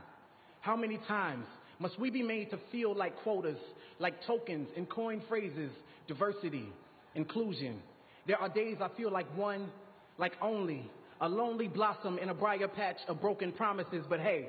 How 0.62 0.76
many 0.76 1.00
times 1.08 1.46
must 1.80 2.00
we 2.00 2.10
be 2.10 2.24
made 2.24 2.50
to 2.52 2.60
feel 2.72 2.96
like 2.96 3.16
quotas, 3.24 3.58
like 4.00 4.16
tokens 4.26 4.68
and 4.76 4.90
coined 4.90 5.22
phrases, 5.30 5.72
diversity, 6.08 6.68
inclusion? 7.16 7.80
There 8.26 8.38
are 8.38 8.50
days 8.50 8.78
I 8.82 8.90
feel 8.98 9.12
like 9.12 9.28
one, 9.38 9.70
like 10.18 10.34
only, 10.42 10.90
a 11.22 11.30
lonely 11.30 11.68
blossom 11.68 12.20
in 12.20 12.30
a 12.30 12.34
briar 12.34 12.68
patch 12.68 12.98
of 13.08 13.22
broken 13.22 13.52
promises, 13.52 14.04
but 14.10 14.20
hey, 14.20 14.48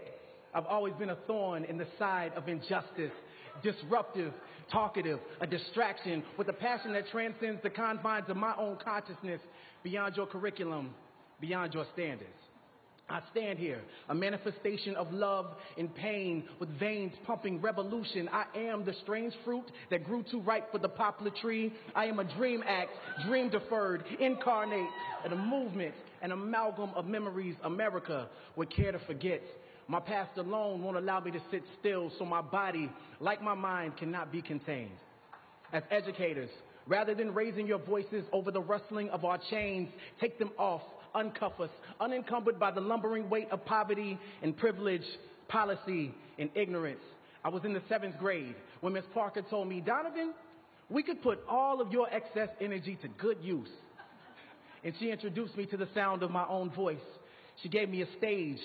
I've 0.54 0.66
always 0.66 0.94
been 0.94 1.10
a 1.10 1.16
thorn 1.26 1.64
in 1.64 1.78
the 1.78 1.86
side 1.98 2.32
of 2.34 2.48
injustice, 2.48 3.12
disruptive, 3.62 4.32
talkative, 4.70 5.20
a 5.40 5.46
distraction 5.46 6.22
with 6.36 6.48
a 6.48 6.52
passion 6.52 6.92
that 6.94 7.08
transcends 7.10 7.62
the 7.62 7.70
confines 7.70 8.28
of 8.28 8.36
my 8.36 8.54
own 8.58 8.78
consciousness 8.84 9.40
beyond 9.82 10.16
your 10.16 10.26
curriculum, 10.26 10.90
beyond 11.40 11.74
your 11.74 11.86
standards. 11.94 12.30
I 13.10 13.22
stand 13.30 13.58
here, 13.58 13.80
a 14.10 14.14
manifestation 14.14 14.94
of 14.94 15.10
love 15.12 15.46
and 15.78 15.94
pain 15.94 16.44
with 16.60 16.68
veins 16.78 17.14
pumping 17.26 17.58
revolution. 17.62 18.28
I 18.30 18.44
am 18.54 18.84
the 18.84 18.92
strange 19.02 19.32
fruit 19.46 19.64
that 19.90 20.04
grew 20.04 20.22
too 20.30 20.40
ripe 20.40 20.70
for 20.70 20.78
the 20.78 20.90
poplar 20.90 21.30
tree. 21.40 21.72
I 21.94 22.04
am 22.04 22.18
a 22.18 22.24
dream 22.36 22.62
act, 22.66 22.90
dream 23.26 23.48
deferred, 23.48 24.04
incarnate, 24.20 24.88
and 25.24 25.32
a 25.32 25.36
movement, 25.36 25.94
an 26.20 26.32
amalgam 26.32 26.90
of 26.94 27.06
memories 27.06 27.54
America 27.64 28.28
would 28.56 28.74
care 28.74 28.92
to 28.92 28.98
forget. 29.00 29.40
My 29.86 30.00
past 30.00 30.36
alone 30.36 30.82
won't 30.82 30.98
allow 30.98 31.20
me 31.20 31.30
to 31.30 31.40
sit 31.50 31.62
still, 31.80 32.12
so 32.18 32.26
my 32.26 32.42
body, 32.42 32.92
like 33.20 33.42
my 33.42 33.54
mind, 33.54 33.96
cannot 33.96 34.30
be 34.30 34.42
contained. 34.42 34.90
As 35.72 35.82
educators, 35.90 36.50
rather 36.86 37.14
than 37.14 37.32
raising 37.32 37.66
your 37.66 37.78
voices 37.78 38.26
over 38.34 38.50
the 38.50 38.60
rustling 38.60 39.08
of 39.08 39.24
our 39.24 39.38
chains, 39.50 39.88
take 40.20 40.38
them 40.38 40.50
off, 40.58 40.82
uncuff 41.14 41.60
us, 41.60 41.70
unencumbered 42.00 42.58
by 42.58 42.70
the 42.70 42.80
lumbering 42.80 43.28
weight 43.28 43.48
of 43.50 43.64
poverty 43.64 44.18
and 44.42 44.56
privilege, 44.56 45.04
policy 45.48 46.14
and 46.38 46.50
ignorance. 46.54 47.00
I 47.44 47.48
was 47.48 47.64
in 47.64 47.72
the 47.72 47.82
seventh 47.88 48.18
grade 48.18 48.54
when 48.80 48.92
Miss 48.92 49.04
Parker 49.14 49.42
told 49.48 49.68
me, 49.68 49.80
Donovan, 49.80 50.34
we 50.90 51.02
could 51.02 51.22
put 51.22 51.40
all 51.48 51.80
of 51.80 51.92
your 51.92 52.08
excess 52.12 52.48
energy 52.60 52.98
to 53.02 53.08
good 53.08 53.38
use. 53.42 53.68
And 54.84 54.94
she 54.98 55.10
introduced 55.10 55.56
me 55.56 55.66
to 55.66 55.76
the 55.76 55.88
sound 55.94 56.22
of 56.22 56.30
my 56.30 56.46
own 56.46 56.70
voice. 56.70 56.96
She 57.62 57.68
gave 57.68 57.88
me 57.88 58.02
a 58.02 58.06
stage 58.18 58.58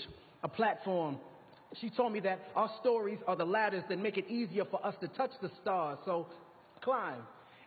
a 0.43 0.47
platform. 0.47 1.17
She 1.79 1.89
told 1.89 2.13
me 2.13 2.19
that 2.21 2.39
our 2.55 2.69
stories 2.81 3.17
are 3.27 3.35
the 3.35 3.45
ladders 3.45 3.83
that 3.89 3.97
make 3.97 4.17
it 4.17 4.29
easier 4.29 4.65
for 4.65 4.85
us 4.85 4.93
to 5.01 5.07
touch 5.09 5.31
the 5.41 5.49
stars. 5.61 5.97
So 6.05 6.27
climb 6.81 7.21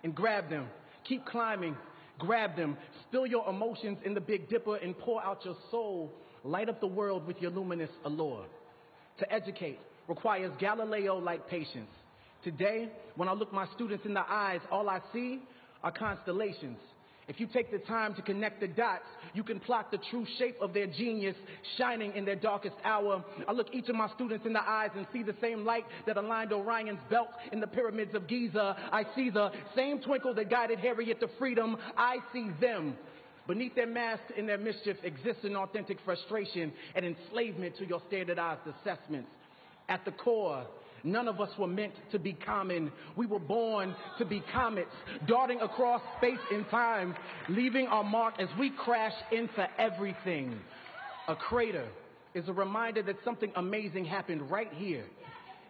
and 0.05 0.15
grab 0.15 0.49
them. 0.49 0.69
Keep 1.09 1.27
climbing, 1.27 1.77
grab 2.19 2.57
them. 2.57 2.77
Spill 3.09 3.27
your 3.27 3.49
emotions 3.49 3.99
in 4.05 4.15
the 4.15 4.21
Big 4.21 4.49
Dipper 4.49 4.77
and 4.77 4.99
pour 4.99 5.23
out 5.23 5.45
your 5.45 5.57
soul. 5.71 6.13
Light 6.45 6.69
up 6.69 6.81
the 6.81 6.87
world 6.87 7.27
with 7.27 7.41
your 7.41 7.51
luminous 7.51 7.91
allure. 8.05 8.47
To 9.19 9.33
educate 9.33 9.79
requires 10.09 10.53
Galileo 10.59 11.19
like 11.19 11.49
patience. 11.49 11.91
Today, 12.45 12.89
when 13.17 13.29
I 13.29 13.33
look 13.33 13.53
my 13.53 13.67
students 13.75 14.05
in 14.05 14.15
the 14.15 14.25
eyes, 14.29 14.61
all 14.71 14.89
I 14.89 15.01
see 15.13 15.41
are 15.83 15.91
constellations. 15.91 16.79
If 17.29 17.41
you 17.41 17.49
take 17.49 17.73
the 17.73 17.79
time 17.79 18.15
to 18.15 18.23
connect 18.23 18.61
the 18.61 18.69
dots, 18.69 19.05
you 19.35 19.43
can 19.43 19.59
plot 19.59 19.91
the 19.91 19.99
true 20.11 20.25
shape 20.39 20.57
of 20.61 20.73
their 20.73 20.87
genius 20.87 21.35
shining 21.77 22.15
in 22.15 22.25
their 22.25 22.37
darkest 22.37 22.77
hour. 22.85 23.25
I 23.49 23.53
look 23.53 23.69
each 23.73 23.89
of 23.89 23.97
my 23.97 24.09
students 24.15 24.47
in 24.47 24.53
the 24.53 24.63
eyes 24.63 24.91
and 24.95 25.07
see 25.13 25.25
the 25.25 25.35
same 25.41 25.65
light 25.65 25.85
that 26.07 26.17
aligned 26.17 26.53
Orion's 26.53 27.01
belt 27.11 27.31
in 27.51 27.59
the 27.59 27.67
pyramids 27.67 28.15
of 28.15 28.29
Giza. 28.29 28.77
I 28.93 29.05
see 29.17 29.31
the 29.31 29.51
same 29.75 30.01
twinkle 30.01 30.35
that 30.35 30.51
guided 30.51 30.79
Harriet 30.79 31.19
to 31.21 31.29
freedom. 31.37 31.77
I 31.97 32.19
see 32.33 32.51
them. 32.61 32.97
Beneath 33.49 33.75
their 33.75 33.87
mask 33.87 34.23
and 34.37 34.49
their 34.49 34.59
mischief 34.59 34.97
exists 35.03 35.45
an 35.45 35.57
authentic 35.57 35.99
frustration 36.05 36.73
and 36.95 37.05
enslavement 37.05 37.77
to 37.79 37.87
your 37.87 38.03
standardized 38.09 38.63
assessments. 38.67 39.31
At 39.89 40.05
the 40.05 40.11
core, 40.13 40.67
None 41.07 41.29
of 41.29 41.41
us 41.41 41.51
were 41.57 41.69
meant 41.69 41.95
to 42.11 42.19
be 42.19 42.33
common. 42.33 42.91
We 43.15 43.27
were 43.27 43.39
born 43.39 43.95
to 44.19 44.25
be 44.25 44.43
comets, 44.53 44.91
darting 45.29 45.61
across 45.61 46.03
space 46.19 46.41
and 46.53 46.69
time, 46.69 47.15
leaving 47.49 47.87
our 47.87 48.03
mark 48.03 48.35
as 48.41 48.49
we 48.59 48.71
crash 48.71 49.13
into 49.31 49.69
everything. 49.79 50.59
A 51.29 51.37
crater 51.37 51.87
is 52.35 52.49
a 52.49 52.53
reminder 52.53 53.05
that 53.05 53.17
something 53.25 53.53
amazing 53.55 54.05
happened 54.05 54.51
right 54.51 54.73
here, 54.73 55.05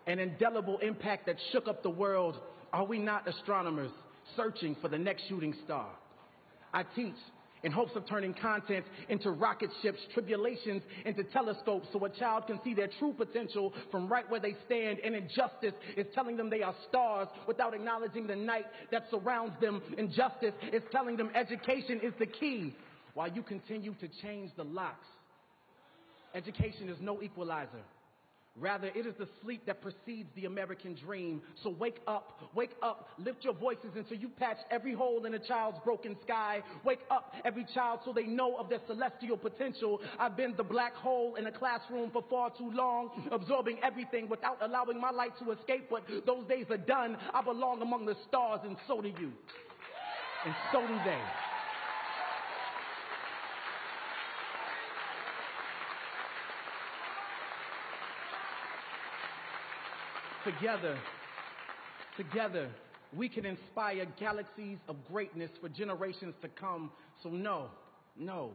an 0.07 0.19
indelible 0.19 0.79
impact 0.79 1.27
that 1.27 1.37
shook 1.53 1.69
up 1.69 1.83
the 1.83 1.91
world. 1.91 2.39
Are 2.73 2.85
we 2.85 2.99
not 2.99 3.29
astronomers 3.29 3.91
searching 4.37 4.75
for 4.81 4.89
the 4.89 4.99
next 4.99 5.29
shooting 5.29 5.55
star? 5.67 5.91
I 6.73 6.85
teach 6.95 7.15
in 7.63 7.73
hopes 7.73 7.93
of 7.97 8.07
turning 8.07 8.35
content 8.35 8.85
into 9.09 9.31
rocket 9.31 9.71
ships, 9.83 9.99
tribulations 10.15 10.83
into 11.05 11.25
telescopes 11.25 11.89
so 11.93 12.05
a 12.05 12.11
child 12.11 12.47
can 12.47 12.61
see 12.63 12.75
their 12.75 12.89
true 12.99 13.13
potential 13.13 13.73
from 13.91 14.09
right 14.09 14.29
where 14.31 14.41
they 14.41 14.55
stand. 14.67 14.99
And 15.01 15.15
injustice 15.15 15.75
is 15.97 16.07
telling 16.15 16.37
them 16.37 16.51
they 16.51 16.63
are 16.63 16.75
stars 16.89 17.29
without 17.47 17.75
acknowledging 17.75 18.27
the 18.27 18.37
night 18.37 18.67
that 18.91 19.05
surrounds 19.11 19.55
them. 19.61 19.83
Injustice 19.99 20.55
is 20.73 20.83
telling 20.93 21.17
them 21.17 21.31
education 21.35 22.01
is 22.03 22.13
the 22.19 22.27
key 22.27 22.75
while 23.15 23.29
you 23.29 23.43
continue 23.43 23.95
to 23.95 24.09
change 24.23 24.51
the 24.57 24.65
locks. 24.65 25.07
Education 26.35 26.89
is 26.89 26.99
no 27.01 27.23
equalizer. 27.23 27.83
Rather, 28.59 28.89
it 28.89 29.07
is 29.07 29.15
the 29.19 29.29
sleep 29.43 29.67
that 29.67 29.83
precedes 29.83 30.31
the 30.35 30.47
American 30.47 30.95
dream. 30.95 31.43
So 31.63 31.71
wake 31.71 32.01
up, 32.07 32.41
wake 32.55 32.75
up, 32.83 33.11
lift 33.19 33.45
your 33.45 33.53
voices 33.53 33.91
until 33.95 34.17
you 34.17 34.31
patch 34.31 34.57
every 34.71 34.95
hole 34.95 35.27
in 35.27 35.35
a 35.35 35.39
child's 35.39 35.79
broken 35.85 36.17
sky. 36.25 36.63
Wake 36.83 37.01
up 37.11 37.35
every 37.45 37.67
child 37.75 38.01
so 38.05 38.15
they 38.15 38.25
know 38.25 38.57
of 38.57 38.71
their 38.71 38.81
celestial 38.87 39.37
potential. 39.37 40.01
I've 40.19 40.39
been 40.39 40.55
the 40.57 40.65
black 40.65 40.95
hole 40.95 41.35
in 41.35 41.47
a 41.47 41.53
classroom 41.53 42.11
for 42.11 42.25
far 42.31 42.51
too 42.57 42.71
long, 42.71 43.29
absorbing 43.31 43.79
everything 43.83 44.27
without 44.29 44.57
allowing 44.63 44.99
my 45.01 45.11
light 45.11 45.33
to 45.41 45.51
escape. 45.53 45.89
But 45.91 46.05
those 46.25 46.47
days 46.47 46.67
are 46.71 46.79
done. 46.79 47.19
I 47.35 47.43
belong 47.43 47.83
among 47.83 48.07
the 48.07 48.17
stars, 48.27 48.61
and 48.65 48.77
so 48.89 49.03
do 49.03 49.09
you. 49.09 49.33
And 50.47 50.55
so 50.73 50.81
do 50.81 50.95
they. 51.05 51.46
Together, 60.47 60.97
together, 62.17 62.71
we 63.17 63.29
can 63.29 63.45
inspire 63.45 64.07
galaxies 64.17 64.79
of 64.89 64.95
greatness 65.11 65.51
for 65.61 65.69
generations 65.69 66.37
to 66.41 66.47
come. 66.47 66.93
So, 67.21 67.31
no, 67.31 67.67
no, 68.17 68.53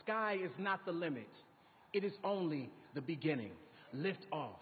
sky 0.00 0.38
is 0.40 0.52
not 0.60 0.86
the 0.86 0.92
limit, 0.92 1.28
it 1.92 2.04
is 2.04 2.12
only 2.22 2.70
the 2.94 3.00
beginning. 3.00 3.50
Lift 3.92 4.24
off. 4.30 4.60